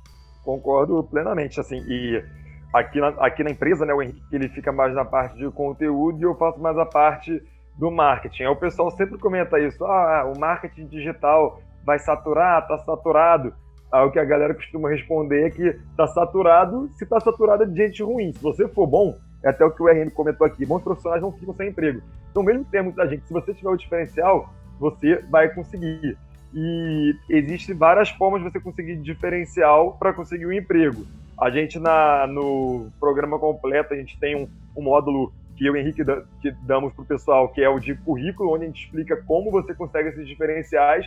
Concordo 0.45 1.03
plenamente, 1.05 1.61
assim, 1.61 1.79
e 1.87 2.25
aqui 2.73 3.01
na, 3.01 3.09
aqui 3.09 3.45
na 3.45 3.51
empresa, 3.51 3.85
né, 3.87 3.93
o 3.93 4.03
Henrique 4.03 4.23
ele 4.35 4.49
fica 4.49 4.73
mais 4.73 4.95
na 4.95 5.05
parte 5.05 5.37
de 5.37 5.49
conteúdo 5.51 6.19
e 6.19 6.23
eu 6.23 6.35
faço 6.35 6.61
mais 6.61 6.77
a 6.79 6.87
parte 6.87 7.43
do 7.79 7.91
marketing. 7.91 8.45
Aí 8.45 8.49
o 8.49 8.57
pessoal 8.57 8.91
sempre 8.91 9.19
comenta 9.19 9.59
isso, 9.61 9.85
ah, 9.85 10.31
o 10.35 10.39
marketing 10.39 10.87
digital 10.87 11.61
vai 11.85 11.99
saturar, 11.99 12.67
tá 12.67 12.79
saturado. 12.79 13.53
Aí 13.91 14.07
o 14.07 14.11
que 14.11 14.19
a 14.19 14.25
galera 14.25 14.55
costuma 14.55 14.89
responder 14.89 15.47
é 15.47 15.51
que 15.51 15.79
tá 15.97 16.07
saturado 16.07 16.89
se 16.95 17.05
tá 17.05 17.21
saturado 17.21 17.65
é 17.65 17.67
de 17.67 17.77
gente 17.77 18.03
ruim. 18.03 18.33
Se 18.33 18.43
você 18.43 18.67
for 18.69 18.87
bom, 18.87 19.15
é 19.45 19.51
até 19.51 19.65
o 19.65 19.71
que 19.71 19.83
o 19.83 19.87
RM 19.87 20.11
comentou 20.11 20.47
aqui, 20.47 20.65
bons 20.65 20.83
profissionais 20.83 21.21
não 21.21 21.33
ficam 21.33 21.55
sem 21.55 21.69
emprego. 21.69 22.01
Então, 22.31 22.43
mesmo 22.43 22.65
que 22.65 22.71
tenha 22.71 22.83
muita 22.83 23.07
gente, 23.07 23.27
se 23.27 23.33
você 23.33 23.53
tiver 23.53 23.69
o 23.69 23.77
diferencial, 23.77 24.49
você 24.79 25.23
vai 25.31 25.53
conseguir. 25.53 26.17
E 26.55 27.15
existem 27.29 27.75
várias 27.75 28.11
formas 28.11 28.43
de 28.43 28.51
você 28.51 28.61
conseguir 28.61 28.97
diferencial 28.97 29.97
para 29.99 30.13
conseguir 30.13 30.47
um 30.47 30.53
emprego. 30.53 31.07
A 31.41 31.51
gente, 31.51 31.79
na, 31.79 32.27
no 32.27 32.91
programa 33.01 33.39
completo, 33.39 33.95
a 33.95 33.97
gente 33.97 34.19
tem 34.19 34.37
um, 34.37 34.49
um 34.77 34.83
módulo 34.83 35.33
que 35.57 35.67
eu 35.67 35.75
e 35.75 35.79
o 35.79 35.81
Henrique 35.81 36.05
que 36.41 36.51
damos 36.63 36.93
para 36.93 37.03
o 37.03 37.07
pessoal, 37.07 37.49
que 37.49 37.63
é 37.63 37.69
o 37.69 37.79
de 37.79 37.95
currículo, 37.95 38.55
onde 38.55 38.65
a 38.65 38.67
gente 38.67 38.85
explica 38.85 39.17
como 39.17 39.51
você 39.51 39.75
consegue 39.75 40.11
esses 40.11 40.27
diferenciais. 40.27 41.07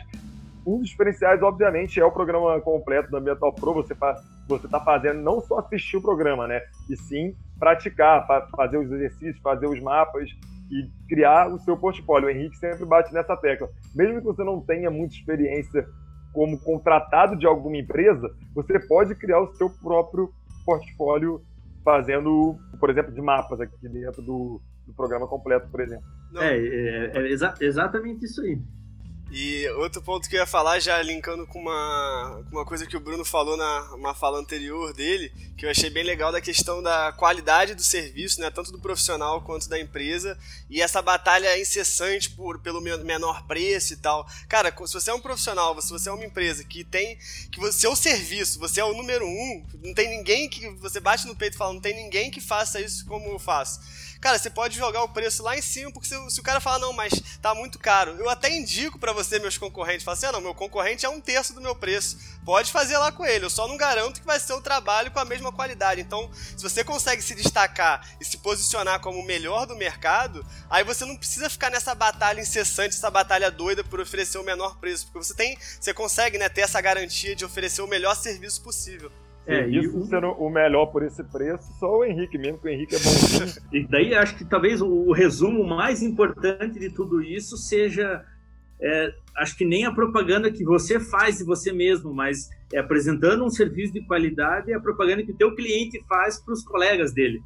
Um 0.65 0.79
dos 0.79 0.89
diferenciais, 0.89 1.43
obviamente, 1.43 1.99
é 1.99 2.05
o 2.05 2.12
programa 2.12 2.60
completo 2.60 3.12
da 3.12 3.19
Metal 3.19 3.53
Pro. 3.53 3.73
Você 3.73 3.95
você 4.47 4.65
está 4.65 4.79
fazendo 4.79 5.21
não 5.21 5.39
só 5.41 5.60
assistir 5.60 5.97
o 5.97 6.01
programa, 6.01 6.47
né? 6.47 6.62
E 6.89 6.97
sim 6.97 7.36
praticar, 7.60 8.25
fazer 8.55 8.77
os 8.77 8.91
exercícios, 8.91 9.39
fazer 9.41 9.67
os 9.67 9.79
mapas 9.79 10.29
e 10.71 10.89
criar 11.08 11.54
o 11.54 11.60
seu 11.60 11.78
portfólio. 11.78 12.28
O 12.28 12.32
Henrique 12.32 12.58
sempre 12.58 12.86
bate 12.86 13.13
nessa 13.13 13.36
tecla. 13.38 13.69
Mesmo 13.95 14.19
que 14.19 14.25
você 14.25 14.43
não 14.43 14.62
tenha 14.62 14.89
muita 14.89 15.15
experiência 15.15 15.86
como 16.34 16.60
contratado 16.60 17.38
de 17.38 17.45
alguma 17.45 17.78
empresa, 17.78 18.30
você 18.54 18.80
pode 18.88 19.15
criar 19.15 19.39
o 19.39 19.54
seu 19.56 19.69
próprio 19.69 20.30
portfólio 20.65 21.41
fazendo, 21.84 22.58
por 22.80 22.89
exemplo, 22.89 23.13
de 23.13 23.21
mapas 23.21 23.62
aqui 23.62 23.88
dentro 23.88 24.21
do, 24.21 24.62
do 24.86 24.93
programa 24.93 25.28
completo, 25.28 25.69
por 25.69 25.80
exemplo. 25.80 26.06
É, 26.38 26.58
é, 26.58 27.12
é 27.17 27.32
exa 27.32 27.54
exatamente 27.62 28.25
isso 28.25 28.41
aí. 28.41 28.60
E 29.31 29.67
outro 29.69 30.01
ponto 30.01 30.29
que 30.29 30.35
eu 30.35 30.39
ia 30.39 30.45
falar, 30.45 30.79
já 30.79 31.01
linkando 31.01 31.47
com 31.47 31.59
uma, 31.59 32.43
com 32.47 32.57
uma 32.57 32.65
coisa 32.65 32.85
que 32.85 32.95
o 32.95 32.99
Bruno 32.99 33.25
falou 33.25 33.57
na 33.57 33.93
uma 33.95 34.13
fala 34.13 34.39
anterior 34.39 34.93
dele, 34.93 35.31
que 35.57 35.65
eu 35.65 35.69
achei 35.69 35.89
bem 35.89 36.03
legal 36.03 36.31
da 36.31 36.39
questão 36.39 36.81
da 36.81 37.11
qualidade 37.11 37.73
do 37.73 37.81
serviço, 37.81 38.39
né, 38.39 38.51
tanto 38.51 38.71
do 38.71 38.79
profissional 38.79 39.41
quanto 39.41 39.67
da 39.67 39.79
empresa, 39.79 40.38
e 40.69 40.79
essa 40.79 41.01
batalha 41.01 41.59
incessante 41.59 42.29
por, 42.29 42.59
pelo 42.59 42.79
menor 42.79 43.45
preço 43.47 43.93
e 43.93 43.97
tal. 43.97 44.27
Cara, 44.47 44.73
se 44.85 44.93
você 44.93 45.09
é 45.09 45.13
um 45.13 45.19
profissional, 45.19 45.79
se 45.81 45.89
você 45.89 46.07
é 46.07 46.11
uma 46.11 46.25
empresa 46.25 46.63
que 46.63 46.83
tem 46.83 47.17
que 47.51 47.59
você 47.59 47.79
seu 47.79 47.95
serviço, 47.95 48.57
você 48.57 48.79
é 48.79 48.85
o 48.85 48.93
número 48.93 49.25
um, 49.27 49.65
não 49.83 49.93
tem 49.93 50.07
ninguém 50.09 50.47
que 50.47 50.69
você 50.75 50.99
bate 50.99 51.27
no 51.27 51.35
peito 51.35 51.55
e 51.55 51.57
fala, 51.57 51.73
não 51.73 51.81
tem 51.81 51.95
ninguém 51.95 52.31
que 52.31 52.39
faça 52.39 52.79
isso 52.79 53.05
como 53.05 53.27
eu 53.27 53.39
faço 53.39 53.79
Cara, 54.21 54.39
você 54.39 54.49
pode 54.49 54.75
jogar 54.78 55.04
o 55.04 55.10
preço 55.10 55.43
lá 55.43 55.58
em 55.58 55.62
cima, 55.62 55.91
porque 55.91 56.08
se, 56.08 56.32
se 56.32 56.39
o 56.39 56.43
cara 56.43 56.60
falar, 56.60 56.80
não, 56.80 56.93
mas 56.93 57.13
tá 57.41 57.54
muito 57.54 57.78
caro, 57.78 58.15
eu 58.17 58.30
até 58.30 58.49
indico 58.49 58.97
para 58.97 59.13
você, 59.13 59.39
meus 59.39 59.58
concorrentes, 59.58 60.04
fala 60.04 60.17
assim, 60.17 60.25
ah, 60.28 60.32
não, 60.32 60.41
meu 60.41 60.56
concorrente 60.56 61.06
é 61.06 61.10
um 61.10 61.21
terço 61.21 61.54
do 61.54 61.62
meu 61.62 61.75
preço. 61.75 62.17
Pode 62.43 62.71
fazer 62.71 62.97
lá 62.97 63.12
com 63.12 63.25
ele, 63.25 63.45
eu 63.45 63.49
só 63.49 63.67
não 63.67 63.78
garanto 63.78 64.19
que 64.19 64.25
vai 64.25 64.39
ser 64.39 64.54
o 64.54 64.62
trabalho 64.62 65.12
com 65.12 65.19
a 65.19 65.25
mesma 65.25 65.51
qualidade. 65.51 66.01
Então, 66.01 66.30
se 66.34 66.62
você 66.62 66.84
consegue 66.84 67.21
se 67.21 67.36
destacar 67.36 68.08
e 68.19 68.25
se 68.25 68.38
posicionar 68.38 68.99
como 68.99 69.19
o 69.19 69.25
melhor 69.25 69.65
do 69.65 69.75
mercado, 69.75 70.46
aí 70.69 70.83
você 70.83 71.06
não 71.06 71.15
precisa 71.15 71.50
ficar 71.50 71.69
nessa 71.69 71.94
batalha 71.94 72.42
incessante, 72.42 72.96
essa 72.96 73.12
batalha 73.12 73.52
doida 73.52 73.83
por 73.83 74.00
oferecer 74.00 74.37
o 74.37 74.44
menor 74.44 74.77
preço, 74.77 75.06
porque 75.06 75.25
você 75.25 75.33
tem, 75.33 75.58
você 75.79 75.94
consegue, 75.94 76.37
né, 76.37 76.50
ter 76.50 76.62
essa 76.62 76.79
garantia 76.81 77.35
de 77.35 77.46
oferecer 77.46 77.81
o 77.81 77.87
melhor 77.87 78.15
serviço 78.15 78.62
possível. 78.62 79.12
É, 79.48 79.67
isso 79.67 79.98
o... 79.98 80.06
sendo 80.06 80.27
o 80.31 80.50
melhor 80.50 80.87
por 80.87 81.04
esse 81.04 81.23
preço, 81.23 81.71
só 81.79 82.00
o 82.00 82.04
Henrique 82.04 82.37
mesmo, 82.37 82.58
que 82.58 82.67
o 82.67 82.71
Henrique 82.71 82.96
é 82.96 83.00
bom. 83.00 83.46
e 83.71 83.87
daí 83.87 84.15
acho 84.15 84.35
que 84.37 84.46
talvez 84.46 84.81
o, 84.81 85.12
resumo 85.12 85.63
mais 85.63 86.02
importante 86.02 86.79
de 86.79 86.89
tudo 86.89 87.21
isso 87.21 87.56
seja, 87.56 88.25
é, 88.81 89.13
acho 89.37 89.56
que 89.56 89.63
nem 89.63 89.85
a 89.85 89.93
propaganda 89.93 90.52
que 90.52 90.63
você 90.63 91.00
faz 91.00 91.37
de 91.37 91.43
você 91.43 91.71
mesmo, 91.71 92.13
mas 92.13 92.50
é 92.73 92.79
apresentando 92.79 93.46
um 93.46 93.50
serviço 93.50 93.93
de 93.93 94.06
qualidade 94.06 94.71
e 94.71 94.73
a 94.73 94.79
propaganda 94.79 95.23
que 95.23 95.31
o 95.31 95.37
teu 95.37 95.54
cliente 95.54 96.04
faz 96.10 96.39
para 96.43 96.54
os 96.54 96.63
colegas 96.63 97.13
dele. 97.13 97.39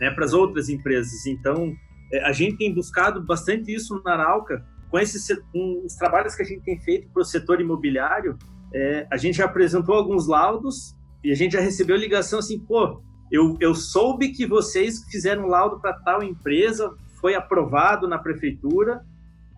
né, 0.00 0.10
para 0.10 0.24
as 0.24 0.32
outras 0.32 0.68
empresas. 0.68 1.24
Então, 1.26 1.72
é, 2.10 2.24
a 2.24 2.32
gente 2.32 2.56
tem 2.56 2.74
buscado 2.74 3.22
bastante 3.22 3.72
isso 3.72 4.00
na 4.04 4.14
Arauca, 4.14 4.64
com, 4.90 4.98
esses, 4.98 5.26
com 5.52 5.82
os 5.84 5.94
trabalhos 5.94 6.34
que 6.34 6.42
a 6.42 6.44
gente 6.44 6.62
tem 6.62 6.80
feito 6.80 7.08
para 7.12 7.22
o 7.22 7.24
setor 7.24 7.60
imobiliário, 7.60 8.38
é, 8.72 9.06
a 9.10 9.16
gente 9.16 9.38
já 9.38 9.44
apresentou 9.44 9.94
alguns 9.94 10.26
laudos 10.26 10.96
e 11.24 11.32
a 11.32 11.34
gente 11.34 11.52
já 11.52 11.60
recebeu 11.60 11.96
ligação 11.96 12.38
assim, 12.38 12.58
pô, 12.58 13.02
eu, 13.32 13.56
eu 13.60 13.74
soube 13.74 14.28
que 14.30 14.46
vocês 14.46 15.02
fizeram 15.10 15.46
laudo 15.46 15.80
para 15.80 15.94
tal 15.94 16.22
empresa, 16.22 16.94
foi 17.20 17.34
aprovado 17.34 18.06
na 18.06 18.18
prefeitura, 18.18 19.02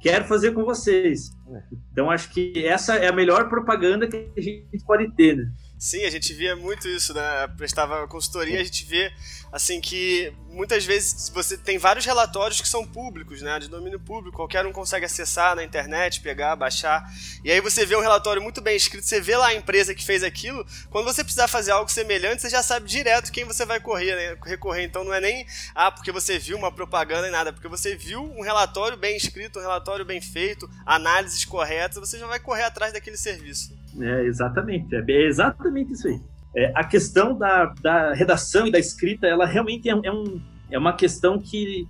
quero 0.00 0.24
fazer 0.24 0.52
com 0.52 0.64
vocês. 0.64 1.32
É. 1.50 1.62
Então, 1.92 2.10
acho 2.10 2.32
que 2.32 2.64
essa 2.64 2.94
é 2.94 3.08
a 3.08 3.12
melhor 3.12 3.48
propaganda 3.48 4.06
que 4.06 4.30
a 4.36 4.40
gente 4.40 4.84
pode 4.86 5.10
ter, 5.16 5.36
né? 5.36 5.50
Sim, 5.78 6.04
a 6.04 6.10
gente 6.10 6.32
via 6.32 6.56
muito 6.56 6.88
isso, 6.88 7.12
né? 7.12 7.46
Prestava 7.56 8.08
consultoria, 8.08 8.60
a 8.60 8.64
gente 8.64 8.84
vê 8.86 9.12
assim 9.52 9.78
que 9.78 10.32
muitas 10.48 10.86
vezes 10.86 11.28
você 11.28 11.56
tem 11.56 11.76
vários 11.76 12.06
relatórios 12.06 12.60
que 12.62 12.68
são 12.68 12.86
públicos, 12.86 13.42
né, 13.42 13.58
de 13.58 13.68
domínio 13.68 14.00
público, 14.00 14.36
qualquer 14.36 14.64
um 14.66 14.72
consegue 14.72 15.04
acessar 15.04 15.54
na 15.54 15.62
internet, 15.62 16.20
pegar, 16.20 16.56
baixar. 16.56 17.06
E 17.44 17.52
aí 17.52 17.60
você 17.60 17.84
vê 17.84 17.94
um 17.94 18.00
relatório 18.00 18.40
muito 18.40 18.62
bem 18.62 18.74
escrito, 18.74 19.04
você 19.04 19.20
vê 19.20 19.36
lá 19.36 19.48
a 19.48 19.54
empresa 19.54 19.94
que 19.94 20.04
fez 20.04 20.22
aquilo, 20.22 20.66
quando 20.90 21.04
você 21.04 21.22
precisar 21.22 21.46
fazer 21.46 21.72
algo 21.72 21.90
semelhante, 21.90 22.42
você 22.42 22.50
já 22.50 22.62
sabe 22.62 22.88
direto 22.88 23.30
quem 23.30 23.44
você 23.44 23.66
vai 23.66 23.78
correr, 23.78 24.16
né, 24.16 24.38
recorrer. 24.46 24.84
Então 24.84 25.04
não 25.04 25.12
é 25.12 25.20
nem 25.20 25.46
ah, 25.74 25.92
porque 25.92 26.10
você 26.10 26.38
viu 26.38 26.56
uma 26.56 26.72
propaganda 26.72 27.28
e 27.28 27.30
nada, 27.30 27.52
porque 27.52 27.68
você 27.68 27.94
viu 27.94 28.22
um 28.22 28.40
relatório 28.40 28.96
bem 28.96 29.16
escrito, 29.16 29.58
um 29.58 29.62
relatório 29.62 30.06
bem 30.06 30.22
feito, 30.22 30.68
análises 30.86 31.44
corretas, 31.44 31.98
você 31.98 32.18
já 32.18 32.26
vai 32.26 32.40
correr 32.40 32.64
atrás 32.64 32.94
daquele 32.94 33.18
serviço. 33.18 33.76
É, 34.00 34.24
exatamente, 34.24 34.94
é 34.94 35.26
exatamente 35.26 35.92
isso 35.92 36.08
aí. 36.08 36.20
É, 36.54 36.72
a 36.74 36.84
questão 36.84 37.36
da, 37.36 37.66
da 37.82 38.14
redação 38.14 38.66
e 38.66 38.72
da 38.72 38.78
escrita, 38.78 39.26
ela 39.26 39.46
realmente 39.46 39.88
é, 39.88 39.92
é, 39.92 40.12
um, 40.12 40.40
é 40.70 40.78
uma 40.78 40.94
questão 40.94 41.38
que 41.38 41.86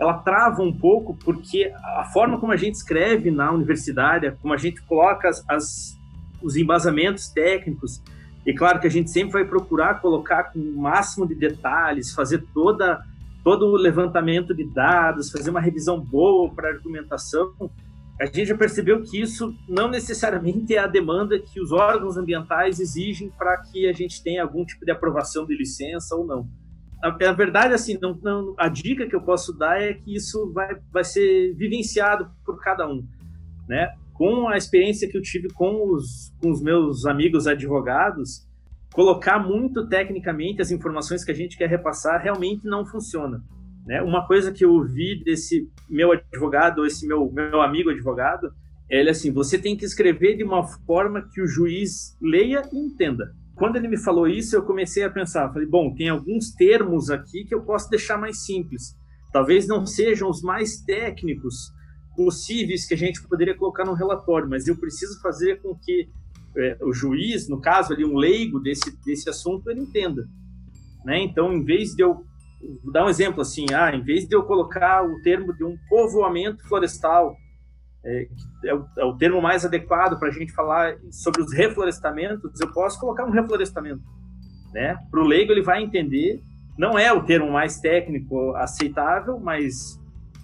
ela 0.00 0.14
trava 0.14 0.62
um 0.62 0.72
pouco, 0.72 1.14
porque 1.14 1.72
a 1.96 2.04
forma 2.12 2.38
como 2.38 2.52
a 2.52 2.56
gente 2.56 2.74
escreve 2.74 3.30
na 3.30 3.50
universidade, 3.52 4.30
como 4.40 4.54
a 4.54 4.56
gente 4.56 4.80
coloca 4.82 5.28
as, 5.28 5.44
as, 5.48 5.98
os 6.40 6.56
embasamentos 6.56 7.28
técnicos, 7.28 8.00
e 8.46 8.54
claro 8.54 8.80
que 8.80 8.86
a 8.86 8.90
gente 8.90 9.10
sempre 9.10 9.32
vai 9.32 9.44
procurar 9.44 10.00
colocar 10.00 10.44
com 10.44 10.58
o 10.58 10.80
máximo 10.80 11.26
de 11.26 11.34
detalhes, 11.34 12.14
fazer 12.14 12.44
toda, 12.54 13.02
todo 13.44 13.66
o 13.66 13.76
levantamento 13.76 14.54
de 14.54 14.64
dados, 14.64 15.30
fazer 15.30 15.50
uma 15.50 15.60
revisão 15.60 16.00
boa 16.00 16.50
para 16.50 16.70
argumentação, 16.70 17.52
a 18.20 18.26
gente 18.26 18.46
já 18.46 18.56
percebeu 18.56 19.00
que 19.02 19.20
isso 19.20 19.54
não 19.68 19.88
necessariamente 19.88 20.74
é 20.74 20.78
a 20.78 20.88
demanda 20.88 21.38
que 21.38 21.60
os 21.60 21.70
órgãos 21.70 22.16
ambientais 22.16 22.80
exigem 22.80 23.30
para 23.30 23.56
que 23.58 23.88
a 23.88 23.92
gente 23.92 24.22
tenha 24.22 24.42
algum 24.42 24.64
tipo 24.64 24.84
de 24.84 24.90
aprovação 24.90 25.46
de 25.46 25.56
licença 25.56 26.16
ou 26.16 26.26
não. 26.26 26.48
Na, 27.00 27.16
na 27.16 27.32
verdade, 27.32 27.74
assim, 27.74 27.96
não, 28.02 28.18
não, 28.20 28.54
a 28.58 28.68
dica 28.68 29.06
que 29.06 29.14
eu 29.14 29.20
posso 29.20 29.56
dar 29.56 29.80
é 29.80 29.94
que 29.94 30.14
isso 30.14 30.52
vai, 30.52 30.76
vai 30.92 31.04
ser 31.04 31.54
vivenciado 31.54 32.28
por 32.44 32.60
cada 32.60 32.88
um, 32.88 33.06
né? 33.68 33.94
Com 34.12 34.48
a 34.48 34.56
experiência 34.56 35.08
que 35.08 35.16
eu 35.16 35.22
tive 35.22 35.48
com 35.50 35.92
os, 35.92 36.34
com 36.42 36.50
os 36.50 36.60
meus 36.60 37.06
amigos 37.06 37.46
advogados, 37.46 38.44
colocar 38.92 39.38
muito 39.38 39.86
tecnicamente 39.86 40.60
as 40.60 40.72
informações 40.72 41.24
que 41.24 41.30
a 41.30 41.34
gente 41.34 41.56
quer 41.56 41.68
repassar 41.68 42.20
realmente 42.20 42.66
não 42.66 42.84
funciona. 42.84 43.40
Né? 43.88 44.02
Uma 44.02 44.26
coisa 44.26 44.52
que 44.52 44.62
eu 44.62 44.70
ouvi 44.74 45.24
desse 45.24 45.66
meu 45.88 46.12
advogado, 46.12 46.84
esse 46.84 47.06
meu, 47.06 47.32
meu 47.32 47.62
amigo 47.62 47.88
advogado, 47.88 48.52
é 48.90 49.00
ele 49.00 49.08
assim, 49.08 49.32
você 49.32 49.58
tem 49.58 49.74
que 49.74 49.84
escrever 49.86 50.36
de 50.36 50.44
uma 50.44 50.62
forma 50.62 51.26
que 51.32 51.40
o 51.40 51.46
juiz 51.46 52.14
leia 52.20 52.62
e 52.70 52.76
entenda. 52.78 53.34
Quando 53.54 53.76
ele 53.76 53.88
me 53.88 53.96
falou 53.96 54.28
isso, 54.28 54.54
eu 54.54 54.62
comecei 54.62 55.02
a 55.04 55.10
pensar, 55.10 55.50
falei, 55.52 55.66
bom, 55.66 55.94
tem 55.94 56.10
alguns 56.10 56.52
termos 56.52 57.08
aqui 57.08 57.44
que 57.44 57.54
eu 57.54 57.62
posso 57.62 57.88
deixar 57.88 58.18
mais 58.18 58.44
simples. 58.44 58.94
Talvez 59.32 59.66
não 59.66 59.86
sejam 59.86 60.28
os 60.28 60.42
mais 60.42 60.82
técnicos 60.82 61.72
possíveis 62.14 62.86
que 62.86 62.92
a 62.92 62.96
gente 62.96 63.26
poderia 63.26 63.56
colocar 63.56 63.86
no 63.86 63.94
relatório, 63.94 64.48
mas 64.48 64.68
eu 64.68 64.76
preciso 64.76 65.18
fazer 65.22 65.62
com 65.62 65.74
que 65.74 66.08
é, 66.56 66.76
o 66.82 66.92
juiz, 66.92 67.48
no 67.48 67.60
caso 67.60 67.94
ali, 67.94 68.04
um 68.04 68.16
leigo 68.16 68.60
desse, 68.60 68.94
desse 69.04 69.30
assunto, 69.30 69.70
ele 69.70 69.80
entenda. 69.80 70.28
Né? 71.04 71.22
Então, 71.22 71.52
em 71.52 71.64
vez 71.64 71.94
de 71.94 72.02
eu 72.02 72.27
vou 72.82 72.92
dar 72.92 73.04
um 73.04 73.08
exemplo 73.08 73.40
assim, 73.40 73.66
ah, 73.74 73.94
em 73.94 74.02
vez 74.02 74.26
de 74.26 74.34
eu 74.34 74.42
colocar 74.42 75.04
o 75.04 75.20
termo 75.22 75.54
de 75.54 75.64
um 75.64 75.76
povoamento 75.88 76.66
florestal, 76.68 77.36
é, 78.04 78.28
é, 78.64 78.74
o, 78.74 78.86
é 78.96 79.04
o, 79.04 79.16
termo 79.16 79.40
mais 79.40 79.64
adequado 79.64 80.18
para 80.18 80.28
a 80.28 80.32
gente 80.32 80.52
falar 80.52 80.96
sobre 81.10 81.42
os 81.42 81.52
reflorestamentos, 81.52 82.60
eu 82.60 82.72
posso 82.72 82.98
colocar 82.98 83.24
um 83.24 83.30
reflorestamento, 83.30 84.02
né? 84.72 84.96
Para 85.10 85.20
o 85.20 85.26
leigo 85.26 85.52
ele 85.52 85.62
vai 85.62 85.82
entender, 85.82 86.40
não 86.76 86.98
é 86.98 87.12
o 87.12 87.24
termo 87.24 87.50
mais 87.50 87.80
técnico 87.80 88.54
aceitável, 88.56 89.38
mas 89.38 89.98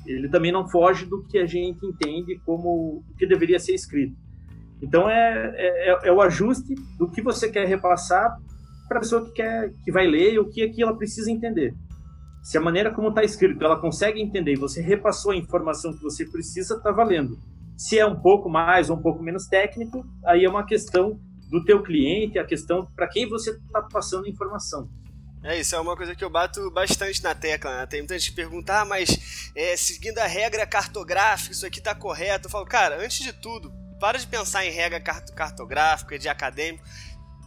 ele 0.06 0.28
também 0.28 0.52
não 0.52 0.68
foge 0.68 1.06
do 1.06 1.24
que 1.26 1.38
a 1.38 1.46
gente 1.46 1.84
entende 1.86 2.38
como 2.44 3.02
o 3.08 3.16
que 3.16 3.26
deveria 3.26 3.58
ser 3.58 3.74
escrito. 3.74 4.14
Então 4.82 5.08
é, 5.08 5.54
é, 5.56 6.08
é 6.08 6.12
o 6.12 6.20
ajuste 6.20 6.74
do 6.98 7.08
que 7.08 7.22
você 7.22 7.48
quer 7.50 7.66
repassar 7.66 8.36
para 8.88 8.98
a 8.98 9.00
pessoa 9.00 9.24
que 9.24 9.32
quer 9.32 9.72
que 9.82 9.90
vai 9.90 10.06
ler 10.06 10.34
e 10.34 10.38
o 10.38 10.48
que 10.48 10.62
aqui 10.62 10.82
ela 10.82 10.96
precisa 10.96 11.30
entender. 11.30 11.74
Se 12.44 12.58
a 12.58 12.60
maneira 12.60 12.92
como 12.92 13.08
está 13.08 13.24
escrito 13.24 13.64
ela 13.64 13.80
consegue 13.80 14.20
entender 14.20 14.52
e 14.52 14.56
você 14.56 14.82
repassou 14.82 15.32
a 15.32 15.36
informação 15.36 15.94
que 15.94 16.02
você 16.02 16.26
precisa, 16.26 16.76
está 16.76 16.92
valendo. 16.92 17.38
Se 17.74 17.98
é 17.98 18.04
um 18.04 18.20
pouco 18.20 18.50
mais 18.50 18.90
ou 18.90 18.98
um 18.98 19.02
pouco 19.02 19.22
menos 19.22 19.46
técnico, 19.46 20.04
aí 20.22 20.44
é 20.44 20.48
uma 20.48 20.66
questão 20.66 21.18
do 21.48 21.64
teu 21.64 21.82
cliente, 21.82 22.38
a 22.38 22.44
questão 22.44 22.86
para 22.94 23.08
quem 23.08 23.26
você 23.26 23.50
está 23.52 23.80
passando 23.80 24.26
a 24.26 24.28
informação. 24.28 24.90
É, 25.42 25.58
isso 25.58 25.74
é 25.74 25.80
uma 25.80 25.96
coisa 25.96 26.14
que 26.14 26.22
eu 26.22 26.28
bato 26.28 26.70
bastante 26.70 27.22
na 27.22 27.34
tecla, 27.34 27.78
né? 27.78 27.86
Tem 27.86 28.00
muita 28.00 28.18
gente 28.18 28.30
que 28.30 28.36
pergunta, 28.36 28.80
ah, 28.80 28.84
mas 28.84 29.50
é, 29.56 29.74
seguindo 29.74 30.18
a 30.18 30.26
regra 30.26 30.66
cartográfica, 30.66 31.52
isso 31.52 31.64
aqui 31.64 31.78
está 31.78 31.94
correto? 31.94 32.46
Eu 32.46 32.50
falo, 32.50 32.66
cara, 32.66 33.02
antes 33.02 33.24
de 33.24 33.32
tudo, 33.32 33.72
para 33.98 34.18
de 34.18 34.26
pensar 34.26 34.66
em 34.66 34.70
regra 34.70 35.00
cartográfica, 35.00 36.18
de 36.18 36.28
acadêmico 36.28 36.84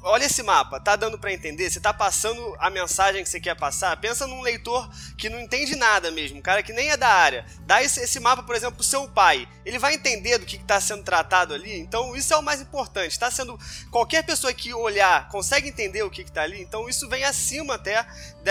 olha 0.03 0.25
esse 0.25 0.43
mapa, 0.43 0.79
tá 0.79 0.95
dando 0.95 1.17
para 1.17 1.33
entender? 1.33 1.69
Você 1.69 1.79
tá 1.79 1.93
passando 1.93 2.55
a 2.59 2.69
mensagem 2.69 3.23
que 3.23 3.29
você 3.29 3.39
quer 3.39 3.55
passar? 3.55 3.97
Pensa 3.97 4.27
num 4.27 4.41
leitor 4.41 4.89
que 5.17 5.29
não 5.29 5.39
entende 5.39 5.75
nada 5.75 6.11
mesmo, 6.11 6.37
um 6.37 6.41
cara 6.41 6.63
que 6.63 6.73
nem 6.73 6.89
é 6.89 6.97
da 6.97 7.09
área. 7.09 7.45
Dá 7.61 7.81
esse, 7.83 7.99
esse 7.99 8.19
mapa, 8.19 8.43
por 8.43 8.55
exemplo, 8.55 8.75
pro 8.75 8.83
seu 8.83 9.07
pai. 9.07 9.47
Ele 9.65 9.79
vai 9.79 9.93
entender 9.93 10.37
do 10.37 10.45
que 10.45 10.55
está 10.55 10.79
sendo 10.79 11.03
tratado 11.03 11.53
ali? 11.53 11.77
Então, 11.79 12.15
isso 12.15 12.33
é 12.33 12.37
o 12.37 12.43
mais 12.43 12.61
importante. 12.61 13.11
Está 13.11 13.29
sendo. 13.29 13.59
Qualquer 13.91 14.23
pessoa 14.23 14.53
que 14.53 14.73
olhar 14.73 15.27
consegue 15.29 15.69
entender 15.69 16.03
o 16.03 16.09
que 16.09 16.21
está 16.21 16.43
ali, 16.43 16.61
então 16.61 16.87
isso 16.87 17.07
vem 17.09 17.23
acima 17.23 17.75
até 17.75 18.05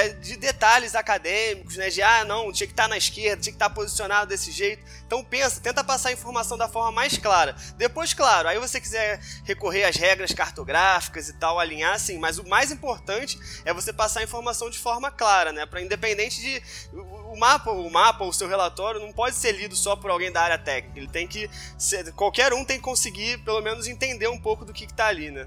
de, 0.05 0.15
de, 0.15 0.37
detalhes 0.37 0.95
acadêmicos, 0.95 1.77
né? 1.77 1.89
De 1.89 2.03
ah, 2.03 2.25
não, 2.25 2.53
tinha 2.53 2.67
que 2.67 2.73
estar 2.73 2.85
tá 2.85 2.89
na 2.89 2.99
esquerda, 2.99 3.43
tinha 3.43 3.53
que 3.53 3.57
estar 3.57 3.69
tá 3.69 3.75
posicionado 3.75 4.29
desse 4.29 4.53
jeito. 4.53 4.85
Então 5.07 5.25
pensa, 5.25 5.61
tenta 5.61 5.83
passar 5.83 6.11
a 6.11 6.13
informação 6.13 6.59
da 6.59 6.69
forma 6.69 6.93
mais 6.93 7.17
clara. 7.17 7.57
Depois, 7.77 8.13
claro, 8.13 8.49
aí 8.49 8.59
você 8.59 8.81
quiser 8.81 9.21
recorrer 9.45 9.85
às 9.85 9.97
regras 9.97 10.33
cartográficas 10.33 11.29
e 11.29 11.33
tal 11.39 11.59
alinhar 11.59 11.95
assim, 11.95 12.19
mas 12.19 12.39
o 12.39 12.47
mais 12.47 12.71
importante 12.71 13.39
é 13.65 13.73
você 13.73 13.93
passar 13.93 14.21
a 14.21 14.25
informação 14.25 14.69
de 14.69 14.79
forma 14.79 15.11
clara, 15.11 15.53
né? 15.53 15.65
Para 15.65 15.81
independente 15.81 16.41
de 16.41 16.63
o 16.93 17.37
mapa, 17.39 17.71
o 17.71 17.91
mapa, 17.91 18.25
o 18.25 18.33
seu 18.33 18.49
relatório 18.49 19.01
não 19.01 19.13
pode 19.13 19.37
ser 19.37 19.53
lido 19.53 19.75
só 19.75 19.97
por 19.97 20.11
alguém 20.11 20.31
da 20.31 20.43
área 20.43 20.59
técnica. 20.59 20.99
Ele 20.99 21.09
tem 21.09 21.27
que 21.27 21.49
ser, 21.79 22.13
qualquer 22.13 22.53
um 22.53 22.65
tem 22.65 22.77
que 22.77 22.85
conseguir 22.85 23.39
pelo 23.45 23.61
menos 23.63 23.87
entender 23.87 24.29
um 24.29 24.41
pouco 24.41 24.65
do 24.65 24.73
que 24.73 24.85
está 24.85 25.07
ali, 25.07 25.31
né? 25.31 25.47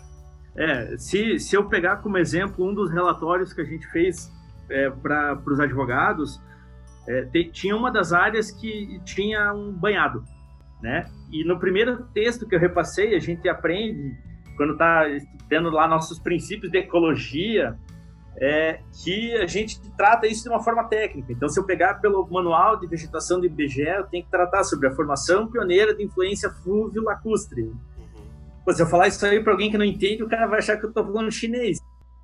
É, 0.56 0.98
se, 0.98 1.40
se 1.40 1.56
eu 1.56 1.70
pegar 1.70 1.98
como 1.98 2.18
exemplo 2.18 2.68
um 2.68 2.74
dos 2.74 2.92
relatórios 2.92 3.54
que 3.54 3.62
a 3.62 3.66
gente 3.66 3.88
fez 3.88 4.30
é, 4.70 4.90
para 4.90 5.42
os 5.46 5.60
advogados, 5.60 6.42
é, 7.08 7.24
te, 7.26 7.46
tinha 7.52 7.76
uma 7.76 7.92
das 7.92 8.14
áreas 8.14 8.52
que 8.52 9.00
tinha 9.04 9.54
um 9.54 9.72
banhado, 9.72 10.24
né? 10.82 11.10
E 11.32 11.44
no 11.44 11.60
primeiro 11.60 12.04
texto 12.14 12.48
que 12.48 12.56
eu 12.56 12.60
repassei, 12.60 13.16
a 13.16 13.20
gente 13.20 13.48
aprende 13.48 14.18
quando 14.56 14.74
está 14.74 15.06
tendo 15.48 15.70
lá 15.70 15.88
nossos 15.88 16.20
princípios 16.20 16.72
de 16.72 16.80
ecologia, 16.80 17.78
é 18.38 18.80
que 19.04 19.34
a 19.36 19.48
gente 19.48 19.80
trata 19.98 20.28
isso 20.28 20.44
de 20.44 20.50
uma 20.50 20.62
forma 20.62 20.84
técnica. 20.86 21.32
Então, 21.32 21.50
se 21.50 21.60
eu 21.60 21.64
pegar 21.66 21.96
pelo 21.96 22.28
manual 22.30 22.78
de 22.78 22.88
vegetação 22.88 23.40
do 23.40 23.46
IBGE, 23.46 23.82
eu 23.82 24.06
tenho 24.06 24.24
que 24.24 24.30
tratar 24.30 24.64
sobre 24.64 24.88
a 24.88 24.92
formação 24.92 25.48
pioneira 25.48 25.94
de 25.94 26.04
influência 26.04 26.50
fluvio-lacustre. 26.50 27.64
Uhum. 27.64 28.74
se 28.74 28.82
eu 28.82 28.88
falar 28.88 29.08
isso 29.08 29.26
aí 29.26 29.42
para 29.42 29.54
alguém 29.54 29.72
que 29.72 29.78
não 29.78 29.86
entende, 29.86 30.24
o 30.24 30.30
cara 30.30 30.46
vai 30.48 30.60
achar 30.60 30.78
que 30.78 30.86
eu 30.86 30.90
estou 30.90 31.06
falando 31.06 31.32
chinês. 31.32 31.80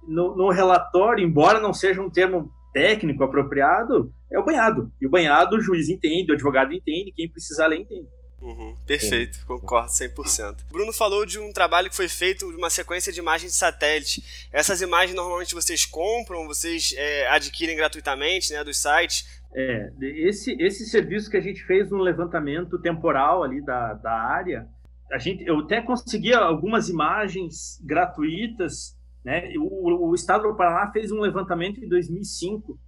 No, 0.07 0.35
no, 0.35 0.49
relatório, 0.49 1.23
embora 1.23 1.59
não 1.59 1.73
seja 1.73 2.01
um 2.01 2.09
termo 2.09 2.51
técnico 2.73 3.23
apropriado, 3.23 4.13
é 4.31 4.39
o 4.39 4.45
banhado. 4.45 4.91
E 4.99 5.07
o 5.07 5.09
banhado 5.09 5.55
o 5.55 5.61
juiz 5.61 5.89
entende, 5.89 6.31
o 6.31 6.35
advogado 6.35 6.73
entende, 6.73 7.11
quem 7.15 7.29
precisar 7.29 7.67
ler 7.67 7.81
entende. 7.81 8.07
Uhum, 8.41 8.75
perfeito, 8.85 9.43
concordo 9.47 9.89
100%. 9.89 10.65
Bruno 10.71 10.93
falou 10.93 11.25
de 11.25 11.39
um 11.39 11.51
trabalho 11.51 11.89
que 11.89 11.95
foi 11.95 12.07
feito 12.07 12.47
de 12.51 12.57
uma 12.57 12.69
sequência 12.69 13.11
de 13.11 13.19
imagens 13.19 13.53
de 13.53 13.57
satélite. 13.57 14.23
Essas 14.51 14.81
imagens 14.81 15.15
normalmente 15.15 15.55
vocês 15.55 15.85
compram, 15.85 16.45
vocês 16.45 16.93
é, 16.95 17.27
adquirem 17.29 17.75
gratuitamente 17.75 18.53
né, 18.53 18.63
dos 18.63 18.77
sites. 18.77 19.25
É, 19.55 19.89
esse, 20.01 20.55
esse 20.59 20.85
serviço 20.85 21.31
que 21.31 21.37
a 21.37 21.41
gente 21.41 21.63
fez 21.63 21.91
um 21.91 21.97
levantamento 21.97 22.77
temporal 22.77 23.41
ali 23.41 23.63
da, 23.63 23.93
da 23.93 24.11
área, 24.11 24.67
a 25.11 25.17
gente, 25.17 25.45
eu 25.45 25.59
até 25.59 25.81
consegui 25.81 26.33
algumas 26.33 26.89
imagens 26.89 27.81
gratuitas. 27.83 28.95
Né? 29.25 29.51
O, 29.57 30.09
o 30.09 30.13
Estado 30.13 30.43
do 30.43 30.55
Paraná 30.55 30.91
fez 30.91 31.11
um 31.11 31.19
levantamento 31.19 31.83
em 31.83 31.89
2005 31.89 32.79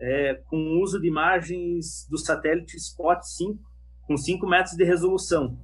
é, 0.00 0.34
com 0.48 0.56
o 0.56 0.82
uso 0.82 1.00
de 1.00 1.06
imagens 1.06 2.06
do 2.10 2.18
satélite 2.18 2.76
Spot 2.76 3.22
5, 3.22 3.58
com 4.06 4.16
5 4.16 4.46
metros 4.46 4.76
de 4.76 4.84
resolução. 4.84 5.56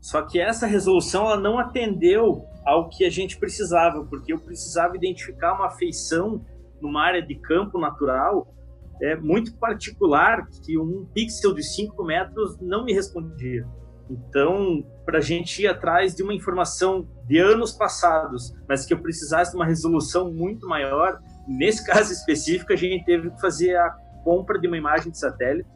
Só 0.00 0.22
que 0.22 0.40
essa 0.40 0.66
resolução 0.66 1.24
ela 1.26 1.40
não 1.40 1.58
atendeu 1.58 2.44
ao 2.64 2.88
que 2.88 3.04
a 3.04 3.10
gente 3.10 3.38
precisava, 3.38 4.04
porque 4.04 4.32
eu 4.32 4.40
precisava 4.40 4.96
identificar 4.96 5.54
uma 5.54 5.70
feição 5.70 6.44
numa 6.82 7.02
área 7.02 7.22
de 7.22 7.36
campo 7.36 7.78
natural 7.78 8.52
é, 9.00 9.14
muito 9.14 9.56
particular 9.56 10.46
que 10.64 10.76
um 10.78 11.06
pixel 11.14 11.54
de 11.54 11.62
5 11.62 12.04
metros 12.04 12.58
não 12.60 12.84
me 12.84 12.92
respondia. 12.92 13.66
Então, 14.08 14.84
para 15.04 15.18
a 15.18 15.20
gente 15.20 15.62
ir 15.62 15.66
atrás 15.66 16.14
de 16.14 16.22
uma 16.22 16.34
informação 16.34 17.08
de 17.26 17.38
anos 17.38 17.72
passados, 17.72 18.54
mas 18.68 18.86
que 18.86 18.94
eu 18.94 18.98
precisasse 18.98 19.50
de 19.50 19.56
uma 19.56 19.66
resolução 19.66 20.32
muito 20.32 20.68
maior, 20.68 21.18
nesse 21.46 21.84
caso 21.86 22.12
específico, 22.12 22.72
a 22.72 22.76
gente 22.76 23.04
teve 23.04 23.30
que 23.30 23.40
fazer 23.40 23.76
a 23.76 23.90
compra 24.24 24.58
de 24.58 24.66
uma 24.66 24.76
imagem 24.76 25.10
de 25.10 25.18
satélite. 25.18 25.68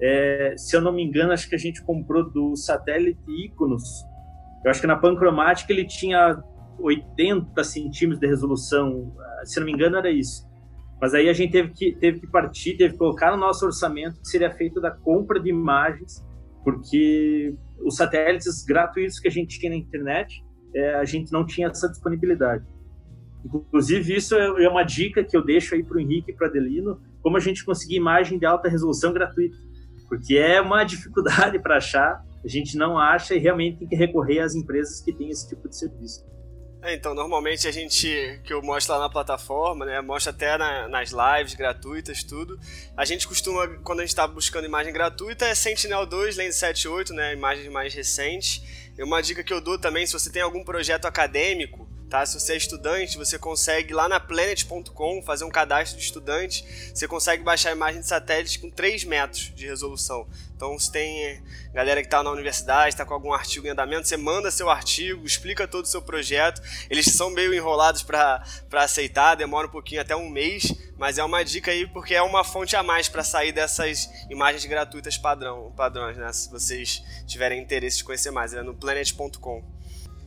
É, 0.00 0.54
se 0.56 0.76
eu 0.76 0.80
não 0.80 0.92
me 0.92 1.02
engano, 1.04 1.32
acho 1.32 1.48
que 1.48 1.54
a 1.54 1.58
gente 1.58 1.82
comprou 1.82 2.28
do 2.28 2.56
satélite 2.56 3.20
Iconos. 3.44 4.04
Eu 4.64 4.70
acho 4.70 4.80
que 4.80 4.86
na 4.86 4.96
pancromática 4.96 5.72
ele 5.72 5.86
tinha 5.86 6.42
80 6.78 7.62
centímetros 7.64 8.20
de 8.20 8.26
resolução. 8.26 9.14
Se 9.44 9.58
eu 9.58 9.62
não 9.62 9.66
me 9.66 9.72
engano, 9.72 9.96
era 9.96 10.10
isso. 10.10 10.50
Mas 11.00 11.14
aí 11.14 11.28
a 11.28 11.32
gente 11.32 11.50
teve 11.50 11.70
que, 11.70 11.92
teve 11.96 12.20
que 12.20 12.26
partir, 12.28 12.76
teve 12.76 12.92
que 12.92 12.98
colocar 12.98 13.32
no 13.32 13.36
nosso 13.36 13.66
orçamento 13.66 14.20
que 14.20 14.28
seria 14.28 14.50
feito 14.52 14.80
da 14.80 14.90
compra 14.90 15.40
de 15.40 15.50
imagens, 15.50 16.24
porque 16.62 17.56
os 17.84 17.96
satélites 17.96 18.64
gratuitos 18.64 19.18
que 19.18 19.28
a 19.28 19.30
gente 19.30 19.58
tinha 19.58 19.70
na 19.70 19.76
internet, 19.76 20.44
é, 20.74 20.94
a 20.94 21.04
gente 21.04 21.32
não 21.32 21.44
tinha 21.44 21.68
essa 21.68 21.88
disponibilidade. 21.88 22.64
Inclusive, 23.44 24.14
isso 24.14 24.34
é, 24.36 24.64
é 24.64 24.68
uma 24.68 24.84
dica 24.84 25.24
que 25.24 25.36
eu 25.36 25.44
deixo 25.44 25.74
aí 25.74 25.82
para 25.82 25.96
o 25.96 26.00
Henrique 26.00 26.30
e 26.30 26.34
para 26.34 26.46
Adelino, 26.46 27.00
como 27.20 27.36
a 27.36 27.40
gente 27.40 27.64
conseguir 27.64 27.96
imagem 27.96 28.38
de 28.38 28.46
alta 28.46 28.68
resolução 28.68 29.12
gratuita, 29.12 29.56
porque 30.08 30.36
é 30.36 30.60
uma 30.60 30.84
dificuldade 30.84 31.58
para 31.58 31.76
achar, 31.76 32.24
a 32.44 32.48
gente 32.48 32.76
não 32.76 32.98
acha 32.98 33.34
e 33.34 33.38
realmente 33.38 33.78
tem 33.78 33.88
que 33.88 33.96
recorrer 33.96 34.40
às 34.40 34.54
empresas 34.54 35.00
que 35.00 35.12
têm 35.12 35.28
esse 35.28 35.48
tipo 35.48 35.68
de 35.68 35.76
serviço. 35.76 36.24
É, 36.82 36.94
então, 36.94 37.14
normalmente 37.14 37.68
a 37.68 37.70
gente, 37.70 38.40
que 38.42 38.52
eu 38.52 38.60
mostro 38.60 38.94
lá 38.94 38.98
na 38.98 39.08
plataforma, 39.08 39.86
né, 39.86 40.00
mostra 40.00 40.32
até 40.32 40.58
na, 40.58 40.88
nas 40.88 41.12
lives 41.12 41.54
gratuitas, 41.54 42.24
tudo. 42.24 42.58
A 42.96 43.04
gente 43.04 43.28
costuma, 43.28 43.68
quando 43.84 44.00
a 44.00 44.02
gente 44.02 44.10
está 44.10 44.26
buscando 44.26 44.64
imagem 44.64 44.92
gratuita, 44.92 45.46
é 45.46 45.54
Sentinel-2, 45.54 46.36
Lens 46.36 46.56
78, 46.56 47.14
né, 47.14 47.34
imagens 47.34 47.70
mais 47.70 47.94
recentes. 47.94 48.64
E 48.98 49.02
uma 49.02 49.22
dica 49.22 49.44
que 49.44 49.52
eu 49.52 49.60
dou 49.60 49.78
também, 49.78 50.04
se 50.06 50.12
você 50.12 50.28
tem 50.28 50.42
algum 50.42 50.64
projeto 50.64 51.04
acadêmico, 51.04 51.88
Tá? 52.12 52.26
Se 52.26 52.38
você 52.38 52.52
é 52.52 52.56
estudante, 52.58 53.16
você 53.16 53.38
consegue 53.38 53.94
lá 53.94 54.06
na 54.06 54.20
planet.com 54.20 55.22
fazer 55.22 55.44
um 55.44 55.48
cadastro 55.48 55.98
de 55.98 56.04
estudante. 56.04 56.62
Você 56.94 57.08
consegue 57.08 57.42
baixar 57.42 57.70
a 57.70 57.72
imagem 57.72 58.02
de 58.02 58.06
satélite 58.06 58.58
com 58.58 58.68
3 58.68 59.04
metros 59.04 59.50
de 59.54 59.66
resolução. 59.66 60.28
Então, 60.54 60.78
se 60.78 60.92
tem 60.92 61.42
galera 61.72 62.02
que 62.02 62.08
está 62.08 62.22
na 62.22 62.30
universidade, 62.30 62.90
está 62.90 63.06
com 63.06 63.14
algum 63.14 63.32
artigo 63.32 63.66
em 63.66 63.70
andamento, 63.70 64.06
você 64.06 64.18
manda 64.18 64.50
seu 64.50 64.68
artigo, 64.68 65.24
explica 65.24 65.66
todo 65.66 65.86
o 65.86 65.88
seu 65.88 66.02
projeto. 66.02 66.60
Eles 66.90 67.06
são 67.06 67.30
meio 67.30 67.54
enrolados 67.54 68.02
para 68.02 68.44
aceitar, 68.74 69.34
demora 69.34 69.66
um 69.66 69.70
pouquinho, 69.70 70.02
até 70.02 70.14
um 70.14 70.28
mês, 70.28 70.70
mas 70.98 71.16
é 71.16 71.24
uma 71.24 71.42
dica 71.42 71.70
aí 71.70 71.86
porque 71.86 72.14
é 72.14 72.20
uma 72.20 72.44
fonte 72.44 72.76
a 72.76 72.82
mais 72.82 73.08
para 73.08 73.24
sair 73.24 73.52
dessas 73.52 74.10
imagens 74.28 74.66
gratuitas 74.66 75.16
padrão, 75.16 75.72
padrões, 75.74 76.18
né? 76.18 76.30
Se 76.30 76.50
vocês 76.50 77.02
tiverem 77.26 77.62
interesse 77.62 77.96
de 77.96 78.04
conhecer 78.04 78.30
mais, 78.30 78.52
é 78.52 78.62
no 78.62 78.74
planet.com. 78.74 79.80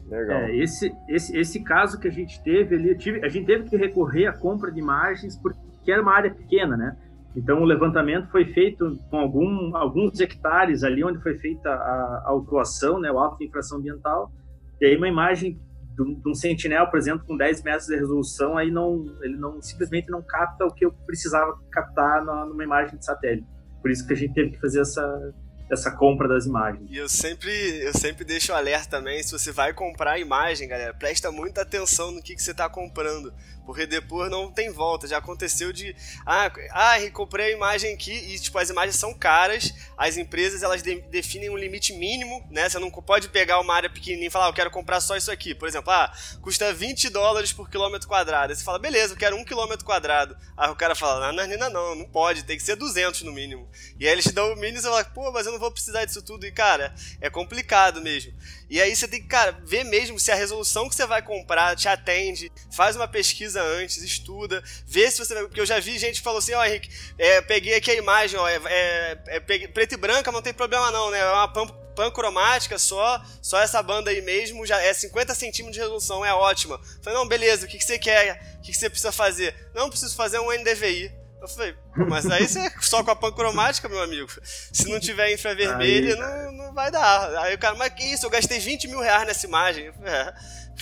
Legal. 0.08 0.42
É, 0.42 0.56
esse, 0.56 0.96
esse, 1.10 1.38
esse 1.38 1.64
caso 1.64 2.00
que 2.00 2.08
a 2.08 2.12
gente 2.12 2.42
teve 2.44 2.76
ali, 2.76 2.96
tive, 2.96 3.26
a 3.26 3.30
gente 3.30 3.46
teve 3.46 3.64
que 3.70 3.76
recorrer 3.76 4.28
à 4.28 4.34
compra 4.34 4.72
de 4.72 4.80
imagens 4.80 5.38
porque 5.38 5.92
era 5.92 6.02
uma 6.02 6.14
área 6.14 6.34
pequena, 6.34 6.78
né? 6.78 6.98
Então 7.36 7.62
o 7.62 7.66
levantamento 7.66 8.30
foi 8.30 8.46
feito 8.46 8.98
com 9.10 9.18
algum, 9.18 9.76
alguns 9.76 10.20
hectares 10.20 10.84
ali 10.84 11.04
onde 11.04 11.22
foi 11.22 11.38
feita 11.38 11.70
a, 11.70 12.24
a 12.26 12.30
autuação, 12.30 13.00
né, 13.00 13.12
o 13.12 13.20
auto 13.20 13.38
de 13.38 13.46
infração 13.46 13.80
ambiental, 13.80 14.32
e 14.80 14.86
aí 14.86 14.96
uma 14.96 15.08
imagem 15.08 15.60
de 15.98 16.30
um 16.30 16.34
sentinel, 16.34 16.88
por 16.88 16.98
exemplo, 16.98 17.26
com 17.26 17.38
10 17.38 17.64
metros 17.64 17.88
de 17.88 17.96
resolução, 17.96 18.58
aí 18.58 18.70
não, 18.70 19.06
ele 19.22 19.38
não 19.38 19.62
simplesmente 19.62 20.10
não 20.10 20.22
capta 20.22 20.66
o 20.66 20.74
que 20.74 20.86
eu 20.86 20.92
precisava 21.06 21.58
captar 21.72 22.24
na, 22.24 22.46
numa 22.46 22.64
imagem 22.64 22.98
de 22.98 23.06
satélite. 23.06 23.48
Por 23.82 23.90
isso 23.90 24.06
que 24.06 24.14
a 24.14 24.16
gente 24.16 24.34
teve 24.34 24.52
que 24.52 24.60
fazer 24.60 24.82
essa, 24.82 25.34
essa 25.70 25.92
compra 25.92 26.28
das 26.28 26.46
imagens. 26.46 26.88
E 26.90 26.98
eu 26.98 27.10
sempre, 27.10 27.52
eu 27.84 27.94
sempre 27.94 28.24
deixo 28.24 28.52
o 28.52 28.56
alerta 28.56 28.98
também, 28.98 29.22
se 29.24 29.32
você 29.32 29.52
vai 29.52 29.74
comprar 29.74 30.12
a 30.12 30.20
imagem, 30.20 30.68
galera, 30.68 30.94
presta 30.94 31.32
muita 31.32 31.62
atenção 31.62 32.12
no 32.12 32.22
que, 32.22 32.36
que 32.36 32.42
você 32.42 32.52
está 32.52 32.70
comprando. 32.70 33.34
Porque 33.66 33.86
depois 33.86 34.30
não 34.30 34.52
tem 34.52 34.72
volta. 34.72 35.08
Já 35.08 35.18
aconteceu 35.18 35.74
de. 35.74 35.96
Ah, 36.26 36.52
ah, 36.72 36.96
comprei 37.12 37.48
a 37.48 37.52
imagem 37.52 37.94
aqui 37.94 38.14
e, 38.14 38.40
tipo, 38.40 38.58
as 38.58 38.70
imagens 38.70 38.96
são 38.96 39.14
caras. 39.14 39.74
As 39.98 40.18
empresas, 40.18 40.64
elas 40.64 40.82
de, 40.84 41.02
definem 41.02 41.50
um 41.50 41.58
limite 41.58 41.94
mínimo, 41.94 42.46
né? 42.52 42.70
Você 42.70 42.80
não 42.80 42.92
pode 42.92 43.30
pegar 43.30 43.60
uma 43.60 43.74
área 43.74 43.90
pequenininha 43.90 44.28
e 44.28 44.32
falar, 44.32 44.46
ah, 44.46 44.50
eu 44.50 44.54
quero 44.54 44.72
comprar 44.72 45.02
só 45.02 45.16
isso 45.16 45.32
aqui. 45.32 45.56
Por 45.56 45.68
exemplo, 45.68 45.92
ah, 45.92 46.12
custa 46.42 46.74
20 46.74 47.10
dólares 47.10 47.52
por 47.52 47.70
quilômetro 47.70 48.08
quadrado. 48.08 48.52
Aí 48.52 48.56
você 48.58 48.64
fala, 48.64 48.80
beleza, 48.80 49.14
eu 49.14 49.18
quero 49.18 49.36
um 49.36 49.44
quilômetro 49.44 49.86
quadrado. 49.86 50.38
Aí 50.56 50.70
o 50.70 50.76
cara 50.76 50.96
fala, 50.96 51.32
não, 51.32 51.48
não, 51.48 51.70
não, 51.70 51.96
não 51.96 52.06
pode, 52.06 52.44
tem 52.44 52.58
que 52.58 52.64
ser 52.64 52.76
200 52.76 53.24
no 53.24 53.32
mínimo. 53.32 53.68
E 54.00 54.06
aí 54.08 54.14
eles 54.14 54.26
te 54.26 54.32
dão 54.32 54.54
o 54.54 54.56
mínimo 54.56 54.78
e 54.78 54.82
você 54.82 54.90
fala, 54.90 55.04
pô, 55.06 55.32
mas 55.32 55.46
eu 55.46 55.52
não 55.52 55.60
vou 55.60 55.72
precisar 55.72 56.06
disso 56.06 56.22
tudo. 56.22 56.46
E, 56.46 56.52
cara, 56.52 56.94
é 57.20 57.30
complicado 57.30 58.02
mesmo. 58.02 58.34
E 58.70 58.82
aí 58.82 58.96
você 58.96 59.08
tem 59.08 59.22
que, 59.22 59.28
cara, 59.28 59.52
ver 59.64 59.84
mesmo 59.84 60.20
se 60.20 60.32
a 60.32 60.36
resolução 60.36 60.90
que 60.90 60.96
você 60.96 61.06
vai 61.06 61.22
comprar 61.22 61.76
te 61.76 61.88
atende, 61.88 62.52
faz 62.72 62.96
uma 62.96 63.08
pesquisa 63.08 63.62
antes, 63.62 64.02
estuda, 64.02 64.64
vê 64.86 65.10
se 65.10 65.20
você 65.20 65.34
vai. 65.34 65.44
Porque 65.44 65.62
eu 65.62 65.66
já 65.66 65.80
vi 65.80 65.98
gente 66.00 66.18
que 66.18 66.24
falou 66.24 66.40
assim, 66.40 66.54
ó, 66.54 66.62
oh, 66.62 66.66
Henrique, 66.66 66.90
é, 67.18 67.42
peguei 67.42 67.76
aqui 67.76 67.92
a 67.92 67.96
imagem, 67.96 68.40
ó, 68.40 68.48
é, 68.48 68.60
é, 68.66 69.18
é 69.28 69.40
preto 69.40 69.94
e 69.94 69.98
branca, 69.98 70.32
não 70.32 70.42
tem 70.42 70.54
problema 70.54 70.92
não, 70.92 71.12
né? 71.12 71.20
É 71.20 71.32
uma 71.32 71.48
pancromática 71.96 72.78
só, 72.78 73.24
só 73.42 73.60
essa 73.60 73.82
banda 73.82 74.12
aí 74.12 74.22
mesmo, 74.22 74.66
já 74.66 74.82
é 74.82 74.94
50 74.94 75.34
centímetros 75.34 75.76
de 75.76 75.80
resolução, 75.80 76.26
é 76.26 76.34
ótima. 76.34 76.80
Falei, 77.02 77.18
não, 77.18 77.28
beleza, 77.28 77.66
o 77.66 77.70
que, 77.70 77.78
que 77.78 77.84
você 77.86 77.98
quer? 77.98 78.58
O 78.58 78.62
que, 78.62 78.72
que 78.72 78.78
você 78.78 78.90
precisa 78.90 79.12
fazer? 79.12 79.56
Não, 79.74 79.90
preciso 79.90 80.16
fazer 80.16 80.40
um 80.40 80.52
NDVI. 80.52 81.25
Eu 81.46 81.50
falei, 81.50 81.76
mas 82.10 82.26
aí 82.26 82.48
você 82.48 82.72
só 82.82 83.04
com 83.04 83.12
a 83.12 83.16
pancromática, 83.16 83.88
meu 83.88 84.02
amigo. 84.02 84.28
Se 84.44 84.90
não 84.90 85.00
tiver 85.00 85.32
infravermelho, 85.32 86.18
não, 86.18 86.52
não 86.54 86.74
vai 86.74 86.90
dar. 86.90 87.38
Aí 87.44 87.54
o 87.54 87.60
cara, 87.60 87.76
mas 87.76 87.94
que 87.94 88.04
isso? 88.04 88.26
Eu 88.26 88.32
gastei 88.32 88.60
20 88.60 88.88
mil 88.88 89.00
reais 89.00 89.28
nessa 89.28 89.46
imagem. 89.46 89.92
É, 90.04 90.34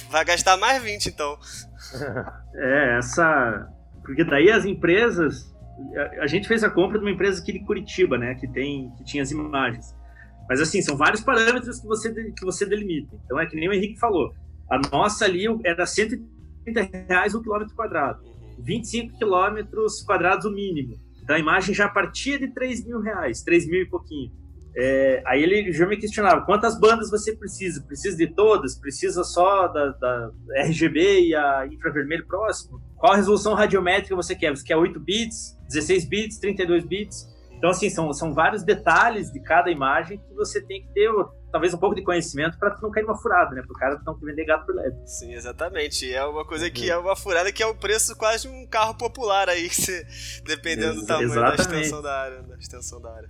vai 0.09 0.23
gastar 0.23 0.57
mais 0.57 0.81
20 0.81 1.07
então. 1.07 1.37
É, 2.55 2.97
essa. 2.97 3.67
Porque 4.03 4.23
daí 4.23 4.51
as 4.51 4.63
empresas. 4.63 5.51
A 6.21 6.27
gente 6.27 6.47
fez 6.47 6.63
a 6.63 6.69
compra 6.69 6.99
de 6.99 7.03
uma 7.03 7.11
empresa 7.11 7.41
aqui 7.41 7.51
de 7.51 7.65
Curitiba, 7.65 8.17
né? 8.17 8.35
Que, 8.35 8.47
tem, 8.47 8.91
que 8.95 9.03
tinha 9.03 9.23
as 9.23 9.31
imagens. 9.31 9.95
Mas 10.47 10.61
assim, 10.61 10.81
são 10.81 10.95
vários 10.95 11.21
parâmetros 11.21 11.79
que 11.79 11.87
você, 11.87 12.13
que 12.13 12.45
você 12.45 12.65
delimita. 12.65 13.15
Então 13.25 13.39
é 13.39 13.45
que 13.45 13.55
nem 13.55 13.67
o 13.67 13.73
Henrique 13.73 13.99
falou. 13.99 14.33
A 14.69 14.77
nossa 14.91 15.25
ali 15.25 15.45
era 15.63 15.85
130 15.85 16.89
reais 17.07 17.33
o 17.33 17.41
quilômetro 17.41 17.75
quadrado. 17.75 18.23
25 18.63 19.17
quilômetros 19.17 20.01
quadrados 20.01 20.45
o 20.45 20.51
mínimo. 20.51 20.99
Então 21.21 21.35
a 21.35 21.39
imagem 21.39 21.73
já 21.73 21.87
partia 21.87 22.37
de 22.37 22.47
3 22.53 22.85
mil 22.85 22.99
reais, 22.99 23.41
3 23.43 23.67
mil 23.67 23.81
e 23.81 23.85
pouquinho. 23.85 24.31
É, 24.75 25.21
aí 25.27 25.43
ele 25.43 25.71
já 25.71 25.85
me 25.85 25.95
questionava, 25.97 26.45
quantas 26.45 26.79
bandas 26.79 27.11
você 27.11 27.35
precisa? 27.35 27.81
Precisa 27.83 28.17
de 28.17 28.27
todas? 28.27 28.75
Precisa 28.75 29.23
só 29.23 29.67
da, 29.67 29.89
da 29.89 30.31
RGB 30.65 31.27
e 31.27 31.35
a 31.35 31.67
infravermelho 31.67 32.25
próximo? 32.25 32.81
Qual 32.97 33.13
a 33.13 33.15
resolução 33.15 33.53
radiométrica 33.53 34.15
você 34.15 34.35
quer? 34.35 34.49
Você 34.49 34.63
quer 34.63 34.75
8 34.75 34.99
bits, 34.99 35.57
16 35.69 36.05
bits, 36.05 36.39
32 36.39 36.85
bits? 36.85 37.32
Então, 37.63 37.71
assim, 37.71 37.89
são, 37.89 38.11
são 38.11 38.33
vários 38.33 38.61
detalhes 38.61 39.31
de 39.31 39.39
cada 39.39 39.71
imagem 39.71 40.17
que 40.17 40.33
você 40.33 40.61
tem 40.61 40.81
que 40.81 40.89
ter 40.89 41.09
talvez 41.49 41.73
um 41.73 41.77
pouco 41.77 41.95
de 41.95 42.03
conhecimento 42.03 42.59
para 42.59 42.77
não 42.81 42.91
cair 42.91 43.03
numa 43.03 43.15
furada, 43.15 43.55
né? 43.55 43.61
Para 43.61 43.71
o 43.71 43.79
cara 43.79 44.01
não 44.05 44.15
vender 44.15 44.43
gato 44.43 44.65
por 44.65 44.75
leve. 44.75 44.97
Sim, 45.05 45.31
exatamente. 45.31 46.13
É 46.13 46.25
uma 46.25 46.45
coisa 46.45 46.69
que 46.69 46.91
é 46.91 46.97
uma 46.97 47.15
furada 47.15 47.53
que 47.53 47.63
é 47.63 47.65
o 47.65 47.73
preço 47.73 48.17
quase 48.17 48.49
de 48.49 48.53
um 48.53 48.67
carro 48.67 48.97
popular 48.97 49.47
aí, 49.47 49.69
você, 49.71 50.05
dependendo 50.45 50.91
Ex 50.91 50.99
do 50.99 51.07
tamanho 51.07 51.29
exatamente. 51.29 51.55
da 51.55 51.63
extensão 51.63 52.01
da 52.01 52.21
área, 52.21 52.41
da 52.43 52.57
extensão 52.57 53.01
da 53.01 53.15
área. 53.15 53.29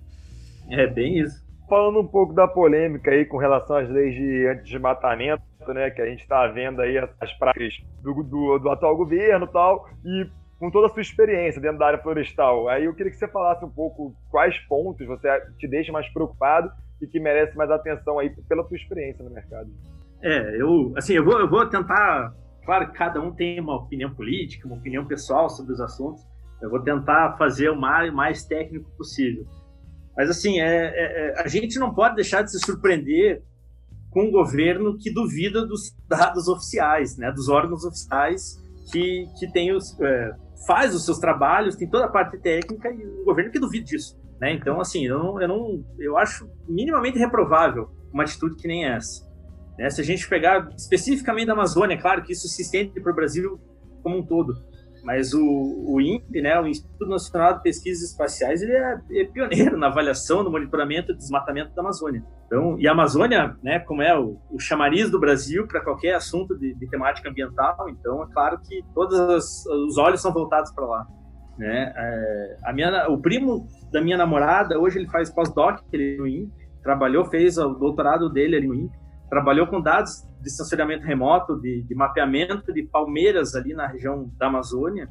É 0.71 0.87
bem 0.87 1.19
isso. 1.19 1.39
Falando 1.69 1.99
um 1.99 2.07
pouco 2.07 2.33
da 2.33 2.47
polêmica 2.47 3.11
aí 3.11 3.25
com 3.25 3.37
relação 3.37 3.75
às 3.75 3.87
leis 3.87 4.15
de 4.15 4.47
anti-desmatamento, 4.47 5.43
né, 5.67 5.91
que 5.91 6.01
a 6.01 6.07
gente 6.07 6.21
está 6.21 6.47
vendo 6.47 6.81
aí 6.81 6.97
as 6.97 7.31
práticas 7.37 7.75
do, 8.01 8.23
do, 8.23 8.57
do 8.57 8.69
atual 8.71 8.97
governo 8.97 9.45
e 9.45 9.51
tal, 9.51 9.87
e 10.03 10.27
com 10.63 10.71
toda 10.71 10.87
a 10.87 10.89
sua 10.89 11.01
experiência 11.01 11.59
dentro 11.59 11.77
da 11.77 11.87
área 11.87 11.99
florestal. 12.01 12.69
Aí 12.69 12.85
eu 12.85 12.93
queria 12.93 13.11
que 13.11 13.17
você 13.17 13.27
falasse 13.27 13.65
um 13.65 13.69
pouco 13.69 14.15
quais 14.31 14.57
pontos 14.59 15.05
você 15.05 15.27
te 15.59 15.67
deixa 15.67 15.91
mais 15.91 16.07
preocupado 16.07 16.71
e 17.01 17.05
que 17.05 17.19
merece 17.19 17.57
mais 17.57 17.69
atenção 17.69 18.17
aí 18.17 18.29
pela 18.47 18.63
sua 18.63 18.77
experiência 18.77 19.21
no 19.25 19.29
mercado. 19.29 19.69
É, 20.21 20.61
eu, 20.61 20.93
assim, 20.95 21.15
eu 21.15 21.25
vou, 21.25 21.37
eu 21.37 21.49
vou 21.49 21.67
tentar. 21.67 22.33
Claro 22.63 22.87
que 22.89 22.97
cada 22.97 23.19
um 23.19 23.33
tem 23.33 23.59
uma 23.59 23.75
opinião 23.75 24.15
política, 24.15 24.65
uma 24.65 24.77
opinião 24.77 25.05
pessoal 25.05 25.49
sobre 25.49 25.73
os 25.73 25.81
assuntos. 25.81 26.25
Eu 26.61 26.69
vou 26.69 26.79
tentar 26.79 27.35
fazer 27.37 27.67
o 27.67 27.75
mais, 27.75 28.13
mais 28.13 28.45
técnico 28.45 28.89
possível. 28.91 29.45
Mas, 30.15 30.29
assim, 30.29 30.61
é, 30.61 30.65
é, 30.65 30.93
é, 30.95 31.41
a 31.41 31.47
gente 31.49 31.77
não 31.77 31.93
pode 31.93 32.15
deixar 32.15 32.41
de 32.41 32.49
se 32.49 32.59
surpreender 32.59 33.43
com 34.09 34.29
um 34.29 34.31
governo 34.31 34.97
que 34.97 35.11
duvida 35.11 35.67
dos 35.67 35.93
dados 36.07 36.47
oficiais, 36.47 37.17
né, 37.17 37.33
dos 37.33 37.49
órgãos 37.49 37.83
oficiais 37.83 38.63
que, 38.91 39.27
que 39.39 39.51
tem 39.51 39.75
os, 39.75 39.99
é, 39.99 40.31
faz 40.65 40.95
os 40.95 41.05
seus 41.05 41.19
trabalhos, 41.19 41.75
tem 41.75 41.89
toda 41.89 42.05
a 42.05 42.09
parte 42.09 42.37
técnica 42.37 42.89
e 42.91 43.05
o 43.05 43.25
governo 43.25 43.51
que 43.51 43.59
duvida 43.59 43.85
disso. 43.85 44.19
Né? 44.39 44.53
Então, 44.53 44.79
assim, 44.79 45.05
eu 45.05 45.19
não, 45.19 45.41
eu 45.41 45.47
não, 45.47 45.85
eu 45.99 46.17
acho 46.17 46.49
minimamente 46.67 47.17
reprovável 47.17 47.89
uma 48.13 48.23
atitude 48.23 48.55
que 48.55 48.67
nem 48.67 48.85
essa. 48.85 49.29
Né? 49.77 49.89
Se 49.89 50.01
a 50.01 50.03
gente 50.03 50.27
pegar 50.27 50.69
especificamente 50.77 51.47
da 51.47 51.53
Amazônia, 51.53 51.99
claro 51.99 52.23
que 52.23 52.33
isso 52.33 52.47
se 52.47 52.61
estende 52.61 52.99
para 52.99 53.11
o 53.11 53.15
Brasil 53.15 53.59
como 54.01 54.17
um 54.17 54.25
todo, 54.25 54.53
mas 55.03 55.33
o, 55.33 55.43
o 55.43 55.99
INPE, 55.99 56.41
né, 56.41 56.59
o 56.59 56.65
Instituto 56.65 57.09
Nacional 57.09 57.57
de 57.57 57.63
Pesquisas 57.63 58.09
Espaciais, 58.09 58.61
ele 58.61 58.71
é, 58.71 58.99
é, 59.11 59.25
pioneiro 59.25 59.77
na 59.77 59.87
avaliação, 59.87 60.43
no 60.43 60.49
monitoramento 60.49 61.11
e 61.11 61.15
desmatamento 61.15 61.75
da 61.75 61.81
Amazônia. 61.81 62.23
Então, 62.47 62.79
e 62.79 62.87
a 62.87 62.93
Amazônia, 62.93 63.57
né, 63.61 63.79
como 63.79 64.01
é 64.01 64.17
o, 64.17 64.37
o 64.49 64.59
chamariz 64.59 65.11
do 65.11 65.19
Brasil 65.19 65.67
para 65.67 65.81
qualquer 65.81 66.15
assunto 66.15 66.57
de, 66.57 66.73
de, 66.73 66.89
temática 66.89 67.29
ambiental, 67.29 67.89
então 67.89 68.23
é 68.23 68.27
claro 68.31 68.59
que 68.61 68.81
todos 68.95 69.65
os 69.65 69.97
olhos 69.97 70.21
são 70.21 70.31
voltados 70.31 70.71
para 70.71 70.85
lá. 70.85 71.05
Né? 71.57 71.93
É, 71.95 72.57
a 72.63 72.73
minha, 72.73 73.07
o 73.09 73.19
primo 73.19 73.67
da 73.91 74.01
minha 74.01 74.17
namorada, 74.17 74.79
hoje 74.79 74.99
ele 74.99 75.09
faz 75.09 75.29
pós-doc 75.29 75.81
ele 75.91 76.17
no 76.17 76.25
INPE, 76.25 76.51
trabalhou, 76.81 77.25
fez 77.25 77.57
o 77.57 77.73
doutorado 77.73 78.29
dele 78.29 78.55
ali 78.55 78.67
no 78.67 78.75
INPE, 78.75 78.97
trabalhou 79.29 79.67
com 79.67 79.81
dados 79.81 80.23
de 80.43 80.49
sensoriamento 80.49 81.05
remoto, 81.05 81.59
de, 81.59 81.83
de 81.83 81.95
mapeamento 81.95 82.73
de 82.73 82.83
palmeiras 82.83 83.55
ali 83.55 83.73
na 83.73 83.87
região 83.87 84.29
da 84.37 84.47
Amazônia. 84.47 85.07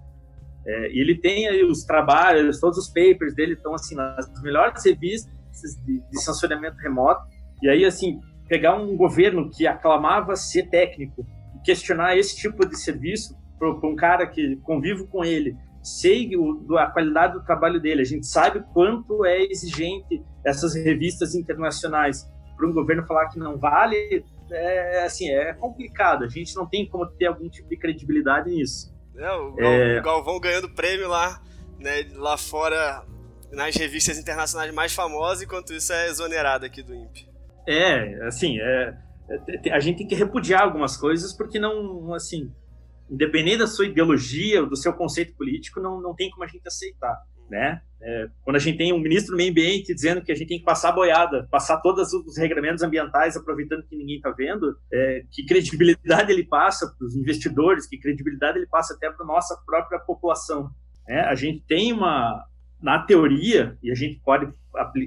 É, 0.64 0.92
e 0.92 1.00
ele 1.00 1.18
tem 1.18 1.48
aí 1.48 1.64
os 1.64 1.84
trabalhos, 1.84 2.60
todos 2.60 2.78
os 2.78 2.88
papers 2.88 3.34
dele 3.34 3.54
estão 3.54 3.74
assim 3.74 3.96
nas 3.96 4.30
melhores 4.42 4.84
revistas 4.84 5.76
de, 5.84 6.00
de 6.00 6.22
sensoriamento 6.22 6.76
remoto. 6.76 7.22
E 7.62 7.68
aí 7.68 7.84
assim 7.84 8.20
pegar 8.48 8.76
um 8.76 8.96
governo 8.96 9.48
que 9.50 9.66
aclamava 9.66 10.36
ser 10.36 10.68
técnico 10.68 11.26
questionar 11.64 12.16
esse 12.16 12.36
tipo 12.36 12.66
de 12.68 12.78
serviço 12.78 13.34
para 13.58 13.88
um 13.88 13.96
cara 13.96 14.26
que 14.26 14.56
convivo 14.56 15.06
com 15.06 15.24
ele, 15.24 15.56
sei 15.82 16.36
o, 16.36 16.76
a 16.76 16.86
qualidade 16.90 17.34
do 17.34 17.44
trabalho 17.44 17.80
dele, 17.80 18.02
a 18.02 18.04
gente 18.04 18.26
sabe 18.26 18.62
quanto 18.72 19.24
é 19.24 19.42
exigente 19.44 20.22
essas 20.44 20.74
revistas 20.74 21.34
internacionais 21.34 22.28
para 22.56 22.68
um 22.68 22.72
governo 22.72 23.06
falar 23.06 23.28
que 23.28 23.38
não 23.38 23.58
vale, 23.58 24.24
é 24.52 25.04
assim, 25.04 25.30
é 25.30 25.52
complicado. 25.54 26.24
A 26.24 26.28
gente 26.28 26.54
não 26.54 26.66
tem 26.66 26.86
como 26.86 27.06
ter 27.06 27.26
algum 27.26 27.48
tipo 27.48 27.68
de 27.68 27.76
credibilidade 27.76 28.50
nisso. 28.50 28.92
É, 29.16 29.32
o, 29.32 29.54
é... 29.58 29.98
o 29.98 30.02
Galvão 30.02 30.40
ganhando 30.40 30.70
prêmio 30.70 31.08
lá, 31.08 31.42
né, 31.78 32.06
lá 32.14 32.36
fora 32.36 33.04
nas 33.52 33.76
revistas 33.76 34.18
internacionais 34.18 34.72
mais 34.72 34.94
famosas, 34.94 35.42
enquanto 35.42 35.72
isso 35.72 35.92
é 35.92 36.08
exonerado 36.08 36.64
aqui 36.64 36.82
do 36.82 36.94
INPE. 36.94 37.28
É, 37.66 38.26
assim, 38.26 38.58
é, 38.58 38.96
é, 39.64 39.72
a 39.72 39.80
gente 39.80 39.98
tem 39.98 40.06
que 40.06 40.14
repudiar 40.14 40.62
algumas 40.62 40.96
coisas 40.96 41.32
porque 41.36 41.58
não, 41.58 42.12
assim, 42.14 42.50
independente 43.10 43.58
da 43.58 43.66
sua 43.66 43.86
ideologia, 43.86 44.64
do 44.64 44.76
seu 44.76 44.92
conceito 44.94 45.36
político, 45.36 45.80
não, 45.80 46.00
não 46.00 46.14
tem 46.14 46.30
como 46.30 46.44
a 46.44 46.46
gente 46.46 46.66
aceitar 46.66 47.16
né? 47.52 47.82
É, 48.00 48.28
quando 48.42 48.56
a 48.56 48.58
gente 48.58 48.78
tem 48.78 48.92
um 48.92 48.98
ministro 48.98 49.32
do 49.32 49.36
meio 49.36 49.50
ambiente 49.50 49.94
dizendo 49.94 50.22
que 50.22 50.32
a 50.32 50.34
gente 50.34 50.48
tem 50.48 50.58
que 50.58 50.64
passar 50.64 50.88
a 50.88 50.92
boiada, 50.92 51.46
passar 51.50 51.76
todos 51.80 52.12
os 52.12 52.36
regramentos 52.36 52.82
ambientais, 52.82 53.36
aproveitando 53.36 53.84
que 53.84 53.94
ninguém 53.94 54.16
está 54.16 54.30
vendo, 54.30 54.76
é, 54.90 55.22
que 55.30 55.44
credibilidade 55.44 56.32
ele 56.32 56.44
passa 56.44 56.92
para 56.98 57.06
os 57.06 57.14
investidores, 57.14 57.86
que 57.86 57.98
credibilidade 57.98 58.58
ele 58.58 58.66
passa 58.66 58.94
até 58.94 59.08
para 59.10 59.24
nossa 59.24 59.54
própria 59.66 60.00
população. 60.00 60.70
Né? 61.06 61.20
A 61.20 61.34
gente 61.34 61.62
tem 61.68 61.92
uma, 61.92 62.42
na 62.80 63.00
teoria, 63.00 63.78
e 63.82 63.92
a 63.92 63.94
gente 63.94 64.18
pode 64.24 64.50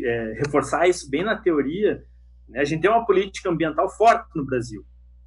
é, 0.04 0.34
reforçar 0.38 0.88
isso 0.88 1.10
bem 1.10 1.24
na 1.24 1.36
teoria, 1.36 2.02
né? 2.48 2.60
a 2.60 2.66
gente 2.66 2.82
tem 2.82 2.92
uma 2.92 3.06
política 3.06 3.50
ambiental 3.50 3.90
forte 3.90 4.30
no 4.36 4.46
Brasil. 4.46 4.86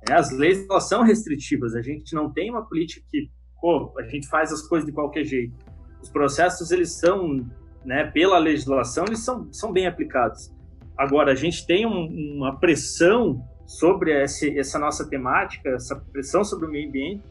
Né? 0.08 0.14
As 0.14 0.30
leis 0.30 0.64
elas 0.70 0.88
são 0.88 1.02
restritivas, 1.02 1.74
a 1.74 1.82
gente 1.82 2.14
não 2.14 2.32
tem 2.32 2.48
uma 2.48 2.64
política 2.64 3.04
que 3.10 3.28
pô, 3.60 3.92
a 3.98 4.04
gente 4.04 4.28
faz 4.28 4.52
as 4.52 4.62
coisas 4.62 4.86
de 4.86 4.92
qualquer 4.94 5.24
jeito 5.24 5.67
os 6.02 6.08
processos 6.08 6.70
eles 6.70 6.92
são, 6.92 7.46
né, 7.84 8.04
pela 8.04 8.38
legislação, 8.38 9.04
eles 9.06 9.24
são, 9.24 9.48
são 9.52 9.72
bem 9.72 9.86
aplicados. 9.86 10.50
Agora, 10.96 11.32
a 11.32 11.34
gente 11.34 11.66
tem 11.66 11.86
um, 11.86 12.36
uma 12.36 12.58
pressão 12.58 13.42
sobre 13.66 14.12
esse, 14.22 14.58
essa 14.58 14.78
nossa 14.78 15.08
temática, 15.08 15.70
essa 15.70 15.96
pressão 15.96 16.42
sobre 16.42 16.66
o 16.66 16.70
meio 16.70 16.88
ambiente, 16.88 17.22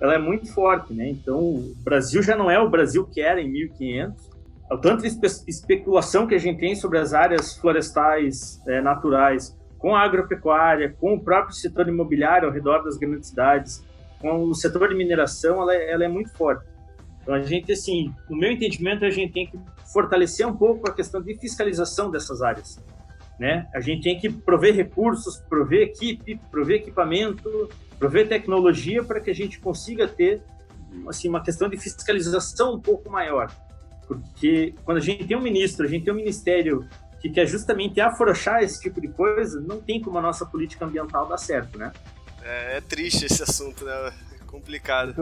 ela 0.00 0.14
é 0.14 0.18
muito 0.18 0.52
forte, 0.52 0.92
né? 0.92 1.08
Então, 1.08 1.38
o 1.38 1.74
Brasil 1.82 2.22
já 2.22 2.36
não 2.36 2.50
é 2.50 2.58
o 2.58 2.68
Brasil 2.68 3.06
que 3.06 3.20
era 3.20 3.40
em 3.40 3.50
1500. 3.50 4.30
O 4.70 4.76
tanto 4.76 5.02
de 5.02 5.08
espe 5.08 5.26
especulação 5.46 6.26
que 6.26 6.34
a 6.34 6.38
gente 6.38 6.58
tem 6.58 6.74
sobre 6.74 6.98
as 6.98 7.14
áreas 7.14 7.56
florestais 7.56 8.60
é, 8.66 8.80
naturais, 8.80 9.56
com 9.78 9.94
a 9.94 10.02
agropecuária, 10.02 10.94
com 11.00 11.14
o 11.14 11.20
próprio 11.20 11.54
setor 11.54 11.88
imobiliário 11.88 12.48
ao 12.48 12.52
redor 12.52 12.82
das 12.82 12.96
grandes 12.96 13.28
cidades, 13.28 13.84
com 14.20 14.42
o 14.42 14.54
setor 14.54 14.88
de 14.88 14.94
mineração, 14.94 15.62
ela, 15.62 15.74
é, 15.74 15.92
ela 15.92 16.04
é 16.04 16.08
muito 16.08 16.36
forte. 16.36 16.64
Então, 17.26 17.34
a 17.34 17.42
gente, 17.42 17.72
assim, 17.72 18.14
no 18.30 18.36
meu 18.36 18.52
entendimento, 18.52 19.04
a 19.04 19.10
gente 19.10 19.32
tem 19.32 19.48
que 19.48 19.58
fortalecer 19.92 20.46
um 20.46 20.56
pouco 20.56 20.88
a 20.88 20.94
questão 20.94 21.20
de 21.20 21.36
fiscalização 21.36 22.08
dessas 22.08 22.40
áreas. 22.40 22.78
Né? 23.36 23.68
A 23.74 23.80
gente 23.80 24.04
tem 24.04 24.16
que 24.16 24.30
prover 24.30 24.72
recursos, 24.72 25.38
prover 25.48 25.82
equipe, 25.82 26.40
prover 26.52 26.76
equipamento, 26.76 27.68
prover 27.98 28.28
tecnologia 28.28 29.02
para 29.02 29.18
que 29.18 29.28
a 29.28 29.34
gente 29.34 29.58
consiga 29.58 30.06
ter 30.06 30.40
assim, 31.08 31.28
uma 31.28 31.42
questão 31.42 31.68
de 31.68 31.76
fiscalização 31.76 32.76
um 32.76 32.80
pouco 32.80 33.10
maior. 33.10 33.50
Porque 34.06 34.72
quando 34.84 34.98
a 34.98 35.00
gente 35.00 35.26
tem 35.26 35.36
um 35.36 35.42
ministro, 35.42 35.84
a 35.84 35.88
gente 35.88 36.04
tem 36.04 36.12
um 36.12 36.16
ministério 36.16 36.88
que 37.20 37.28
quer 37.28 37.44
justamente 37.44 38.00
afrouxar 38.00 38.62
esse 38.62 38.80
tipo 38.80 39.00
de 39.00 39.08
coisa, 39.08 39.60
não 39.60 39.80
tem 39.80 40.00
como 40.00 40.16
a 40.16 40.22
nossa 40.22 40.46
política 40.46 40.84
ambiental 40.84 41.26
dar 41.26 41.38
certo, 41.38 41.76
né? 41.76 41.92
É, 42.40 42.76
é 42.76 42.80
triste 42.80 43.26
esse 43.26 43.42
assunto, 43.42 43.84
né? 43.84 44.12
É 44.40 44.44
complicado. 44.46 45.12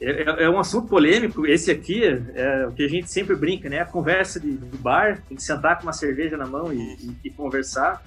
É, 0.00 0.22
é, 0.22 0.44
é, 0.44 0.50
um 0.50 0.58
assunto 0.58 0.88
polêmico. 0.88 1.46
Esse 1.46 1.70
aqui 1.70 2.02
é 2.04 2.66
o 2.66 2.72
que 2.72 2.84
a 2.84 2.88
gente 2.88 3.10
sempre 3.10 3.34
brinca, 3.34 3.68
né? 3.68 3.80
A 3.80 3.86
conversa 3.86 4.38
de, 4.38 4.52
do 4.52 4.78
bar, 4.78 5.22
tem 5.28 5.36
que 5.36 5.42
sentar 5.42 5.76
com 5.76 5.84
uma 5.84 5.92
cerveja 5.92 6.36
na 6.36 6.46
mão 6.46 6.72
e, 6.72 6.78
e, 6.78 7.16
e 7.24 7.30
conversar. 7.30 8.02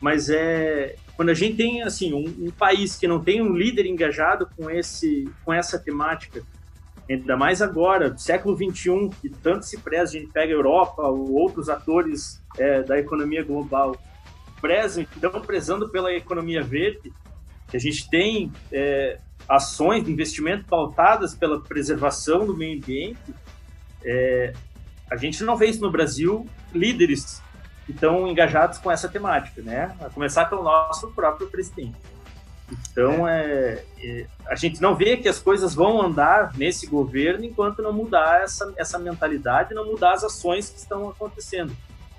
Mas 0.00 0.30
é 0.30 0.94
quando 1.16 1.30
a 1.30 1.34
gente 1.34 1.56
tem 1.56 1.82
assim 1.82 2.14
um, 2.14 2.46
um, 2.46 2.50
país 2.52 2.96
que 2.96 3.08
não 3.08 3.20
tem 3.20 3.42
um 3.42 3.52
líder 3.52 3.86
engajado 3.86 4.48
com 4.56 4.70
esse 4.70 5.28
com 5.44 5.52
essa 5.52 5.76
temática, 5.76 6.42
ainda 7.10 7.36
mais 7.36 7.60
agora, 7.60 8.16
século 8.16 8.54
21, 8.54 9.10
que 9.10 9.28
tanto 9.28 9.66
se 9.66 9.78
preza, 9.78 10.16
a 10.16 10.20
gente 10.20 10.32
pega 10.32 10.52
a 10.52 10.56
Europa 10.56 11.02
ou 11.02 11.32
outros 11.32 11.68
atores 11.68 12.40
é, 12.56 12.82
da 12.82 12.96
economia 12.98 13.42
global, 13.42 13.96
prezam, 14.60 15.04
então 15.16 15.40
prezando 15.40 15.88
pela 15.88 16.14
economia 16.14 16.62
verde, 16.62 17.12
que 17.68 17.76
a 17.76 17.80
gente 17.80 18.08
tem 18.08 18.52
é, 18.70 19.18
ações 19.48 20.04
de 20.04 20.12
investimento 20.12 20.64
pautadas 20.64 21.34
pela 21.34 21.60
preservação 21.60 22.46
do 22.46 22.56
meio 22.56 22.78
ambiente, 22.78 23.34
é, 24.04 24.52
a 25.10 25.16
gente 25.16 25.42
não 25.42 25.56
vê 25.56 25.66
isso 25.66 25.80
no 25.80 25.90
Brasil, 25.90 26.46
líderes 26.72 27.42
que 27.86 27.92
estão 27.92 28.28
engajados 28.28 28.78
com 28.78 28.90
essa 28.90 29.08
temática, 29.08 29.62
né? 29.62 29.96
A 30.00 30.10
começar 30.10 30.44
pelo 30.44 30.62
nosso 30.62 31.10
próprio 31.12 31.48
presidente. 31.48 31.96
Então, 32.70 33.26
é, 33.26 33.82
é, 33.98 34.26
a 34.46 34.54
gente 34.54 34.80
não 34.82 34.94
vê 34.94 35.16
que 35.16 35.28
as 35.28 35.38
coisas 35.38 35.74
vão 35.74 36.02
andar 36.02 36.52
nesse 36.56 36.86
governo 36.86 37.44
enquanto 37.44 37.80
não 37.80 37.92
mudar 37.92 38.42
essa, 38.42 38.72
essa 38.76 38.98
mentalidade, 38.98 39.74
não 39.74 39.86
mudar 39.86 40.12
as 40.12 40.24
ações 40.24 40.68
que 40.68 40.78
estão 40.78 41.08
acontecendo. 41.08 41.74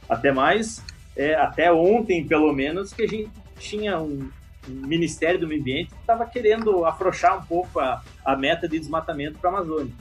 Até 0.09 0.31
mais, 0.31 0.83
é, 1.15 1.35
até 1.35 1.71
ontem, 1.71 2.25
pelo 2.25 2.51
menos, 2.51 2.91
que 2.91 3.03
a 3.03 3.07
gente 3.07 3.29
tinha 3.59 3.99
um, 3.99 4.31
Ministério 4.69 5.39
do 5.39 5.47
Meio 5.47 5.61
Ambiente 5.61 5.91
estava 5.99 6.25
querendo 6.25 6.85
afrouxar 6.85 7.37
um 7.37 7.45
pouco 7.45 7.79
a, 7.79 8.01
a 8.25 8.35
meta 8.35 8.67
de 8.67 8.79
desmatamento 8.79 9.39
para 9.39 9.49
a 9.49 9.53
Amazônia. 9.53 9.93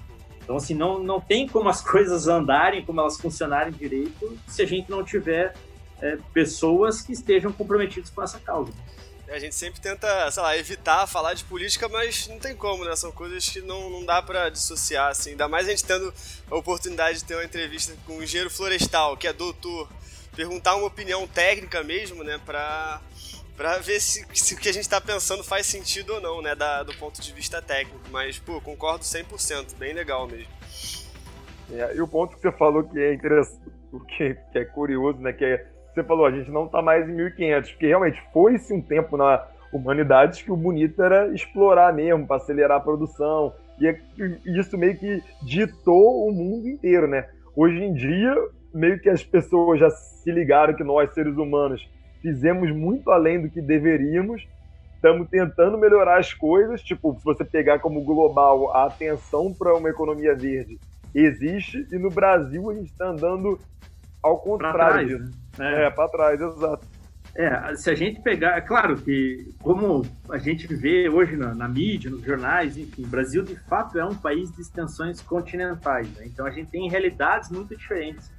Então, 0.42 0.56
assim, 0.56 0.74
não, 0.74 0.98
não 0.98 1.20
tem 1.20 1.46
como 1.46 1.68
as 1.68 1.80
coisas 1.84 2.26
andarem, 2.26 2.84
como 2.84 3.00
elas 3.00 3.16
funcionarem 3.18 3.72
direito, 3.72 4.38
se 4.46 4.62
a 4.62 4.66
gente 4.66 4.90
não 4.90 5.04
tiver 5.04 5.54
é, 6.00 6.16
pessoas 6.32 7.02
que 7.02 7.12
estejam 7.12 7.52
comprometidas 7.52 8.10
com 8.10 8.22
essa 8.22 8.38
causa. 8.38 8.72
É, 9.28 9.36
a 9.36 9.38
gente 9.38 9.54
sempre 9.54 9.78
tenta, 9.78 10.30
sei 10.30 10.42
lá, 10.42 10.56
evitar 10.56 11.06
falar 11.06 11.34
de 11.34 11.44
política, 11.44 11.86
mas 11.88 12.26
não 12.28 12.38
tem 12.38 12.56
como, 12.56 12.84
né? 12.84 12.96
São 12.96 13.12
coisas 13.12 13.46
que 13.46 13.60
não, 13.60 13.90
não 13.90 14.04
dá 14.06 14.22
para 14.22 14.48
dissociar, 14.48 15.10
assim. 15.10 15.30
Ainda 15.30 15.46
mais 15.48 15.66
a 15.66 15.70
gente 15.70 15.84
tendo 15.84 16.12
a 16.50 16.56
oportunidade 16.56 17.18
de 17.18 17.24
ter 17.24 17.34
uma 17.34 17.44
entrevista 17.44 17.94
com 18.06 18.14
um 18.14 18.22
engenheiro 18.22 18.50
florestal, 18.50 19.18
que 19.18 19.28
é 19.28 19.32
doutor, 19.34 19.86
perguntar 20.34 20.76
uma 20.76 20.86
opinião 20.86 21.26
técnica 21.26 21.84
mesmo, 21.84 22.24
né? 22.24 22.40
Pra 22.46 23.02
para 23.58 23.76
ver 23.78 23.98
se, 23.98 24.24
se, 24.32 24.54
o 24.54 24.56
que 24.56 24.68
a 24.68 24.72
gente 24.72 24.84
está 24.84 25.00
pensando 25.00 25.42
faz 25.42 25.66
sentido 25.66 26.14
ou 26.14 26.20
não, 26.20 26.40
né, 26.40 26.54
da, 26.54 26.84
do 26.84 26.94
ponto 26.94 27.20
de 27.20 27.32
vista 27.32 27.60
técnico. 27.60 27.98
Mas, 28.12 28.38
pô, 28.38 28.60
concordo 28.60 29.00
100%, 29.00 29.76
bem 29.76 29.92
legal 29.92 30.28
mesmo. 30.28 30.46
É, 31.72 31.96
e 31.96 32.00
o 32.00 32.06
ponto 32.06 32.36
que 32.36 32.40
você 32.40 32.52
falou 32.52 32.84
que 32.84 32.96
é 32.96 33.12
interessante, 33.12 33.60
que, 34.16 34.36
que 34.52 34.58
é 34.60 34.64
curioso, 34.64 35.18
né, 35.18 35.32
que 35.32 35.44
é, 35.44 35.66
você 35.92 36.04
falou, 36.04 36.24
a 36.24 36.30
gente 36.30 36.48
não 36.52 36.66
está 36.66 36.80
mais 36.80 37.08
em 37.08 37.12
1500, 37.12 37.70
porque 37.72 37.86
realmente 37.88 38.22
foi-se 38.32 38.72
um 38.72 38.80
tempo 38.80 39.16
na 39.16 39.44
humanidade 39.72 40.44
que 40.44 40.52
o 40.52 40.56
bonito 40.56 41.02
era 41.02 41.26
explorar 41.34 41.92
mesmo, 41.92 42.28
para 42.28 42.36
acelerar 42.36 42.78
a 42.78 42.80
produção, 42.80 43.52
é, 43.82 43.98
e 44.46 44.58
isso 44.58 44.78
meio 44.78 44.96
que 44.96 45.20
ditou 45.42 46.28
o 46.28 46.32
mundo 46.32 46.68
inteiro, 46.68 47.08
né? 47.08 47.28
Hoje 47.56 47.82
em 47.82 47.92
dia, 47.92 48.36
meio 48.72 49.00
que 49.00 49.08
as 49.08 49.24
pessoas 49.24 49.80
já 49.80 49.90
se 49.90 50.30
ligaram 50.30 50.76
que 50.76 50.84
nós, 50.84 51.12
seres 51.12 51.36
humanos, 51.36 51.84
fizemos 52.20 52.70
muito 52.70 53.10
além 53.10 53.40
do 53.40 53.50
que 53.50 53.60
deveríamos 53.60 54.46
estamos 54.98 55.28
tentando 55.28 55.78
melhorar 55.78 56.18
as 56.18 56.34
coisas. 56.34 56.82
Tipo, 56.82 57.16
se 57.18 57.24
você 57.24 57.44
pegar 57.44 57.78
como 57.78 58.02
global 58.02 58.74
a 58.76 58.86
atenção 58.86 59.54
para 59.54 59.74
uma 59.74 59.88
economia 59.88 60.34
verde 60.34 60.78
existe, 61.14 61.86
e 61.90 61.98
no 61.98 62.10
Brasil 62.10 62.68
a 62.70 62.74
gente 62.74 62.90
está 62.90 63.08
andando 63.08 63.58
ao 64.22 64.38
contrário. 64.38 64.76
Pra 64.76 64.92
trás, 64.92 65.20
né? 65.58 65.86
É, 65.86 65.90
para 65.90 66.08
trás, 66.08 66.40
exato. 66.40 66.86
É, 67.34 67.76
se 67.76 67.88
a 67.88 67.94
gente 67.94 68.20
pegar, 68.20 68.56
é 68.56 68.60
claro 68.60 68.96
que 68.96 69.54
como 69.62 70.04
a 70.28 70.38
gente 70.38 70.66
vê 70.74 71.08
hoje 71.08 71.36
na, 71.36 71.54
na, 71.54 71.68
mídia, 71.68 72.10
nos 72.10 72.22
jornais, 72.22 72.76
enfim, 72.76 73.04
o 73.04 73.06
Brasil 73.06 73.44
de 73.44 73.54
fato 73.54 73.96
é 73.96 74.04
um 74.04 74.14
país 74.14 74.50
de 74.50 74.60
extensões 74.60 75.20
continentais, 75.20 76.08
né? 76.16 76.24
então 76.26 76.44
a 76.44 76.50
gente 76.50 76.70
tem 76.70 76.88
realidades 76.90 77.50
muito 77.50 77.76
diferentes. 77.76 78.32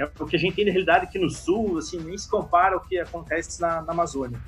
É, 0.00 0.10
o 0.18 0.26
que 0.26 0.36
a 0.36 0.38
gente 0.38 0.56
tem 0.56 0.64
de 0.64 0.70
realidade 0.70 1.04
aqui 1.04 1.18
no 1.18 1.28
sul, 1.28 1.78
assim, 1.78 1.98
nem 2.00 2.16
se 2.16 2.28
compara 2.28 2.74
ao 2.74 2.80
que 2.80 2.98
acontece 2.98 3.60
na, 3.60 3.82
na 3.82 3.92
Amazônia. 3.92 4.40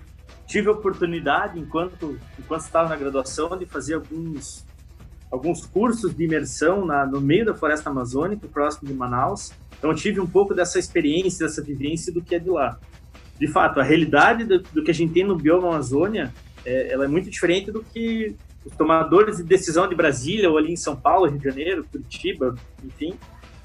Tive 0.46 0.68
a 0.68 0.72
oportunidade, 0.72 1.58
enquanto, 1.58 2.18
enquanto 2.38 2.62
estava 2.62 2.88
na 2.88 2.96
graduação, 2.96 3.56
de 3.56 3.66
fazer 3.66 3.94
alguns, 3.94 4.64
alguns 5.30 5.66
cursos 5.66 6.14
de 6.14 6.24
imersão 6.24 6.84
na, 6.84 7.06
no 7.06 7.20
meio 7.20 7.44
da 7.44 7.54
floresta 7.54 7.90
amazônica, 7.90 8.48
próximo 8.48 8.88
de 8.88 8.94
Manaus. 8.94 9.52
Então, 9.78 9.94
tive 9.94 10.20
um 10.20 10.26
pouco 10.26 10.54
dessa 10.54 10.78
experiência, 10.78 11.46
dessa 11.46 11.62
vivência 11.62 12.12
do 12.12 12.22
que 12.22 12.34
é 12.34 12.38
de 12.38 12.50
lá 12.50 12.78
de 13.42 13.48
fato, 13.48 13.80
a 13.80 13.82
realidade 13.82 14.44
do, 14.44 14.60
do, 14.60 14.84
que 14.84 14.92
a 14.92 14.94
gente 14.94 15.12
tem 15.12 15.24
no 15.24 15.36
bioma 15.36 15.66
Amazônia, 15.66 16.32
é, 16.64 16.92
ela 16.92 17.06
é 17.06 17.08
muito 17.08 17.28
diferente 17.28 17.72
do 17.72 17.82
que 17.82 18.36
os 18.64 18.72
tomadores 18.76 19.38
de 19.38 19.42
decisão 19.42 19.88
de 19.88 19.96
Brasília 19.96 20.48
ou 20.48 20.56
ali 20.56 20.72
em 20.72 20.76
São 20.76 20.94
Paulo, 20.94 21.26
Rio 21.26 21.40
de 21.40 21.44
Janeiro, 21.46 21.84
Curitiba, 21.90 22.54
enfim, 22.84 23.14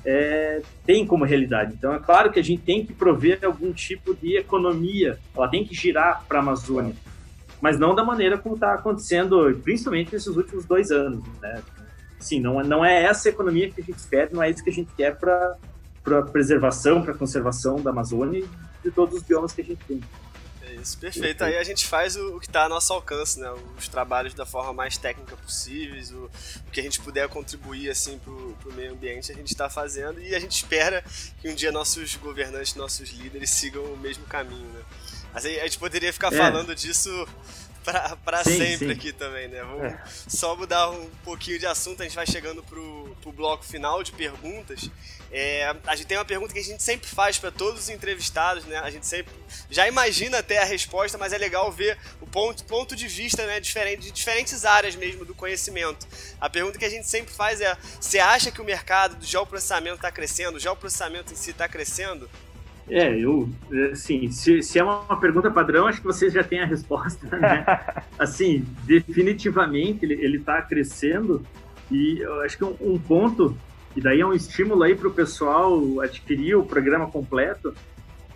é, 0.06 0.62
tem 0.86 1.06
como 1.06 1.26
realidade. 1.26 1.74
Então, 1.74 1.94
é 1.94 2.00
claro 2.00 2.32
que 2.32 2.40
a 2.40 2.44
gente 2.44 2.62
tem 2.62 2.86
que 2.86 2.94
prover 2.94 3.40
algum 3.44 3.72
tipo 3.74 4.16
de 4.16 4.38
economia, 4.38 5.18
ela 5.36 5.48
tem 5.48 5.66
que 5.66 5.76
girar 5.76 6.24
para 6.28 6.40
a 6.40 6.42
Amazônia, 6.42 6.96
mas 7.62 7.80
não 7.80 7.96
da 7.96 8.04
maneira 8.04 8.38
como 8.38 8.56
está 8.56 8.74
acontecendo, 8.74 9.60
principalmente 9.64 10.14
nesses 10.14 10.36
últimos 10.36 10.66
dois 10.66 10.92
anos. 10.92 11.24
Né? 11.42 11.62
Sim, 12.20 12.40
não, 12.40 12.62
não 12.64 12.86
é 12.86 13.04
essa 13.04 13.30
economia 13.30 13.70
que 13.70 13.82
a 13.82 13.84
gente 13.84 13.98
espera, 13.98 14.30
não 14.32 14.42
é 14.42 14.50
isso 14.50 14.64
que 14.64 14.70
a 14.70 14.74
gente 14.74 14.92
quer 14.96 15.18
para 15.18 15.58
a 16.06 16.22
preservação, 16.22 17.02
para 17.02 17.14
conservação 17.14 17.82
da 17.82 17.92
Amazônia 17.92 18.44
de 18.84 18.92
todos 18.92 19.18
os 19.18 19.24
biomas 19.24 19.54
que 19.54 19.62
a 19.62 19.66
gente 19.66 19.84
tem. 19.86 20.02
Isso, 20.82 20.98
perfeito. 20.98 21.44
Aí 21.44 21.58
a 21.58 21.64
gente 21.64 21.86
faz 21.86 22.16
o, 22.16 22.38
o 22.38 22.40
que 22.40 22.48
está 22.48 22.66
a 22.66 22.70
nosso 22.70 22.92
alcance, 22.94 23.40
né? 23.40 23.50
Os 23.78 23.88
trabalhos 23.88 24.34
da 24.34 24.46
forma 24.46 24.74
mais 24.74 24.98
técnica 24.98 25.36
possíveis, 25.38 26.12
o, 26.12 26.30
o 26.68 26.72
que 26.72 26.80
a 26.80 26.84
gente 26.84 27.00
puder 27.02 27.28
contribuir 27.30 27.90
assim 27.90 28.20
para 28.20 28.32
o 28.32 28.74
meio 28.74 28.94
ambiente 28.94 29.32
a 29.32 29.36
gente 29.36 29.50
está 29.50 29.70
fazendo 29.70 30.22
e 30.22 30.36
a 30.36 30.40
gente 30.40 30.52
espera 30.52 31.04
que 31.42 31.50
um 31.50 31.56
dia 31.56 31.72
nossos 31.72 32.16
governantes, 32.16 32.76
nossos 32.76 33.10
líderes 33.10 33.50
sigam 33.50 33.84
o 33.84 33.98
mesmo 33.98 34.26
caminho, 34.26 34.68
né? 34.70 34.82
Mas 35.34 35.46
a 35.46 35.50
gente 35.50 35.78
poderia 35.78 36.12
ficar 36.12 36.34
é. 36.34 36.38
falando 36.38 36.74
disso 36.74 37.28
para 38.24 38.44
sempre 38.44 38.88
sim. 38.88 38.92
aqui 38.92 39.14
também, 39.14 39.48
né? 39.48 39.62
Vamos 39.62 39.84
é. 39.84 40.04
só 40.28 40.56
mudar 40.56 40.90
um 40.90 41.10
pouquinho 41.24 41.60
de 41.60 41.66
assunto, 41.66 42.02
a 42.02 42.04
gente 42.06 42.16
vai 42.16 42.28
chegando 42.28 42.64
pro, 42.64 43.16
pro 43.22 43.32
bloco 43.32 43.64
final 43.64 44.04
de 44.04 44.12
perguntas. 44.12 44.90
É, 45.32 45.76
a 45.86 45.96
gente 45.96 46.08
tem 46.08 46.18
uma 46.18 46.26
pergunta 46.26 46.54
que 46.54 46.60
a 46.60 46.64
gente 46.64 46.82
sempre 46.82 47.08
faz 47.08 47.38
para 47.38 47.52
todos 47.52 47.82
os 47.82 47.90
entrevistados, 47.90 48.64
né? 48.66 48.78
A 48.78 48.90
gente 48.90 49.06
sempre 49.06 49.34
já 49.70 49.88
imagina 49.88 50.40
até 50.40 50.60
a 50.62 50.66
resposta, 50.66 51.18
mas 51.18 51.34
é 51.34 51.38
legal 51.38 51.72
ver 51.72 51.98
o 52.22 52.28
ponto, 52.28 52.64
ponto 52.64 52.96
de 52.96 53.08
vista, 53.08 53.46
né, 53.46 53.60
diferente 53.60 54.04
de 54.04 54.12
diferentes 54.12 54.64
áreas 54.64 54.96
mesmo 54.96 55.26
do 55.26 55.36
conhecimento. 55.36 56.08
A 56.40 56.50
pergunta 56.50 56.80
que 56.80 56.86
a 56.86 56.90
gente 56.90 57.08
sempre 57.08 57.34
faz 57.34 57.60
é: 57.60 57.78
você 58.00 58.20
acha 58.20 58.52
que 58.52 58.62
o 58.62 58.66
mercado 58.66 59.16
do 59.18 59.26
geoprocessamento 59.26 59.98
está 59.98 60.12
crescendo? 60.12 60.56
O 60.56 60.60
geoprocessamento 60.60 61.34
em 61.34 61.36
si 61.36 61.52
está 61.52 61.68
crescendo? 61.68 62.30
É, 62.90 63.14
eu, 63.20 63.50
assim, 63.92 64.32
se, 64.32 64.62
se 64.64 64.80
é 64.80 64.84
uma 64.84 65.20
pergunta 65.20 65.52
padrão, 65.52 65.88
acho 65.88 66.00
que 66.00 66.08
vocês 66.08 66.32
já 66.32 66.44
têm 66.44 66.62
a 66.62 66.66
resposta, 66.66 67.36
né? 67.38 67.66
assim, 68.18 68.66
definitivamente 68.86 70.06
ele 70.06 70.38
está 70.38 70.62
crescendo 70.62 71.46
e 71.92 72.20
eu 72.20 72.42
acho 72.42 72.58
que 72.58 72.64
um, 72.64 72.76
um, 72.80 72.98
ponto, 72.98 73.58
e 73.96 74.02
daí 74.02 74.22
é 74.22 74.26
um 74.26 74.34
estímulo 74.34 74.84
aí 74.84 74.96
para 74.96 75.08
o 75.08 75.12
pessoal 75.12 76.00
adquirir 76.02 76.56
o 76.56 76.64
programa 76.64 77.08
completo, 77.08 77.74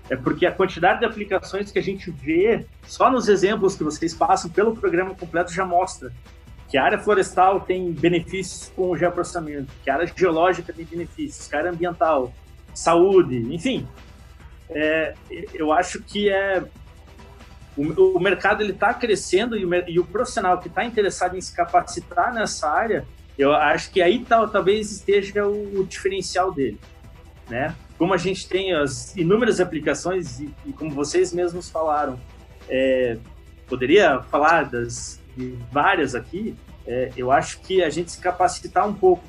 é 0.09 0.17
porque 0.17 0.45
a 0.45 0.51
quantidade 0.51 0.99
de 0.99 1.05
aplicações 1.05 1.71
que 1.71 1.79
a 1.79 1.81
gente 1.81 2.11
vê, 2.11 2.65
só 2.83 3.09
nos 3.09 3.29
exemplos 3.29 3.75
que 3.75 3.83
vocês 3.83 4.13
passam 4.13 4.51
pelo 4.51 4.75
programa 4.75 5.15
completo 5.15 5.53
já 5.53 5.65
mostra 5.65 6.11
que 6.67 6.77
a 6.77 6.83
área 6.83 6.97
florestal 6.97 7.61
tem 7.61 7.91
benefícios 7.91 8.71
com 8.75 8.91
o 8.91 8.97
geoprocessamento, 8.97 9.71
que 9.83 9.89
a 9.89 9.95
área 9.95 10.11
geológica 10.15 10.71
tem 10.73 10.85
benefícios, 10.85 11.47
que 11.47 11.55
a 11.55 11.59
área 11.59 11.71
ambiental, 11.71 12.33
saúde, 12.73 13.37
enfim, 13.53 13.85
é, 14.71 15.13
eu 15.53 15.71
acho 15.71 16.01
que 16.01 16.29
é 16.29 16.63
o, 17.77 18.17
o 18.17 18.19
mercado 18.19 18.61
ele 18.61 18.73
está 18.73 18.93
crescendo 18.93 19.57
e 19.57 19.65
o, 19.65 19.73
e 19.87 19.99
o, 19.99 20.05
profissional 20.05 20.57
que 20.59 20.67
está 20.67 20.83
interessado 20.83 21.37
em 21.37 21.41
se 21.41 21.55
capacitar 21.55 22.33
nessa 22.33 22.69
área, 22.69 23.05
eu 23.37 23.53
acho 23.53 23.91
que 23.91 24.01
aí 24.01 24.23
tal, 24.25 24.47
talvez 24.49 24.91
esteja 24.91 25.47
o, 25.47 25.79
o, 25.79 25.85
diferencial 25.85 26.51
dele, 26.51 26.79
né? 27.49 27.75
Como 27.97 28.13
a 28.13 28.17
gente 28.17 28.47
tem 28.47 28.73
as 28.73 29.15
inúmeras 29.15 29.59
aplicações 29.59 30.39
e, 30.39 30.53
e 30.65 30.73
como 30.73 30.91
vocês 30.91 31.33
mesmos 31.33 31.69
falaram, 31.69 32.19
é, 32.67 33.17
poderia 33.67 34.21
falar 34.23 34.63
das 34.63 35.21
várias 35.71 36.15
aqui. 36.15 36.55
É, 36.85 37.11
eu 37.15 37.31
acho 37.31 37.61
que 37.61 37.83
a 37.83 37.89
gente 37.89 38.11
se 38.11 38.19
capacitar 38.19 38.87
um 38.87 38.93
pouco 38.93 39.23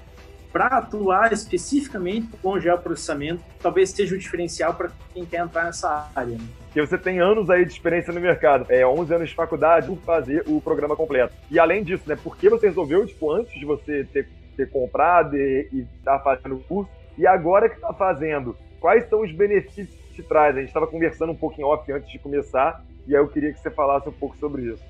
para 0.53 0.67
atuar 0.67 1.33
especificamente 1.33 2.29
com 2.43 2.61
geoprocessamento, 2.61 3.43
talvez 3.61 3.91
seja 3.91 4.15
o 4.15 4.19
diferencial 4.19 4.75
para 4.75 4.91
quem 5.15 5.25
quer 5.25 5.41
entrar 5.41 5.65
nessa 5.65 6.11
área. 6.15 6.37
Né? 6.37 6.45
que 6.73 6.81
você 6.81 6.97
tem 6.97 7.21
anos 7.21 7.51
aí 7.51 7.67
de 7.67 7.73
experiência 7.73 8.13
no 8.13 8.21
mercado, 8.21 8.65
é 8.71 8.87
11 8.87 9.15
anos 9.15 9.29
de 9.29 9.35
faculdade, 9.35 9.87
por 9.87 9.99
fazer 9.99 10.43
o 10.47 10.59
programa 10.61 10.97
completo. 10.97 11.35
E 11.51 11.59
além 11.59 11.85
disso, 11.85 12.05
né, 12.07 12.17
por 12.17 12.37
que 12.37 12.49
você 12.49 12.69
resolveu, 12.69 13.07
tipo, 13.07 13.31
antes 13.31 13.53
de 13.59 13.67
você 13.67 14.05
ter, 14.11 14.27
ter 14.57 14.71
comprado 14.71 15.37
e 15.37 15.87
estar 15.99 16.19
tá 16.19 16.25
fazendo 16.25 16.57
o 16.57 16.61
curso, 16.61 16.91
e 17.19 17.27
agora 17.27 17.69
que 17.69 17.75
está 17.75 17.93
fazendo, 17.93 18.57
quais 18.81 19.07
são 19.09 19.21
os 19.21 19.31
benefícios 19.33 19.95
que 20.09 20.15
te 20.15 20.23
traz? 20.23 20.57
A 20.57 20.61
gente 20.61 20.69
estava 20.69 20.87
conversando 20.87 21.33
um 21.33 21.37
pouquinho 21.37 21.67
off 21.67 21.93
antes 21.93 22.11
de 22.11 22.19
começar, 22.19 22.83
e 23.07 23.15
aí 23.15 23.21
eu 23.21 23.29
queria 23.29 23.53
que 23.53 23.61
você 23.61 23.71
falasse 23.71 24.09
um 24.09 24.13
pouco 24.13 24.35
sobre 24.39 24.63
isso. 24.63 24.83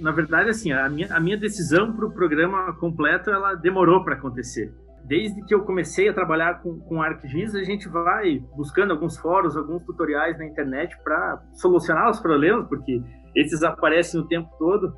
Na 0.00 0.10
verdade, 0.10 0.50
assim, 0.50 0.72
a 0.72 0.88
minha, 0.88 1.14
a 1.14 1.20
minha 1.20 1.36
decisão 1.36 1.92
para 1.92 2.06
o 2.06 2.10
programa 2.10 2.72
completo, 2.72 3.30
ela 3.30 3.54
demorou 3.54 4.02
para 4.02 4.14
acontecer 4.14 4.72
desde 5.04 5.44
que 5.44 5.54
eu 5.54 5.64
comecei 5.64 6.08
a 6.08 6.14
trabalhar 6.14 6.62
com, 6.62 6.78
com 6.80 7.02
ArcGIS, 7.02 7.54
a 7.54 7.64
gente 7.64 7.88
vai 7.88 8.38
buscando 8.56 8.92
alguns 8.92 9.18
fóruns, 9.18 9.56
alguns 9.56 9.84
tutoriais 9.84 10.38
na 10.38 10.46
internet 10.46 10.96
para 11.02 11.42
solucionar 11.54 12.10
os 12.10 12.20
problemas, 12.20 12.68
porque 12.68 13.02
esses 13.34 13.62
aparecem 13.62 14.20
o 14.20 14.26
tempo 14.26 14.48
todo. 14.58 14.94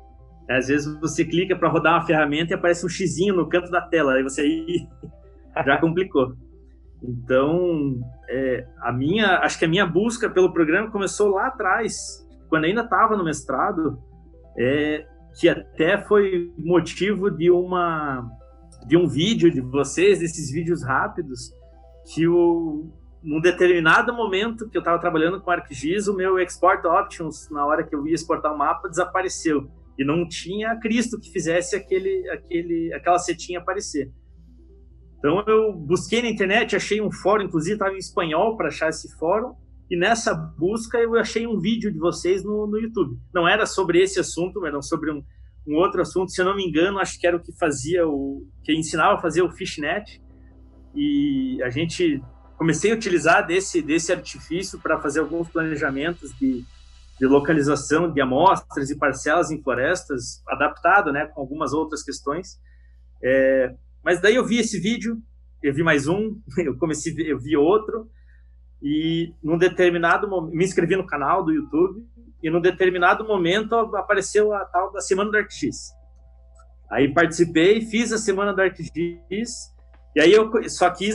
Às 0.49 0.67
vezes 0.67 0.99
você 0.99 1.25
clica 1.25 1.55
para 1.55 1.69
rodar 1.69 1.95
uma 1.95 2.05
ferramenta 2.05 2.53
e 2.53 2.55
aparece 2.55 2.85
um 2.85 2.89
xizinho 2.89 3.35
no 3.35 3.49
canto 3.49 3.71
da 3.71 3.81
tela, 3.81 4.13
aí 4.13 4.23
você 4.23 4.41
aí 4.41 4.87
já 5.65 5.77
complicou. 5.79 6.33
Então, 7.01 7.99
é, 8.29 8.65
a 8.81 8.91
minha, 8.91 9.39
acho 9.39 9.57
que 9.57 9.65
a 9.65 9.67
minha 9.67 9.85
busca 9.85 10.29
pelo 10.29 10.53
programa 10.53 10.91
começou 10.91 11.29
lá 11.29 11.47
atrás, 11.47 12.25
quando 12.47 12.65
ainda 12.65 12.81
estava 12.81 13.17
no 13.17 13.23
mestrado, 13.23 13.99
é, 14.57 15.05
que 15.39 15.49
até 15.49 15.97
foi 15.97 16.51
motivo 16.57 17.29
de 17.29 17.51
uma 17.51 18.27
de 18.87 18.95
um 18.95 19.07
vídeo 19.07 19.51
de 19.51 19.61
vocês, 19.61 20.19
desses 20.19 20.51
vídeos 20.51 20.83
rápidos, 20.83 21.51
que 22.13 22.27
o, 22.27 22.91
num 23.23 23.41
determinado 23.41 24.13
momento 24.13 24.69
que 24.69 24.77
eu 24.77 24.79
estava 24.79 24.99
trabalhando 24.99 25.41
com 25.41 25.49
ArcGIS, 25.49 26.07
o 26.07 26.15
meu 26.15 26.39
Export 26.39 26.85
Options, 26.85 27.49
na 27.49 27.65
hora 27.65 27.83
que 27.83 27.95
eu 27.95 28.05
ia 28.05 28.13
exportar 28.13 28.53
o 28.53 28.57
mapa, 28.57 28.87
desapareceu. 28.87 29.69
E 29.97 30.05
não 30.05 30.27
tinha 30.27 30.77
Cristo 30.79 31.19
que 31.19 31.31
fizesse 31.31 31.75
aquele, 31.75 32.29
aquele, 32.29 32.93
aquela 32.93 33.17
setinha 33.17 33.59
aparecer. 33.59 34.11
Então 35.17 35.43
eu 35.47 35.73
busquei 35.73 36.21
na 36.21 36.29
internet, 36.29 36.75
achei 36.75 37.01
um 37.01 37.11
fórum, 37.11 37.45
inclusive 37.45 37.73
estava 37.73 37.95
em 37.95 37.97
espanhol 37.97 38.55
para 38.55 38.67
achar 38.67 38.89
esse 38.89 39.17
fórum, 39.17 39.55
e 39.89 39.97
nessa 39.97 40.33
busca 40.35 40.99
eu 40.99 41.15
achei 41.15 41.47
um 41.47 41.59
vídeo 41.59 41.91
de 41.91 41.97
vocês 41.97 42.43
no, 42.43 42.67
no 42.67 42.77
YouTube. 42.77 43.17
Não 43.33 43.47
era 43.47 43.65
sobre 43.65 44.01
esse 44.01 44.19
assunto, 44.19 44.63
era 44.65 44.79
sobre 44.81 45.11
um, 45.11 45.23
um 45.67 45.75
outro 45.75 46.01
assunto, 46.01 46.31
se 46.31 46.41
eu 46.41 46.45
não 46.45 46.55
me 46.55 46.63
engano, 46.63 46.99
acho 46.99 47.19
que 47.19 47.25
era 47.25 47.35
o 47.35 47.41
que 47.41 47.51
fazia 47.57 48.07
o 48.07 48.47
que 48.63 48.73
ensinava 48.73 49.15
a 49.15 49.21
fazer 49.21 49.41
o 49.41 49.51
fishnet. 49.51 50.21
E 50.93 51.61
a 51.63 51.69
gente 51.69 52.21
comecei 52.57 52.91
a 52.91 52.95
utilizar 52.95 53.45
desse 53.45 53.81
desse 53.81 54.11
artifício 54.11 54.79
para 54.79 54.99
fazer 55.01 55.19
alguns 55.19 55.49
planejamentos 55.49 56.31
de, 56.39 56.63
de 57.19 57.25
localização 57.25 58.11
de 58.11 58.21
amostras 58.21 58.89
e 58.89 58.97
parcelas 58.97 59.51
em 59.51 59.61
florestas, 59.61 60.41
adaptado, 60.47 61.11
né, 61.11 61.25
com 61.25 61.41
algumas 61.41 61.73
outras 61.73 62.03
questões. 62.03 62.59
É, 63.23 63.73
mas 64.03 64.21
daí 64.21 64.35
eu 64.35 64.45
vi 64.45 64.59
esse 64.59 64.79
vídeo, 64.79 65.17
eu 65.63 65.73
vi 65.73 65.83
mais 65.83 66.07
um, 66.07 66.39
eu 66.57 66.77
comecei, 66.77 67.13
eu 67.19 67.39
vi 67.39 67.57
outro 67.57 68.07
e 68.81 69.33
num 69.41 69.57
determinado 69.57 70.29
momento 70.29 70.55
me 70.55 70.63
inscrevi 70.63 70.95
no 70.95 71.07
canal 71.07 71.43
do 71.43 71.51
YouTube 71.51 72.05
e 72.41 72.49
num 72.49 72.61
determinado 72.61 73.25
momento 73.25 73.75
apareceu 73.95 74.53
a 74.53 74.65
tal 74.65 74.91
da 74.91 75.01
Semana 75.01 75.31
do 75.31 75.37
ArcGIS. 75.37 75.91
Aí 76.89 77.13
participei, 77.13 77.81
fiz 77.81 78.11
a 78.11 78.17
Semana 78.17 78.53
do 78.53 78.61
ArcGIS, 78.61 79.73
e 80.15 80.21
aí 80.21 80.31
eu 80.31 80.51
só 80.69 80.89
que 80.89 81.09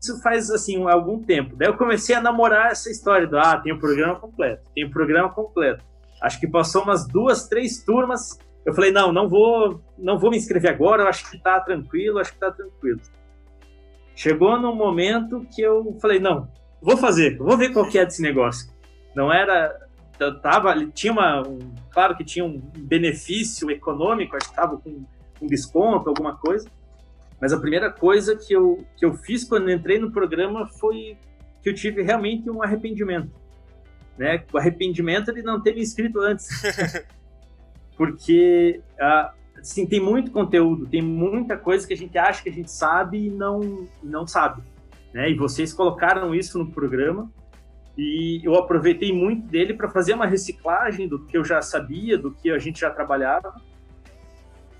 isso 0.00 0.22
faz 0.22 0.50
assim 0.50 0.82
algum 0.88 1.22
tempo. 1.22 1.56
Daí 1.56 1.68
eu 1.68 1.76
comecei 1.76 2.14
a 2.14 2.20
namorar 2.20 2.70
essa 2.70 2.90
história 2.90 3.26
do 3.26 3.38
ah, 3.38 3.58
tem 3.58 3.72
o 3.72 3.78
programa 3.78 4.16
completo, 4.16 4.70
tem 4.74 4.84
o 4.84 4.90
programa 4.90 5.28
completo. 5.28 5.84
Acho 6.22 6.40
que 6.40 6.48
passou 6.48 6.82
umas 6.82 7.06
duas, 7.06 7.48
três 7.48 7.84
turmas. 7.84 8.38
Eu 8.64 8.74
falei, 8.74 8.90
não, 8.90 9.12
não 9.12 9.28
vou, 9.28 9.82
não 9.96 10.18
vou 10.18 10.30
me 10.30 10.36
inscrever 10.36 10.70
agora, 10.70 11.02
eu 11.02 11.08
acho 11.08 11.30
que 11.30 11.38
tá 11.38 11.60
tranquilo, 11.60 12.18
acho 12.18 12.32
que 12.32 12.40
tá 12.40 12.50
tranquilo. 12.50 13.00
Chegou 14.14 14.58
num 14.58 14.74
momento 14.74 15.46
que 15.54 15.62
eu 15.62 15.96
falei, 16.00 16.18
não, 16.18 16.48
vou 16.82 16.96
fazer, 16.96 17.38
vou 17.38 17.56
ver 17.56 17.72
qual 17.72 17.88
que 17.88 17.98
é 17.98 18.04
desse 18.04 18.20
negócio. 18.20 18.70
Não 19.14 19.32
era, 19.32 19.74
tava, 20.40 20.86
tinha 20.86 21.12
uma, 21.12 21.46
um, 21.46 21.58
claro 21.90 22.16
que 22.16 22.24
tinha 22.24 22.44
um 22.44 22.58
benefício 22.76 23.70
econômico, 23.70 24.36
acho 24.36 24.50
que 24.50 24.56
tava 24.56 24.76
com 24.76 25.04
um 25.40 25.46
desconto, 25.46 26.08
alguma 26.08 26.36
coisa. 26.36 26.68
Mas 27.40 27.52
a 27.52 27.60
primeira 27.60 27.90
coisa 27.90 28.36
que 28.36 28.52
eu, 28.52 28.84
que 28.96 29.04
eu 29.04 29.14
fiz 29.14 29.44
quando 29.44 29.70
entrei 29.70 29.98
no 29.98 30.10
programa 30.10 30.66
foi 30.66 31.16
que 31.62 31.70
eu 31.70 31.74
tive 31.74 32.02
realmente 32.02 32.50
um 32.50 32.62
arrependimento. 32.62 33.30
Né? 34.16 34.44
O 34.52 34.58
arrependimento 34.58 35.32
de 35.32 35.42
não 35.42 35.62
ter 35.62 35.74
me 35.74 35.80
inscrito 35.80 36.20
antes. 36.20 36.48
Porque 37.96 38.80
ah, 39.00 39.32
assim, 39.60 39.86
tem 39.86 40.00
muito 40.00 40.30
conteúdo, 40.30 40.86
tem 40.86 41.02
muita 41.02 41.56
coisa 41.56 41.86
que 41.86 41.94
a 41.94 41.96
gente 41.96 42.16
acha 42.18 42.42
que 42.42 42.48
a 42.48 42.52
gente 42.52 42.70
sabe 42.70 43.26
e 43.26 43.30
não, 43.30 43.88
não 44.02 44.26
sabe. 44.26 44.62
Né? 45.12 45.30
E 45.30 45.34
vocês 45.34 45.72
colocaram 45.72 46.34
isso 46.34 46.58
no 46.58 46.70
programa 46.70 47.30
e 47.98 48.40
eu 48.44 48.54
aproveitei 48.54 49.12
muito 49.12 49.48
dele 49.48 49.74
para 49.74 49.88
fazer 49.88 50.14
uma 50.14 50.24
reciclagem 50.24 51.08
do 51.08 51.18
que 51.18 51.36
eu 51.36 51.44
já 51.44 51.60
sabia, 51.60 52.16
do 52.16 52.30
que 52.30 52.48
a 52.48 52.58
gente 52.58 52.78
já 52.78 52.90
trabalhava. 52.90 53.60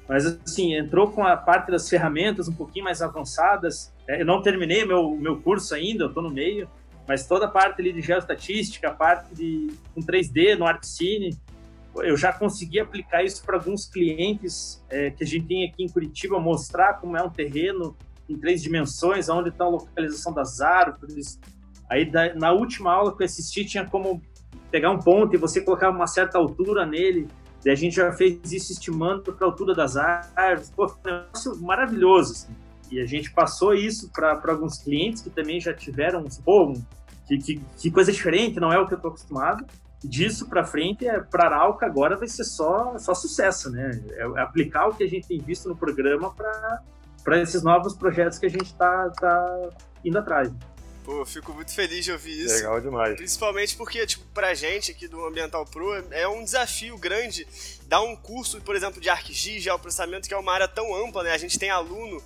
Mas, 0.09 0.25
assim, 0.25 0.75
entrou 0.77 1.11
com 1.11 1.25
a 1.25 1.37
parte 1.37 1.69
das 1.73 1.89
ferramentas 1.89 2.47
um 2.47 2.55
pouquinho 2.55 2.85
mais 2.85 3.03
avançadas. 3.03 3.93
É, 4.07 4.23
eu 4.23 4.25
não 4.25 4.41
terminei 4.41 4.85
meu, 4.85 5.11
meu 5.17 5.43
curso 5.43 5.75
ainda, 5.75 6.05
eu 6.05 6.09
estou 6.09 6.23
no 6.23 6.31
meio, 6.31 6.69
mas 7.09 7.27
toda 7.27 7.47
a 7.47 7.49
parte 7.49 7.81
ali 7.81 7.93
de 7.93 8.01
geoestatística, 8.01 8.87
a 8.87 8.95
parte 8.95 9.35
de 9.35 9.67
com 9.93 10.01
3D 10.01 10.57
no 10.57 10.65
ArtCine, 10.65 11.37
eu 11.97 12.17
já 12.17 12.33
consegui 12.33 12.79
aplicar 12.79 13.25
isso 13.25 13.45
para 13.45 13.57
alguns 13.57 13.85
clientes 13.85 14.81
é, 14.89 15.11
que 15.11 15.25
a 15.25 15.27
gente 15.27 15.47
tem 15.47 15.65
aqui 15.69 15.83
em 15.83 15.89
Curitiba, 15.89 16.39
mostrar 16.39 16.95
como 17.01 17.17
é 17.17 17.23
um 17.23 17.31
terreno 17.31 17.97
em 18.29 18.39
três 18.39 18.63
dimensões, 18.63 19.29
onde 19.29 19.49
está 19.49 19.65
a 19.65 19.69
localização 19.69 20.33
das 20.33 20.61
árvores. 20.61 21.41
Aí, 21.89 22.11
na 22.37 22.53
última 22.53 22.93
aula 22.93 23.17
que 23.17 23.23
eu 23.23 23.27
assisti, 23.27 23.65
tinha 23.65 23.85
como 23.85 24.23
pegar 24.71 24.91
um 24.91 24.99
ponto 24.99 25.35
e 25.35 25.39
você 25.39 25.61
colocar 25.61 25.91
uma 25.91 26.07
certa 26.07 26.39
altura 26.39 26.85
nele. 26.85 27.29
E 27.65 27.71
a 27.71 27.75
gente 27.75 27.97
já 27.97 28.13
fez 28.13 28.53
isso 28.53 28.73
estimando 28.73 29.23
para 29.23 29.47
a 29.47 29.51
altura 29.51 29.75
das 29.75 29.97
árvores. 29.97 30.71
Pô, 30.71 30.89
foi 30.89 31.13
um 31.13 31.17
negócio 31.17 31.57
maravilhoso. 31.63 32.33
Assim. 32.33 32.55
E 32.91 33.01
a 33.01 33.07
gente 33.07 33.31
passou 33.33 33.75
isso 33.75 34.11
para 34.13 34.41
alguns 34.49 34.79
clientes 34.79 35.23
que 35.23 35.31
também 35.31 35.61
já 35.61 35.75
tiveram, 35.75 36.25
pô, 36.45 36.73
que, 37.27 37.39
que, 37.39 37.61
que 37.77 37.91
coisa 37.91 38.13
diferente, 38.13 38.61
não 38.61 38.73
é 38.73 38.79
o 38.79 38.87
que 38.87 38.95
eu 38.95 38.97
estou 38.97 39.11
acostumado 39.11 39.67
disso 40.03 40.49
para 40.49 40.65
frente, 40.65 41.07
é, 41.07 41.21
para 41.21 41.47
Arauca 41.47 41.87
agora 41.87 42.17
vai 42.17 42.29
ser 42.29 42.45
só, 42.45 42.97
só 42.99 43.15
sucesso, 43.15 43.71
né? 43.71 43.91
É, 44.13 44.23
é 44.23 44.41
aplicar 44.41 44.89
o 44.89 44.95
que 44.95 45.03
a 45.03 45.09
gente 45.09 45.27
tem 45.27 45.41
visto 45.41 45.69
no 45.69 45.77
programa 45.77 46.33
para 47.25 47.41
esses 47.41 47.63
novos 47.63 47.95
projetos 47.95 48.39
que 48.39 48.47
a 48.47 48.51
gente 48.51 48.67
está 48.67 49.11
tá 49.11 49.71
indo 50.05 50.19
atrás. 50.19 50.53
Pô, 51.09 51.25
fico 51.25 51.55
muito 51.55 51.73
feliz 51.73 52.05
de 52.05 52.13
ouvir 52.13 52.45
isso. 52.45 52.55
Legal 52.57 52.79
demais. 52.83 53.17
Principalmente 53.17 53.75
porque, 53.75 54.07
tipo, 54.07 54.23
pra 54.35 54.53
gente 54.53 54.91
aqui 54.91 55.09
do 55.09 55.25
Ambiental 55.25 55.65
Pro, 55.65 55.95
é 56.11 56.29
um 56.29 56.45
desafio 56.45 56.99
grande 56.99 57.49
dar 57.87 58.03
um 58.03 58.15
curso, 58.15 58.61
por 58.61 58.77
exemplo, 58.77 59.01
de 59.01 59.09
ArcGIS, 59.09 59.63
geoprocessamento, 59.63 60.29
que 60.29 60.35
é 60.35 60.37
uma 60.37 60.53
área 60.53 60.69
tão 60.69 60.95
ampla, 60.95 61.23
né? 61.23 61.33
A 61.33 61.39
gente 61.39 61.59
tem 61.59 61.71
aluno 61.71 62.23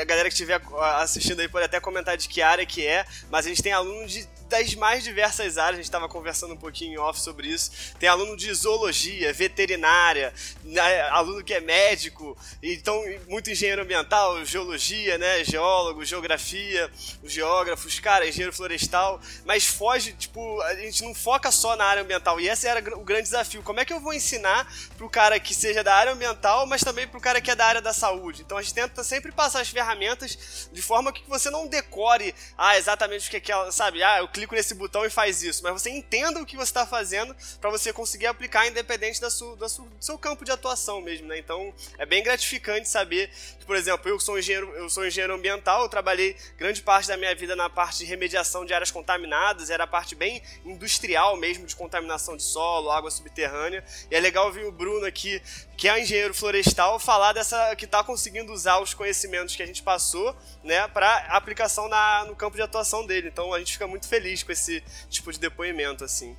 a 0.00 0.04
galera 0.04 0.28
que 0.28 0.34
estiver 0.34 0.60
assistindo 0.96 1.40
aí 1.40 1.48
pode 1.48 1.64
até 1.64 1.80
comentar 1.80 2.16
de 2.16 2.28
que 2.28 2.42
área 2.42 2.66
que 2.66 2.86
é, 2.86 3.06
mas 3.30 3.46
a 3.46 3.48
gente 3.48 3.62
tem 3.62 3.72
aluno 3.72 4.06
de, 4.06 4.28
das 4.48 4.74
mais 4.74 5.02
diversas 5.04 5.58
áreas, 5.58 5.74
a 5.74 5.76
gente 5.76 5.84
estava 5.84 6.08
conversando 6.08 6.54
um 6.54 6.56
pouquinho 6.56 7.00
off 7.00 7.20
sobre 7.20 7.48
isso. 7.48 7.70
Tem 7.98 8.08
aluno 8.08 8.36
de 8.36 8.52
zoologia, 8.52 9.32
veterinária, 9.32 10.32
né, 10.62 11.02
aluno 11.10 11.42
que 11.42 11.54
é 11.54 11.60
médico, 11.60 12.36
então 12.62 13.02
muito 13.28 13.50
engenheiro 13.50 13.82
ambiental, 13.82 14.44
geologia, 14.44 15.18
né, 15.18 15.44
geólogo, 15.44 16.04
geografia, 16.04 16.90
os 17.22 17.32
geógrafos, 17.32 17.98
cara, 18.00 18.28
engenheiro 18.28 18.52
florestal, 18.52 19.20
mas 19.44 19.66
foge, 19.66 20.12
tipo, 20.12 20.60
a 20.62 20.74
gente 20.74 21.02
não 21.02 21.14
foca 21.14 21.50
só 21.50 21.76
na 21.76 21.84
área 21.84 22.02
ambiental, 22.02 22.40
e 22.40 22.48
esse 22.48 22.66
era 22.66 22.80
o 22.96 23.04
grande 23.04 23.24
desafio. 23.24 23.62
Como 23.62 23.80
é 23.80 23.84
que 23.84 23.92
eu 23.92 24.00
vou 24.00 24.12
ensinar 24.12 24.70
pro 24.96 25.08
cara 25.08 25.38
que 25.40 25.54
seja 25.54 25.82
da 25.82 25.94
área 25.94 26.12
ambiental, 26.12 26.66
mas 26.66 26.82
também 26.82 27.06
pro 27.06 27.20
cara 27.20 27.40
que 27.40 27.50
é 27.50 27.54
da 27.54 27.66
área 27.66 27.80
da 27.80 27.92
saúde? 27.92 28.42
Então 28.42 28.58
a 28.58 28.62
gente 28.62 28.74
tenta 28.74 29.02
sempre 29.02 29.32
passar 29.32 29.60
as 29.60 29.68
ferramentas 29.68 30.68
de 30.72 30.82
forma 30.82 31.12
que 31.12 31.22
você 31.28 31.50
não 31.50 31.66
decore, 31.66 32.34
ah, 32.56 32.76
exatamente 32.76 33.28
o 33.28 33.40
que 33.40 33.52
é 33.52 33.70
sabe? 33.70 34.02
Ah, 34.02 34.18
eu 34.18 34.28
clico 34.34 34.54
nesse 34.54 34.74
botão 34.74 35.06
e 35.06 35.10
faz 35.10 35.44
isso, 35.44 35.62
mas 35.62 35.80
você 35.80 35.90
entenda 35.90 36.42
o 36.42 36.44
que 36.44 36.56
você 36.56 36.64
está 36.64 36.84
fazendo 36.84 37.34
para 37.60 37.70
você 37.70 37.92
conseguir 37.92 38.26
aplicar 38.26 38.66
independente 38.66 39.20
da 39.20 39.30
sua, 39.30 39.56
da 39.56 39.68
sua, 39.68 39.84
do 39.86 40.04
seu 40.04 40.18
campo 40.18 40.44
de 40.44 40.50
atuação 40.50 41.00
mesmo, 41.00 41.28
né? 41.28 41.38
Então 41.38 41.72
é 41.96 42.04
bem 42.04 42.22
gratificante 42.22 42.88
saber 42.88 43.30
que, 43.60 43.64
por 43.64 43.76
exemplo, 43.76 44.10
eu 44.10 44.18
sou 44.18 44.36
engenheiro, 44.36 44.68
eu 44.74 44.90
sou 44.90 45.06
engenheiro 45.06 45.34
ambiental, 45.34 45.82
eu 45.82 45.88
trabalhei 45.88 46.36
grande 46.58 46.82
parte 46.82 47.06
da 47.06 47.16
minha 47.16 47.32
vida 47.34 47.54
na 47.54 47.70
parte 47.70 47.98
de 47.98 48.06
remediação 48.06 48.64
de 48.64 48.74
áreas 48.74 48.90
contaminadas, 48.90 49.70
era 49.70 49.84
a 49.84 49.86
parte 49.86 50.16
bem 50.16 50.42
industrial 50.64 51.36
mesmo 51.36 51.64
de 51.64 51.76
contaminação 51.76 52.36
de 52.36 52.42
solo, 52.42 52.90
água 52.90 53.12
subterrânea. 53.12 53.84
E 54.10 54.16
é 54.16 54.20
legal 54.20 54.50
ver 54.50 54.66
o 54.66 54.72
Bruno 54.72 55.06
aqui, 55.06 55.40
que 55.76 55.88
é 55.88 56.00
engenheiro 56.00 56.34
florestal, 56.34 56.98
falar 56.98 57.32
dessa 57.32 57.74
que 57.76 57.84
está 57.84 58.02
conseguindo 58.02 58.52
usar 58.52 58.80
os 58.80 58.94
conhecimentos 58.94 59.56
que 59.56 59.62
a 59.62 59.66
gente 59.66 59.82
passou, 59.82 60.34
né, 60.62 60.86
para 60.88 61.26
aplicação 61.30 61.88
na, 61.88 62.24
no 62.26 62.36
campo 62.36 62.56
de 62.56 62.62
atuação 62.62 63.06
dele. 63.06 63.28
Então 63.28 63.52
a 63.52 63.58
gente 63.58 63.72
fica 63.72 63.86
muito 63.86 64.08
feliz 64.08 64.42
com 64.42 64.52
esse 64.52 64.82
tipo 65.08 65.32
de 65.32 65.40
depoimento 65.40 66.04
assim. 66.04 66.36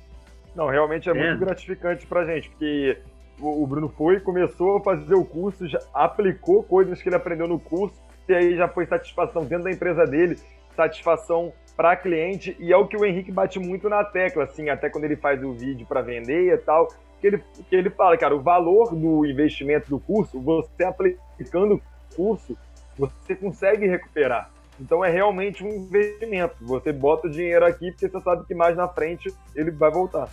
Não, 0.54 0.68
realmente 0.68 1.08
é, 1.08 1.12
é. 1.12 1.14
muito 1.14 1.44
gratificante 1.44 2.06
pra 2.06 2.24
gente, 2.24 2.48
porque 2.48 2.98
o 3.38 3.66
Bruno 3.66 3.92
foi, 3.96 4.20
começou 4.20 4.78
a 4.78 4.82
fazer 4.82 5.14
o 5.14 5.24
curso, 5.24 5.68
já 5.68 5.78
aplicou 5.92 6.62
coisas 6.62 7.02
que 7.02 7.08
ele 7.08 7.16
aprendeu 7.16 7.46
no 7.46 7.60
curso, 7.60 7.94
e 8.28 8.34
aí 8.34 8.56
já 8.56 8.66
foi 8.66 8.86
satisfação 8.86 9.44
dentro 9.44 9.64
da 9.64 9.70
empresa 9.70 10.04
dele, 10.06 10.38
satisfação 10.74 11.52
para 11.76 11.94
cliente, 11.94 12.56
e 12.58 12.72
é 12.72 12.76
o 12.76 12.86
que 12.86 12.96
o 12.96 13.04
Henrique 13.04 13.30
bate 13.30 13.58
muito 13.58 13.88
na 13.88 14.02
tecla, 14.02 14.44
assim, 14.44 14.70
até 14.70 14.88
quando 14.88 15.04
ele 15.04 15.16
faz 15.16 15.42
o 15.44 15.52
vídeo 15.52 15.86
para 15.86 16.00
vender 16.00 16.54
e 16.54 16.56
tal, 16.56 16.88
que 17.20 17.26
ele, 17.26 17.42
que 17.68 17.76
ele 17.76 17.90
fala, 17.90 18.16
cara, 18.16 18.34
o 18.34 18.42
valor 18.42 18.94
do 18.94 19.24
investimento 19.26 19.88
do 19.88 19.98
curso, 19.98 20.40
você 20.40 20.84
aplicando 20.84 21.74
o 21.74 21.82
curso, 22.14 22.56
você 22.96 23.34
consegue 23.34 23.86
recuperar. 23.86 24.50
Então 24.80 25.04
é 25.04 25.10
realmente 25.10 25.64
um 25.64 25.68
investimento. 25.68 26.56
Você 26.60 26.92
bota 26.92 27.26
o 27.26 27.30
dinheiro 27.30 27.64
aqui 27.64 27.90
porque 27.90 28.08
você 28.08 28.20
sabe 28.20 28.46
que 28.46 28.54
mais 28.54 28.76
na 28.76 28.88
frente 28.88 29.32
ele 29.54 29.70
vai 29.70 29.90
voltar. 29.90 30.28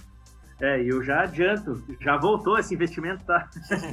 É, 0.62 0.82
eu 0.82 1.04
já 1.04 1.24
adianto, 1.24 1.84
já 1.99 2.18
voltou 2.18 2.58
esse 2.58 2.74
investimento, 2.74 3.24
tá? 3.26 3.49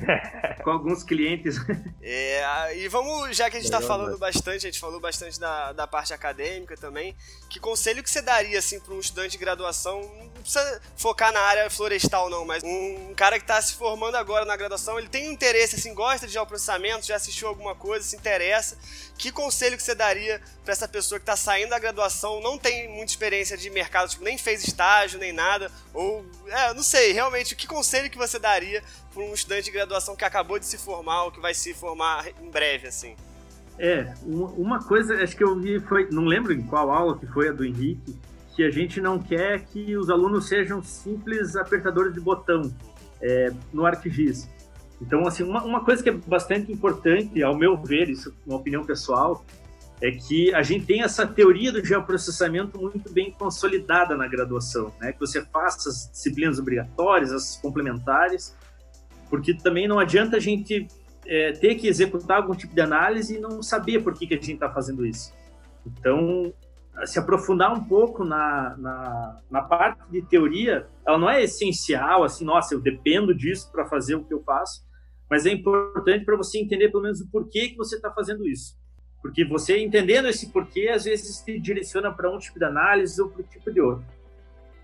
Com 0.62 0.70
alguns 0.70 1.02
clientes. 1.02 1.56
É, 2.02 2.76
e 2.76 2.88
vamos, 2.88 3.36
já 3.36 3.50
que 3.50 3.56
a 3.56 3.61
gente 3.61 3.72
está 3.72 3.80
falando 3.80 4.16
bastante, 4.18 4.66
a 4.66 4.70
gente 4.70 4.78
falou 4.78 5.00
bastante 5.00 5.38
da, 5.40 5.72
da 5.72 5.86
parte 5.86 6.12
acadêmica 6.12 6.76
também, 6.76 7.16
que 7.48 7.58
conselho 7.58 8.02
que 8.02 8.11
você 8.11 8.22
daria, 8.22 8.58
assim, 8.58 8.78
para 8.78 8.94
um 8.94 9.00
estudante 9.00 9.32
de 9.32 9.38
graduação, 9.38 10.00
não 10.34 10.42
precisa 10.42 10.80
focar 10.96 11.32
na 11.32 11.40
área 11.40 11.70
florestal 11.70 12.30
não, 12.30 12.44
mas 12.44 12.62
um, 12.62 13.11
um 13.11 13.14
cara 13.14 13.36
que 13.38 13.44
está 13.44 13.61
se 13.61 13.74
formando 13.74 14.16
agora 14.16 14.44
na 14.44 14.56
graduação, 14.56 14.98
ele 14.98 15.08
tem 15.08 15.32
interesse, 15.32 15.76
assim, 15.76 15.94
gosta 15.94 16.26
de 16.26 16.32
geoprocessamento, 16.32 17.06
já 17.06 17.16
assistiu 17.16 17.48
alguma 17.48 17.74
coisa, 17.74 18.04
se 18.04 18.16
interessa, 18.16 18.78
que 19.18 19.32
conselho 19.32 19.76
que 19.76 19.82
você 19.82 19.94
daria 19.94 20.40
para 20.64 20.72
essa 20.72 20.88
pessoa 20.88 21.18
que 21.18 21.24
está 21.24 21.36
saindo 21.36 21.70
da 21.70 21.78
graduação, 21.78 22.40
não 22.40 22.58
tem 22.58 22.88
muita 22.88 23.12
experiência 23.12 23.56
de 23.56 23.68
mercado, 23.70 24.08
tipo, 24.08 24.24
nem 24.24 24.38
fez 24.38 24.62
estágio, 24.66 25.18
nem 25.18 25.32
nada, 25.32 25.70
ou 25.92 26.24
é, 26.51 26.74
não 26.74 26.82
sei, 26.82 27.12
realmente, 27.12 27.55
que 27.55 27.66
conselho 27.66 28.11
que 28.11 28.18
você 28.18 28.38
daria 28.38 28.82
para 29.12 29.22
um 29.22 29.32
estudante 29.32 29.64
de 29.64 29.70
graduação 29.70 30.16
que 30.16 30.24
acabou 30.24 30.59
de 30.59 30.66
se 30.66 30.76
formar 30.76 31.24
ou 31.24 31.32
que 31.32 31.40
vai 31.40 31.55
se 31.55 31.72
formar 31.72 32.28
em 32.42 32.51
breve, 32.51 32.88
assim? 32.88 33.16
É, 33.78 34.12
uma 34.26 34.82
coisa, 34.84 35.14
acho 35.22 35.34
que 35.36 35.42
eu 35.42 35.59
vi, 35.59 35.80
foi, 35.80 36.09
não 36.11 36.24
lembro 36.24 36.53
em 36.53 36.62
qual 36.62 36.90
aula 36.90 37.18
que 37.18 37.26
foi 37.26 37.48
a 37.48 37.53
do 37.53 37.64
Henrique, 37.64 38.14
que 38.55 38.62
a 38.62 38.70
gente 38.70 39.01
não 39.01 39.18
quer 39.18 39.64
que 39.64 39.96
os 39.96 40.11
alunos 40.11 40.48
sejam 40.48 40.82
simples 40.82 41.57
apertadores 41.57 42.12
de 42.12 42.20
botão 42.20 42.70
é, 43.22 43.51
no 43.72 43.86
ArcGIS. 43.86 44.48
Então, 45.01 45.26
assim, 45.26 45.44
uma, 45.44 45.64
uma 45.64 45.82
coisa 45.82 46.03
que 46.03 46.11
é 46.11 46.12
bastante 46.12 46.70
importante, 46.70 47.42
ao 47.42 47.57
meu 47.57 47.76
ver, 47.76 48.11
isso 48.11 48.28
é 48.28 48.51
uma 48.51 48.59
opinião 48.59 48.84
pessoal, 48.84 49.42
é 50.01 50.11
que 50.11 50.53
a 50.55 50.62
gente 50.62 50.86
tem 50.86 51.03
essa 51.03 51.26
teoria 51.26 51.70
do 51.70 51.84
geoprocessamento 51.84 52.80
muito 52.80 53.12
bem 53.12 53.30
consolidada 53.30 54.16
na 54.16 54.26
graduação, 54.26 54.92
né? 54.98 55.12
Que 55.12 55.20
você 55.20 55.44
faça 55.44 55.90
as 55.90 56.11
disciplinas 56.11 56.59
obrigatórias, 56.59 57.32
as 57.32 57.57
complementares, 57.57 58.57
porque 59.28 59.53
também 59.53 59.86
não 59.86 59.98
adianta 59.98 60.36
a 60.36 60.40
gente 60.40 60.88
é, 61.26 61.53
ter 61.53 61.74
que 61.74 61.86
executar 61.86 62.38
algum 62.38 62.55
tipo 62.55 62.74
de 62.74 62.80
análise 62.80 63.36
e 63.36 63.38
não 63.38 63.62
saber 63.62 64.03
por 64.03 64.14
que, 64.14 64.26
que 64.26 64.34
a 64.34 64.36
gente 64.38 64.55
está 64.55 64.70
fazendo 64.70 65.05
isso. 65.05 65.34
Então, 65.86 66.53
se 67.05 67.18
aprofundar 67.18 67.72
um 67.72 67.84
pouco 67.84 68.24
na, 68.24 68.76
na, 68.78 69.40
na, 69.51 69.62
parte 69.62 70.01
de 70.11 70.22
teoria, 70.22 70.86
ela 71.07 71.18
não 71.18 71.28
é 71.28 71.42
essencial, 71.42 72.24
assim, 72.24 72.44
nossa, 72.44 72.74
eu 72.74 72.80
dependo 72.80 73.34
disso 73.34 73.70
para 73.70 73.86
fazer 73.86 74.14
o 74.14 74.24
que 74.24 74.32
eu 74.32 74.42
faço, 74.42 74.82
mas 75.28 75.46
é 75.46 75.53
importante 75.53 76.24
para 76.24 76.36
você 76.36 76.59
entender 76.59 76.88
pelo 76.88 77.03
menos 77.03 77.20
o 77.20 77.30
porquê 77.30 77.68
que 77.68 77.76
você 77.76 77.96
está 77.96 78.11
fazendo 78.11 78.46
isso. 78.46 78.80
Porque 79.22 79.44
você 79.44 79.78
entendendo 79.78 80.28
esse 80.28 80.50
porquê, 80.50 80.88
às 80.88 81.04
vezes 81.04 81.42
te 81.42 81.58
direciona 81.58 82.10
para 82.10 82.30
um 82.30 82.38
tipo 82.38 82.58
de 82.58 82.64
análise 82.64 83.20
ou 83.20 83.28
para 83.28 83.42
um 83.42 83.46
tipo 83.46 83.70
de 83.70 83.80
outro. 83.80 84.04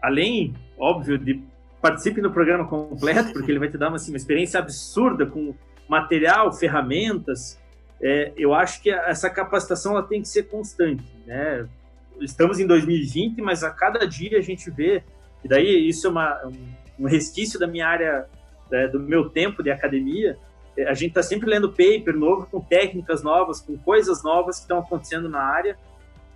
Além, 0.03 0.55
óbvio, 0.79 1.19
de 1.19 1.43
participe 1.81 2.21
no 2.21 2.33
programa 2.33 2.67
completo, 2.67 3.33
porque 3.33 3.51
ele 3.51 3.59
vai 3.59 3.69
te 3.69 3.79
dar 3.79 3.89
uma, 3.89 3.97
assim, 3.97 4.11
uma 4.11 4.17
experiência 4.17 4.59
absurda 4.59 5.25
com 5.25 5.55
material, 5.89 6.53
ferramentas. 6.53 7.61
É, 8.01 8.33
eu 8.37 8.53
acho 8.53 8.83
que 8.83 8.91
essa 8.91 9.31
capacitação 9.31 9.93
ela 9.93 10.03
tem 10.03 10.21
que 10.21 10.29
ser 10.29 10.45
constante, 10.45 11.05
né? 11.27 11.67
Estamos 12.21 12.59
em 12.59 12.67
2020, 12.67 13.41
mas 13.41 13.63
a 13.63 13.71
cada 13.71 14.07
dia 14.07 14.39
a 14.39 14.43
gente 14.43 14.71
vê, 14.71 15.03
e 15.45 15.49
daí 15.49 15.89
isso 15.89 16.07
é 16.07 16.11
uma, 16.11 16.51
um, 16.99 17.07
resquício 17.07 17.59
da 17.59 17.67
minha 17.67 17.87
área, 17.87 18.27
né, 18.71 18.89
do 18.89 18.99
meu 18.99 19.29
tempo 19.29 19.63
de 19.63 19.71
academia, 19.71 20.37
é, 20.37 20.37
a 20.79 20.95
gente 20.95 21.09
está 21.09 21.23
sempre 21.23 21.49
lendo 21.49 21.71
paper 21.71 22.17
novo, 22.17 22.47
com 22.51 22.61
técnicas 22.61 23.23
novas, 23.23 23.61
com 23.61 23.77
coisas 23.79 24.23
novas 24.23 24.57
que 24.57 24.63
estão 24.63 24.79
acontecendo 24.79 25.29
na 25.29 25.41
área, 25.41 25.79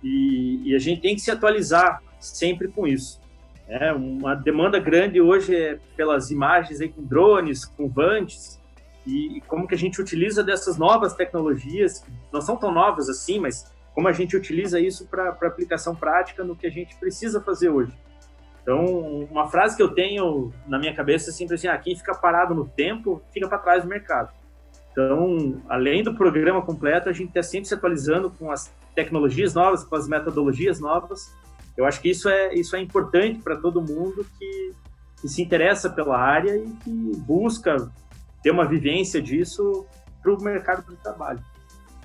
e, 0.03 0.61
e, 0.65 0.75
a 0.75 0.79
gente 0.79 1.01
tem 1.01 1.13
que 1.13 1.21
se 1.21 1.29
atualizar 1.29 2.01
sempre 2.19 2.67
com 2.67 2.87
isso. 2.87 3.21
É 3.67 3.93
uma 3.93 4.33
demanda 4.33 4.79
grande 4.79 5.21
hoje 5.21 5.55
é 5.55 5.79
pelas 5.95 6.31
imagens 6.31 6.81
aí 6.81 6.89
com 6.89 7.03
drones, 7.03 7.65
com 7.65 7.87
vantes, 7.87 8.59
e, 9.05 9.37
e 9.37 9.41
como 9.41 9.67
que 9.67 9.75
a 9.75 9.77
gente 9.77 10.01
utiliza 10.01 10.43
dessas 10.43 10.77
novas 10.77 11.13
tecnologias, 11.13 11.99
que 11.99 12.11
não 12.33 12.41
são 12.41 12.57
tão 12.57 12.71
novas 12.71 13.09
assim, 13.09 13.39
mas 13.39 13.71
como 13.93 14.07
a 14.07 14.11
gente 14.11 14.35
utiliza 14.35 14.79
isso 14.79 15.07
para 15.07 15.29
aplicação 15.29 15.95
prática 15.95 16.43
no 16.43 16.55
que 16.55 16.65
a 16.65 16.71
gente 16.71 16.95
precisa 16.95 17.39
fazer 17.41 17.69
hoje. 17.69 17.93
Então, 18.61 19.27
uma 19.31 19.47
frase 19.47 19.75
que 19.75 19.81
eu 19.81 19.89
tenho 19.89 20.53
na 20.67 20.77
minha 20.77 20.93
cabeça 20.93 21.29
é 21.29 21.33
sempre 21.33 21.55
assim: 21.55 21.67
ah, 21.67 21.77
quem 21.77 21.95
fica 21.95 22.13
parado 22.13 22.53
no 22.53 22.67
tempo 22.67 23.21
fica 23.31 23.47
para 23.47 23.57
trás 23.57 23.83
do 23.83 23.89
mercado. 23.89 24.31
Então, 24.91 25.61
além 25.69 26.03
do 26.03 26.13
programa 26.13 26.61
completo, 26.61 27.09
a 27.09 27.13
gente 27.13 27.29
está 27.29 27.41
sempre 27.41 27.67
se 27.67 27.73
atualizando 27.73 28.29
com 28.29 28.51
as 28.51 28.71
tecnologias 28.93 29.53
novas, 29.53 29.83
com 29.83 29.95
as 29.95 30.07
metodologias 30.07 30.79
novas. 30.79 31.33
Eu 31.77 31.85
acho 31.85 32.01
que 32.01 32.09
isso 32.09 32.27
é, 32.29 32.53
isso 32.53 32.75
é 32.75 32.81
importante 32.81 33.41
para 33.41 33.55
todo 33.55 33.81
mundo 33.81 34.25
que, 34.37 34.73
que 35.21 35.29
se 35.29 35.41
interessa 35.41 35.89
pela 35.89 36.17
área 36.17 36.57
e 36.57 36.69
que 36.83 37.11
busca 37.17 37.89
ter 38.43 38.51
uma 38.51 38.67
vivência 38.67 39.21
disso 39.21 39.85
para 40.21 40.33
o 40.33 40.41
mercado 40.41 40.85
do 40.85 40.95
trabalho. 40.97 41.39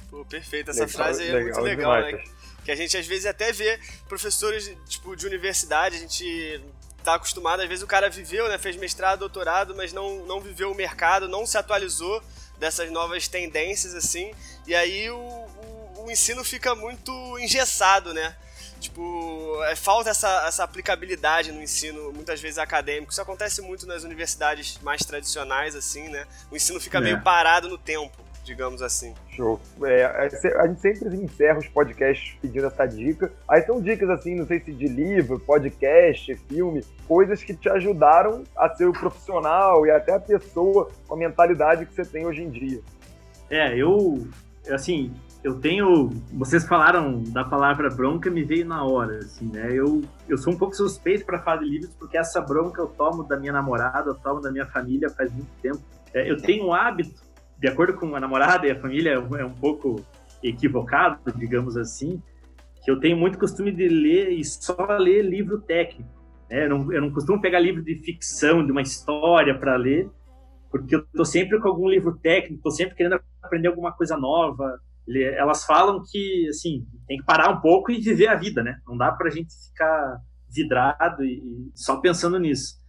Pô, 0.08 0.24
perfeito. 0.24 0.70
Essa 0.70 0.84
legal, 0.84 0.96
frase 0.96 1.22
é 1.22 1.32
legal, 1.32 1.42
muito 1.42 1.60
legal, 1.62 1.94
demais, 1.96 2.14
né? 2.14 2.35
Que 2.66 2.72
a 2.72 2.74
gente 2.74 2.96
às 2.96 3.06
vezes 3.06 3.26
até 3.26 3.52
vê 3.52 3.78
professores 4.08 4.76
tipo, 4.88 5.14
de 5.14 5.24
universidade, 5.24 5.94
a 5.94 6.00
gente 6.00 6.60
tá 7.04 7.14
acostumado, 7.14 7.62
às 7.62 7.68
vezes 7.68 7.84
o 7.84 7.86
cara 7.86 8.10
viveu, 8.10 8.48
né, 8.48 8.58
fez 8.58 8.74
mestrado, 8.74 9.20
doutorado, 9.20 9.72
mas 9.76 9.92
não, 9.92 10.26
não 10.26 10.40
viveu 10.40 10.72
o 10.72 10.74
mercado, 10.74 11.28
não 11.28 11.46
se 11.46 11.56
atualizou 11.56 12.20
dessas 12.58 12.90
novas 12.90 13.28
tendências, 13.28 13.94
assim, 13.94 14.34
e 14.66 14.74
aí 14.74 15.08
o, 15.08 15.16
o, 15.16 16.06
o 16.06 16.10
ensino 16.10 16.42
fica 16.42 16.74
muito 16.74 17.38
engessado, 17.38 18.12
né? 18.12 18.34
Tipo, 18.80 19.62
é, 19.66 19.76
falta 19.76 20.10
essa, 20.10 20.48
essa 20.48 20.64
aplicabilidade 20.64 21.52
no 21.52 21.62
ensino, 21.62 22.12
muitas 22.12 22.40
vezes 22.40 22.58
acadêmico. 22.58 23.12
Isso 23.12 23.22
acontece 23.22 23.62
muito 23.62 23.86
nas 23.86 24.02
universidades 24.02 24.78
mais 24.82 25.02
tradicionais, 25.02 25.76
assim, 25.76 26.08
né? 26.08 26.26
O 26.50 26.56
ensino 26.56 26.80
fica 26.80 26.98
é. 26.98 27.00
meio 27.00 27.22
parado 27.22 27.68
no 27.68 27.78
tempo 27.78 28.25
digamos 28.46 28.80
assim. 28.80 29.12
Show. 29.28 29.60
É, 29.82 30.04
a 30.04 30.66
gente 30.66 30.80
sempre 30.80 31.16
encerra 31.16 31.58
os 31.58 31.68
podcasts 31.68 32.38
pedindo 32.40 32.66
essa 32.66 32.86
dica. 32.86 33.32
Aí 33.48 33.62
são 33.62 33.80
dicas 33.80 34.08
assim, 34.08 34.36
não 34.36 34.46
sei 34.46 34.60
se 34.60 34.72
de 34.72 34.86
livro, 34.86 35.38
podcast, 35.40 36.34
filme, 36.48 36.82
coisas 37.06 37.42
que 37.42 37.54
te 37.54 37.68
ajudaram 37.68 38.44
a 38.56 38.68
ser 38.74 38.86
o 38.86 38.92
profissional 38.92 39.84
e 39.84 39.90
até 39.90 40.14
a 40.14 40.20
pessoa 40.20 40.88
com 41.06 41.14
a 41.14 41.18
mentalidade 41.18 41.84
que 41.84 41.92
você 41.92 42.04
tem 42.04 42.24
hoje 42.24 42.42
em 42.42 42.50
dia. 42.50 42.80
É, 43.50 43.76
eu, 43.76 44.26
assim, 44.70 45.12
eu 45.42 45.58
tenho. 45.60 46.10
Vocês 46.32 46.64
falaram 46.66 47.22
da 47.24 47.44
palavra 47.44 47.90
bronca, 47.90 48.30
me 48.30 48.44
veio 48.44 48.66
na 48.66 48.84
hora, 48.84 49.18
assim, 49.18 49.46
né? 49.46 49.68
Eu, 49.72 50.02
eu 50.28 50.38
sou 50.38 50.52
um 50.52 50.56
pouco 50.56 50.74
suspeito 50.74 51.24
para 51.24 51.40
falar 51.40 51.58
de 51.58 51.68
livros, 51.68 51.94
porque 51.98 52.16
essa 52.16 52.40
bronca 52.40 52.80
eu 52.80 52.86
tomo 52.86 53.24
da 53.24 53.36
minha 53.36 53.52
namorada, 53.52 54.10
eu 54.10 54.14
tomo 54.14 54.40
da 54.40 54.50
minha 54.50 54.66
família 54.66 55.10
faz 55.10 55.32
muito 55.32 55.50
tempo. 55.60 55.80
É, 56.14 56.30
eu 56.30 56.40
tenho 56.40 56.66
um 56.66 56.72
hábito 56.72 57.25
de 57.58 57.68
acordo 57.68 57.94
com 57.94 58.14
a 58.14 58.20
namorada 58.20 58.66
e 58.66 58.70
a 58.70 58.80
família, 58.80 59.12
é 59.12 59.44
um 59.44 59.54
pouco 59.54 60.04
equivocado, 60.42 61.32
digamos 61.36 61.76
assim, 61.76 62.22
que 62.84 62.90
eu 62.90 63.00
tenho 63.00 63.16
muito 63.16 63.38
costume 63.38 63.72
de 63.72 63.88
ler 63.88 64.30
e 64.30 64.44
só 64.44 64.76
ler 64.98 65.22
livro 65.22 65.60
técnico. 65.60 66.08
Né? 66.50 66.64
Eu, 66.64 66.68
não, 66.68 66.92
eu 66.92 67.00
não 67.00 67.10
costumo 67.10 67.40
pegar 67.40 67.58
livro 67.58 67.82
de 67.82 67.96
ficção, 67.96 68.64
de 68.64 68.70
uma 68.70 68.82
história 68.82 69.58
para 69.58 69.76
ler, 69.76 70.08
porque 70.70 70.94
eu 70.94 71.00
estou 71.00 71.24
sempre 71.24 71.58
com 71.60 71.68
algum 71.68 71.88
livro 71.88 72.16
técnico, 72.18 72.56
estou 72.56 72.72
sempre 72.72 72.94
querendo 72.94 73.20
aprender 73.42 73.68
alguma 73.68 73.92
coisa 73.92 74.16
nova. 74.16 74.78
Elas 75.08 75.64
falam 75.64 76.02
que, 76.10 76.48
assim, 76.48 76.84
tem 77.06 77.18
que 77.18 77.24
parar 77.24 77.50
um 77.50 77.60
pouco 77.60 77.90
e 77.90 78.00
viver 78.00 78.26
a 78.26 78.34
vida, 78.34 78.62
né? 78.62 78.78
Não 78.86 78.96
dá 78.96 79.10
para 79.12 79.28
a 79.28 79.30
gente 79.30 79.54
ficar 79.68 80.20
vidrado 80.48 81.24
e, 81.24 81.38
e 81.38 81.70
só 81.74 81.96
pensando 82.00 82.38
nisso 82.38 82.85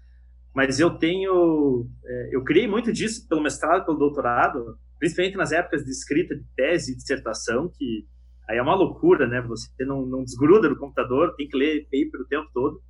mas 0.58 0.80
eu 0.80 0.90
tenho, 0.90 1.88
é, 2.04 2.30
eu 2.32 2.44
criei 2.44 2.68
muito 2.68 2.92
disso 2.92 3.28
pelo 3.30 3.44
mestrado, 3.44 3.86
pelo 3.86 4.00
doutorado, 4.00 4.76
principalmente 4.98 5.38
nas 5.38 5.52
épocas 5.52 5.86
de 5.86 5.92
escrita 5.92 6.36
de 6.36 6.44
tese 6.56 6.94
e 6.94 6.96
dissertação, 6.96 7.72
que 7.78 8.08
aí 8.50 8.58
é 8.58 8.62
uma 8.64 8.74
loucura, 8.74 9.28
né? 9.28 9.40
Você 9.42 9.86
não, 9.86 10.04
não 10.04 10.24
desgruda 10.24 10.68
do 10.68 10.76
computador, 10.76 11.36
tem 11.36 11.48
que 11.48 11.56
ler 11.56 11.84
paper 11.84 12.22
o 12.22 12.28
tempo 12.28 12.50
todo. 12.52 12.82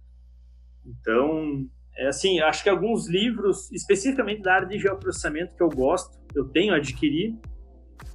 Então, 0.85 1.67
é 1.97 2.07
assim, 2.07 2.39
acho 2.39 2.63
que 2.63 2.69
alguns 2.69 3.09
livros, 3.09 3.69
especificamente 3.73 4.43
da 4.43 4.53
área 4.53 4.67
de 4.69 4.79
geoprocessamento 4.79 5.53
que 5.53 5.61
eu 5.61 5.67
gosto, 5.67 6.17
eu 6.33 6.45
tenho 6.45 6.73
adquirido 6.73 7.37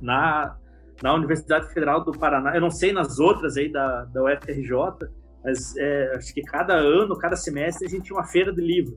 na, 0.00 0.57
na 1.03 1.12
Universidade 1.12 1.68
Federal 1.74 2.03
do 2.03 2.12
Paraná. 2.12 2.55
Eu 2.55 2.61
não 2.62 2.70
sei 2.70 2.90
nas 2.94 3.18
outras 3.18 3.59
aí 3.59 3.70
da, 3.70 4.07
da 4.07 4.24
UFRJ, 4.24 4.72
mas 5.44 5.76
é, 5.76 6.14
acho 6.16 6.32
que 6.32 6.40
cada 6.40 6.72
ano, 6.74 7.18
cada 7.18 7.36
semestre, 7.36 7.86
a 7.86 7.90
gente 7.90 8.05
tinha 8.05 8.16
uma 8.16 8.26
feira 8.26 8.50
de 8.50 8.62
livro. 8.62 8.96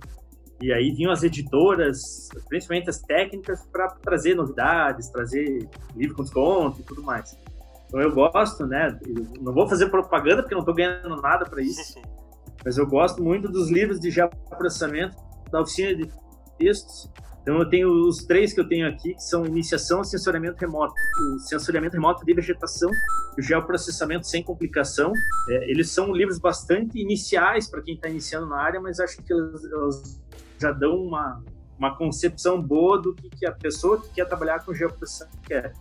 E 0.62 0.72
aí 0.72 0.92
vinham 0.92 1.12
as 1.12 1.22
editoras, 1.22 2.30
principalmente 2.48 2.90
as 2.90 3.00
técnicas, 3.02 3.66
para 3.72 3.90
trazer 3.90 4.36
novidades, 4.36 5.10
trazer 5.10 5.68
livro 5.96 6.16
com 6.16 6.24
desconto 6.24 6.80
e 6.80 6.84
tudo 6.84 7.04
mais. 7.04 7.38
Então 7.88 8.00
eu 8.02 8.12
gosto, 8.14 8.66
né? 8.66 8.98
Eu 9.06 9.42
não 9.42 9.54
vou 9.54 9.68
fazer 9.68 9.90
propaganda 9.90 10.42
porque 10.42 10.56
não 10.56 10.62
estou 10.62 10.74
ganhando 10.74 11.22
nada 11.22 11.46
para 11.46 11.62
isso, 11.62 12.02
mas 12.64 12.78
eu 12.78 12.88
gosto 12.88 13.24
muito 13.24 13.50
dos 13.50 13.70
livros 13.70 14.00
de 14.00 14.10
geoprocessamento 14.10 15.16
da 15.52 15.62
oficina 15.62 15.96
de 15.96 16.10
textos. 16.58 17.12
Então 17.42 17.60
eu 17.60 17.70
tenho 17.70 17.90
os 18.08 18.26
três 18.26 18.54
que 18.54 18.60
eu 18.60 18.68
tenho 18.68 18.88
aqui, 18.88 19.14
que 19.14 19.22
são 19.22 19.46
iniciação 19.46 20.02
e 20.02 20.06
sensoriamento 20.06 20.58
remoto. 20.60 20.96
O 21.36 21.40
sensoriamento 21.40 21.94
remoto 21.94 22.26
de 22.26 22.34
vegetação 22.34 22.90
e 23.38 23.42
o 23.42 23.44
geoprocessamento 23.44 24.26
sem 24.26 24.42
complicação. 24.42 25.14
É, 25.50 25.70
eles 25.70 25.92
são 25.92 26.12
livros 26.12 26.40
bastante 26.40 27.00
iniciais 27.00 27.70
para 27.70 27.84
quem 27.84 27.96
está 27.96 28.10
iniciando 28.10 28.48
na 28.48 28.58
área, 28.58 28.82
mas 28.82 29.00
acho 29.00 29.22
que 29.22 29.32
já 30.60 30.72
dão 30.72 30.96
uma, 30.98 31.44
uma 31.78 31.96
concepção 31.96 32.62
boa 32.62 33.02
do 33.02 33.14
que, 33.14 33.30
que 33.30 33.46
a 33.46 33.52
pessoa 33.52 34.02
que 34.02 34.10
quer 34.10 34.26
trabalhar 34.26 34.64
com 34.64 34.74
geoprocessamento 34.74 35.38
quer. 35.44 35.74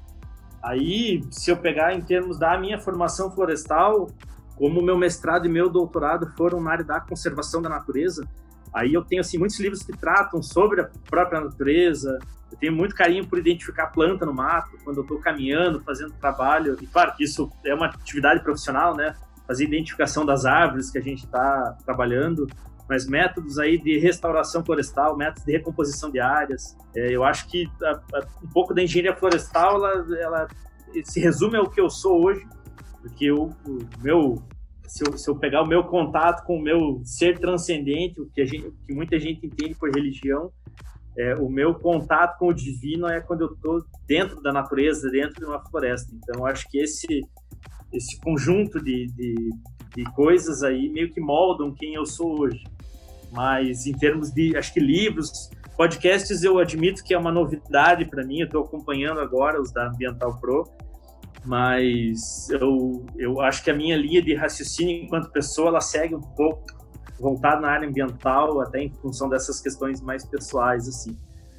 Aí, 0.62 1.22
se 1.30 1.50
eu 1.50 1.56
pegar 1.56 1.94
em 1.94 2.00
termos 2.00 2.38
da 2.38 2.56
minha 2.58 2.78
formação 2.78 3.30
florestal, 3.30 4.08
como 4.56 4.80
meu 4.80 4.96
mestrado 4.96 5.46
e 5.46 5.48
meu 5.48 5.68
doutorado 5.68 6.32
foram 6.36 6.60
na 6.60 6.72
área 6.72 6.84
da 6.84 7.00
conservação 7.00 7.60
da 7.60 7.68
natureza, 7.68 8.26
aí 8.72 8.94
eu 8.94 9.04
tenho 9.04 9.20
assim 9.20 9.36
muitos 9.36 9.58
livros 9.60 9.82
que 9.82 9.92
tratam 9.92 10.42
sobre 10.42 10.80
a 10.80 10.90
própria 11.08 11.40
natureza. 11.40 12.18
Eu 12.50 12.58
tenho 12.58 12.72
muito 12.72 12.94
carinho 12.94 13.26
por 13.26 13.38
identificar 13.38 13.88
planta 13.88 14.24
no 14.24 14.32
mato, 14.32 14.78
quando 14.84 14.98
eu 14.98 15.02
estou 15.02 15.18
caminhando, 15.18 15.82
fazendo 15.82 16.14
trabalho. 16.14 16.78
E 16.80 16.86
claro 16.86 17.14
que 17.14 17.24
isso 17.24 17.50
é 17.64 17.74
uma 17.74 17.86
atividade 17.86 18.42
profissional, 18.42 18.96
né? 18.96 19.14
Fazer 19.46 19.64
identificação 19.64 20.24
das 20.24 20.46
árvores 20.46 20.90
que 20.90 20.96
a 20.96 21.02
gente 21.02 21.24
está 21.24 21.76
trabalhando 21.84 22.46
mas 22.89 23.07
métodos 23.07 23.59
aí 23.59 23.78
de 23.78 23.99
restauração 23.99 24.64
florestal, 24.64 25.16
métodos 25.16 25.45
de 25.45 25.53
recomposição 25.53 26.11
de 26.11 26.20
áreas. 26.20 26.76
É, 26.95 27.14
eu 27.14 27.24
acho 27.24 27.49
que 27.49 27.68
a, 27.82 27.91
a, 27.91 28.26
um 28.43 28.49
pouco 28.49 28.74
da 28.74 28.82
engenharia 28.82 29.16
florestal, 29.16 29.76
ela, 29.76 30.18
ela, 30.18 30.49
se 31.05 31.20
resume 31.20 31.57
ao 31.57 31.68
que 31.68 31.80
eu 31.80 31.89
sou 31.89 32.24
hoje, 32.24 32.47
porque 33.01 33.30
o, 33.30 33.51
o 33.66 33.78
meu, 34.03 34.43
se 34.87 35.05
eu, 35.07 35.16
se 35.16 35.28
eu, 35.30 35.37
pegar 35.37 35.62
o 35.62 35.66
meu 35.66 35.85
contato 35.85 36.45
com 36.45 36.57
o 36.57 36.62
meu 36.62 37.01
ser 37.05 37.39
transcendente, 37.39 38.20
o 38.20 38.26
que, 38.26 38.45
gente, 38.45 38.70
que 38.87 38.95
muita 38.95 39.18
gente 39.18 39.47
entende 39.47 39.74
por 39.74 39.91
religião, 39.91 40.53
é, 41.16 41.35
o 41.37 41.49
meu 41.49 41.74
contato 41.74 42.39
com 42.39 42.49
o 42.49 42.53
divino 42.53 43.07
é 43.07 43.20
quando 43.20 43.43
eu 43.43 43.53
estou 43.53 43.85
dentro 44.07 44.43
da 44.43 44.53
natureza, 44.53 45.09
dentro 45.11 45.37
de 45.37 45.45
uma 45.45 45.64
floresta. 45.64 46.12
Então, 46.12 46.45
acho 46.45 46.68
que 46.68 46.78
esse 46.78 47.24
esse 47.97 48.18
conjunto 48.20 48.82
de, 48.82 49.07
de, 49.07 49.51
de 49.95 50.05
coisas 50.12 50.62
aí 50.62 50.89
meio 50.89 51.11
que 51.11 51.20
moldam 51.20 51.72
quem 51.72 51.95
eu 51.95 52.05
sou 52.05 52.41
hoje. 52.41 52.62
Mas 53.35 53.87
em 53.87 53.93
termos 53.93 54.30
de, 54.30 54.57
acho 54.57 54.72
que 54.72 54.80
livros, 54.80 55.51
podcasts 55.76 56.43
eu 56.43 56.59
admito 56.59 57.03
que 57.03 57.12
é 57.12 57.18
uma 57.18 57.32
novidade 57.32 58.05
para 58.05 58.24
mim, 58.24 58.41
eu 58.41 58.47
estou 58.47 58.62
acompanhando 58.62 59.20
agora 59.20 59.61
os 59.61 59.72
da 59.72 59.89
Ambiental 59.89 60.39
Pro, 60.39 60.64
mas 61.45 62.49
eu, 62.51 63.05
eu 63.16 63.41
acho 63.41 63.62
que 63.62 63.70
a 63.70 63.74
minha 63.74 63.97
linha 63.97 64.22
de 64.22 64.35
raciocínio 64.35 65.03
enquanto 65.05 65.30
pessoa, 65.30 65.68
ela 65.68 65.80
segue 65.80 66.14
um 66.14 66.20
pouco 66.20 66.62
voltada 67.18 67.61
na 67.61 67.68
área 67.68 67.89
ambiental, 67.89 68.61
até 68.61 68.80
em 68.80 68.91
função 68.91 69.28
dessas 69.28 69.61
questões 69.61 70.01
mais 70.01 70.24
pessoais, 70.24 70.89
assim. 70.89 71.16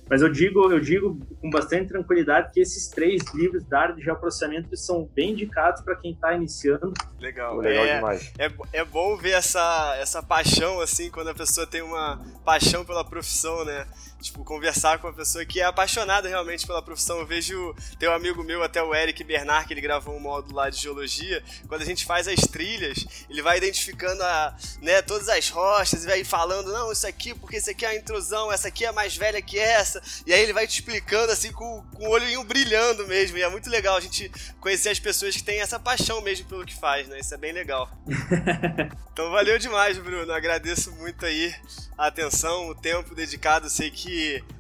Mas 0.10 0.22
eu 0.22 0.30
digo, 0.30 0.72
eu 0.72 0.80
digo 0.80 1.20
com 1.42 1.50
bastante 1.50 1.88
tranquilidade 1.88 2.52
que 2.54 2.60
esses 2.60 2.88
três 2.88 3.24
livros 3.34 3.64
da 3.66 3.80
área 3.80 3.96
de 3.96 4.04
geoprocessamento 4.04 4.76
são 4.78 5.10
bem 5.16 5.32
indicados 5.32 5.82
para 5.82 5.96
quem 5.96 6.12
está 6.12 6.34
iniciando. 6.34 6.94
Legal, 7.20 7.58
legal 7.58 7.86
é, 7.86 7.96
demais. 7.96 8.34
É, 8.38 8.52
é 8.74 8.86
bom 8.86 9.18
ver 9.18 9.32
essa, 9.32 9.96
essa 10.00 10.22
paixão, 10.22 10.80
assim, 10.80 11.10
quando 11.10 11.30
a 11.30 11.34
pessoa 11.34 11.66
tem 11.66 11.82
uma 11.82 12.24
paixão 12.44 12.86
pela 12.86 13.04
profissão, 13.04 13.66
né? 13.66 13.88
Tipo, 14.22 14.44
conversar 14.44 14.98
com 14.98 15.08
uma 15.08 15.14
pessoa 15.14 15.46
que 15.46 15.60
é 15.60 15.66
apaixonada 15.66 16.28
realmente 16.28 16.66
pela 16.66 16.82
profissão. 16.82 17.20
Eu 17.20 17.26
vejo, 17.26 17.76
tem 18.00 18.10
um 18.10 18.14
amigo 18.14 18.44
meu, 18.44 18.64
até 18.64 18.82
o 18.82 18.94
Eric 18.94 19.24
Bernard, 19.24 19.68
que 19.68 19.74
ele 19.74 19.82
gravou 19.82 20.16
um 20.16 20.20
módulo 20.20 20.56
lá 20.56 20.70
de 20.70 20.78
geologia. 20.78 21.44
Quando 21.68 21.82
a 21.82 21.86
gente 21.86 22.06
faz 22.06 22.28
as 22.28 22.40
trilhas, 22.42 23.06
ele 23.30 23.42
vai 23.42 23.58
identificando 23.58 24.24
a, 24.24 24.56
né, 24.82 25.02
todas 25.02 25.30
as 25.30 25.50
rochas 25.50 26.04
e 26.04 26.08
vai 26.08 26.24
falando, 26.24 26.72
não, 26.72 26.92
isso 26.92 27.06
aqui, 27.06 27.34
porque 27.34 27.58
isso 27.58 27.70
aqui 27.70 27.86
é 27.86 27.90
a 27.90 27.96
intrusão, 27.96 28.52
essa 28.52 28.68
aqui 28.70 28.86
é 28.86 28.92
mais 28.92 29.16
velha 29.16 29.42
que 29.42 29.60
essa. 29.60 30.02
E 30.26 30.34
aí 30.34 30.42
ele 30.42 30.54
vai 30.54 30.66
te 30.66 30.80
explicando 30.80 31.32
assim 31.32 31.52
com, 31.52 31.84
com 31.94 32.08
o 32.08 32.12
olhinho 32.12 32.44
brilhando 32.44 33.08
mesmo. 33.08 33.38
E 33.38 33.44
é 33.44 33.50
muito 33.50 33.70
legal 33.70 33.98
a 33.98 34.02
gente 34.02 34.32
conhecer 34.60 34.90
as 34.90 35.00
pessoas 35.00 35.36
que 35.36 35.44
têm 35.44 35.62
essa 35.62 35.80
paixão 35.80 36.22
mesmo 36.22 36.48
pelo 36.48 36.66
que 36.66 36.76
faz, 36.76 37.08
né? 37.08 37.20
Isso 37.20 37.34
é 37.34 37.38
bem 37.38 37.52
legal. 37.52 37.90
então 39.14 39.30
valeu 39.32 39.58
demais, 39.60 39.98
Bruno. 39.98 40.32
Agradeço 40.32 40.92
muito 40.94 41.26
aí 41.26 41.54
a 41.98 42.08
atenção, 42.08 42.68
o 42.70 42.76
tempo 42.76 43.16
dedicado. 43.16 43.70
Sei 43.70 43.90
que, 43.90 44.15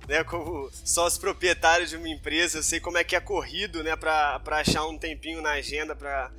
né, 0.07 0.23
como 0.23 0.69
sócio 0.71 1.19
proprietário 1.19 1.87
de 1.87 1.95
uma 1.95 2.09
empresa, 2.09 2.59
eu 2.59 2.63
sei 2.63 2.79
como 2.79 2.97
é 2.97 3.03
que 3.03 3.15
é 3.15 3.19
corrido, 3.19 3.83
né, 3.83 3.95
para 3.95 4.41
achar 4.45 4.85
um 4.85 4.97
tempinho 4.97 5.41
na 5.41 5.51
agenda 5.51 5.95
para 5.95 6.31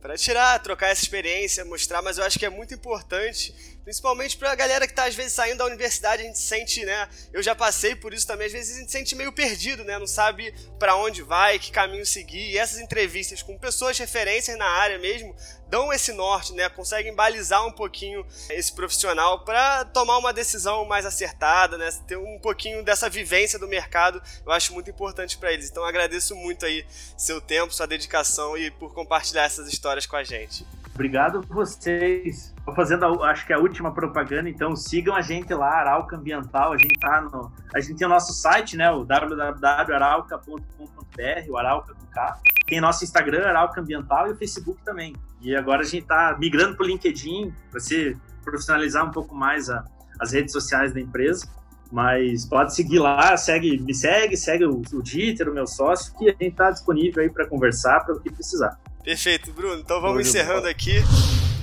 para 0.00 0.16
tirar, 0.16 0.62
trocar 0.62 0.90
essa 0.90 1.02
experiência, 1.02 1.64
mostrar, 1.64 2.00
mas 2.00 2.16
eu 2.16 2.22
acho 2.22 2.38
que 2.38 2.46
é 2.46 2.50
muito 2.50 2.72
importante 2.72 3.52
Principalmente 3.86 4.36
pra 4.36 4.52
galera 4.56 4.84
que 4.84 4.92
tá 4.92 5.04
às 5.04 5.14
vezes 5.14 5.32
saindo 5.32 5.58
da 5.58 5.64
universidade, 5.64 6.20
a 6.20 6.26
gente 6.26 6.40
sente, 6.40 6.84
né? 6.84 7.08
Eu 7.32 7.40
já 7.40 7.54
passei 7.54 7.94
por 7.94 8.12
isso 8.12 8.26
também, 8.26 8.48
às 8.48 8.52
vezes 8.52 8.74
a 8.76 8.80
gente 8.80 8.90
sente 8.90 9.14
meio 9.14 9.30
perdido, 9.30 9.84
né? 9.84 9.96
Não 9.96 10.08
sabe 10.08 10.52
para 10.76 10.96
onde 10.96 11.22
vai, 11.22 11.56
que 11.60 11.70
caminho 11.70 12.04
seguir. 12.04 12.50
E 12.50 12.58
essas 12.58 12.80
entrevistas 12.80 13.44
com 13.44 13.56
pessoas 13.56 13.96
referências 13.96 14.58
na 14.58 14.66
área 14.66 14.98
mesmo 14.98 15.32
dão 15.68 15.92
esse 15.92 16.12
norte, 16.12 16.52
né? 16.52 16.68
Conseguem 16.68 17.14
balizar 17.14 17.66
um 17.66 17.72
pouquinho 17.72 18.26
esse 18.50 18.72
profissional 18.72 19.44
para 19.44 19.84
tomar 19.86 20.18
uma 20.18 20.32
decisão 20.32 20.84
mais 20.84 21.04
acertada, 21.04 21.76
né? 21.76 21.90
Ter 22.06 22.16
um 22.16 22.38
pouquinho 22.38 22.82
dessa 22.82 23.08
vivência 23.08 23.58
do 23.58 23.68
mercado, 23.68 24.22
eu 24.44 24.52
acho 24.52 24.72
muito 24.72 24.90
importante 24.90 25.36
para 25.36 25.52
eles. 25.52 25.70
Então 25.70 25.84
agradeço 25.84 26.34
muito 26.34 26.64
aí 26.64 26.86
seu 27.16 27.40
tempo, 27.40 27.74
sua 27.74 27.86
dedicação 27.86 28.56
e 28.56 28.70
por 28.70 28.94
compartilhar 28.94 29.44
essas 29.44 29.68
histórias 29.68 30.06
com 30.06 30.16
a 30.16 30.24
gente. 30.24 30.66
Obrigado 30.96 31.42
vocês. 31.50 32.54
Estou 32.56 32.74
fazendo, 32.74 33.04
a, 33.04 33.30
acho 33.30 33.46
que 33.46 33.52
a 33.52 33.58
última 33.58 33.92
propaganda, 33.92 34.48
então 34.48 34.74
sigam 34.74 35.14
a 35.14 35.20
gente 35.20 35.52
lá, 35.52 35.68
Arauca 35.68 36.16
Ambiental. 36.16 36.72
A 36.72 36.78
gente 36.78 36.98
tá 36.98 37.20
no, 37.20 37.52
a 37.74 37.80
gente 37.80 37.98
tem 37.98 38.06
o 38.06 38.10
nosso 38.10 38.32
site, 38.32 38.78
né, 38.78 38.90
o 38.90 39.04
www.arauca.com.br, 39.04 41.50
o 41.50 41.58
Arauca 41.58 41.92
com 41.92 42.06
K. 42.06 42.40
Tem 42.66 42.80
nosso 42.80 43.04
Instagram, 43.04 43.46
Arauca 43.46 43.78
Ambiental, 43.78 44.28
e 44.28 44.32
o 44.32 44.36
Facebook 44.38 44.80
também. 44.86 45.12
E 45.42 45.54
agora 45.54 45.82
a 45.82 45.84
gente 45.84 46.04
está 46.04 46.34
migrando 46.40 46.74
para 46.76 46.84
o 46.84 46.86
LinkedIn 46.88 47.52
para 47.70 47.78
se 47.78 48.16
profissionalizar 48.42 49.06
um 49.06 49.10
pouco 49.10 49.34
mais 49.34 49.68
a, 49.68 49.84
as 50.18 50.32
redes 50.32 50.50
sociais 50.50 50.94
da 50.94 51.00
empresa. 51.00 51.46
Mas 51.92 52.46
pode 52.46 52.74
seguir 52.74 53.00
lá, 53.00 53.36
segue, 53.36 53.78
me 53.78 53.94
segue, 53.94 54.34
segue 54.34 54.64
o, 54.64 54.80
o 54.80 55.02
Dieter, 55.02 55.50
o 55.50 55.52
meu 55.52 55.66
sócio, 55.66 56.16
que 56.16 56.30
a 56.30 56.32
gente 56.32 56.52
está 56.52 56.70
disponível 56.70 57.22
aí 57.22 57.28
para 57.28 57.46
conversar, 57.46 58.00
para 58.00 58.14
o 58.14 58.20
que 58.20 58.32
precisar. 58.32 58.78
Perfeito, 59.06 59.52
Bruno. 59.52 59.80
Então 59.80 60.00
vamos 60.00 60.16
Muito 60.16 60.26
encerrando 60.26 60.62
bom. 60.62 60.68
aqui. 60.68 60.96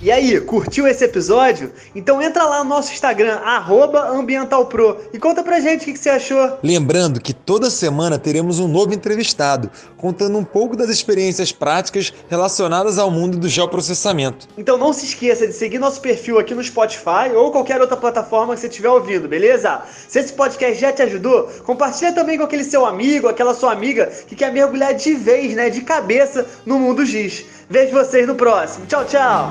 E 0.03 0.11
aí, 0.11 0.37
curtiu 0.41 0.85
esse 0.85 1.05
episódio? 1.05 1.71
Então 1.95 2.21
entra 2.21 2.43
lá 2.43 2.61
no 2.61 2.69
nosso 2.69 2.91
Instagram, 2.91 3.39
AmbientalPro, 3.39 4.97
e 5.13 5.17
conta 5.17 5.41
pra 5.41 5.61
gente 5.61 5.83
o 5.83 5.93
que, 5.93 5.97
você 5.97 6.09
achou. 6.09 6.59
Lembrando 6.61 7.21
que 7.21 7.31
toda 7.31 7.69
semana 7.69 8.19
teremos 8.19 8.59
um 8.59 8.67
novo 8.67 8.93
entrevistado, 8.93 9.71
contando 9.95 10.37
um 10.37 10.43
pouco 10.43 10.75
das 10.75 10.89
experiências 10.89 11.53
práticas 11.53 12.11
relacionadas 12.27 12.99
ao 12.99 13.09
mundo 13.09 13.37
do 13.37 13.47
geoprocessamento. 13.47 14.45
Então 14.57 14.77
não 14.77 14.91
se 14.91 15.05
esqueça 15.05 15.47
de 15.47 15.53
seguir 15.53 15.79
nosso 15.79 16.01
perfil 16.01 16.37
aqui 16.37 16.53
no 16.53 16.61
Spotify 16.61 17.31
ou 17.33 17.53
qualquer 17.53 17.79
outra 17.79 17.95
plataforma 17.95 18.55
que 18.55 18.59
você 18.59 18.67
estiver 18.67 18.89
ouvindo, 18.89 19.29
beleza? 19.29 19.83
Se 20.09 20.19
esse 20.19 20.33
podcast 20.33 20.81
já 20.81 20.91
te 20.91 21.01
ajudou, 21.03 21.43
compartilha 21.63 22.11
também 22.11 22.37
com 22.37 22.43
aquele 22.43 22.65
seu 22.65 22.85
amigo, 22.85 23.29
aquela 23.29 23.53
sua 23.53 23.71
amiga 23.71 24.11
que 24.27 24.35
quer 24.35 24.51
mergulhar 24.51 24.93
de 24.93 25.13
vez, 25.13 25.55
né, 25.55 25.69
de 25.69 25.79
cabeça 25.79 26.45
no 26.65 26.77
mundo 26.77 27.05
giz. 27.05 27.45
Vejo 27.69 27.93
vocês 27.93 28.27
no 28.27 28.35
próximo. 28.35 28.85
Tchau, 28.85 29.05
tchau! 29.05 29.49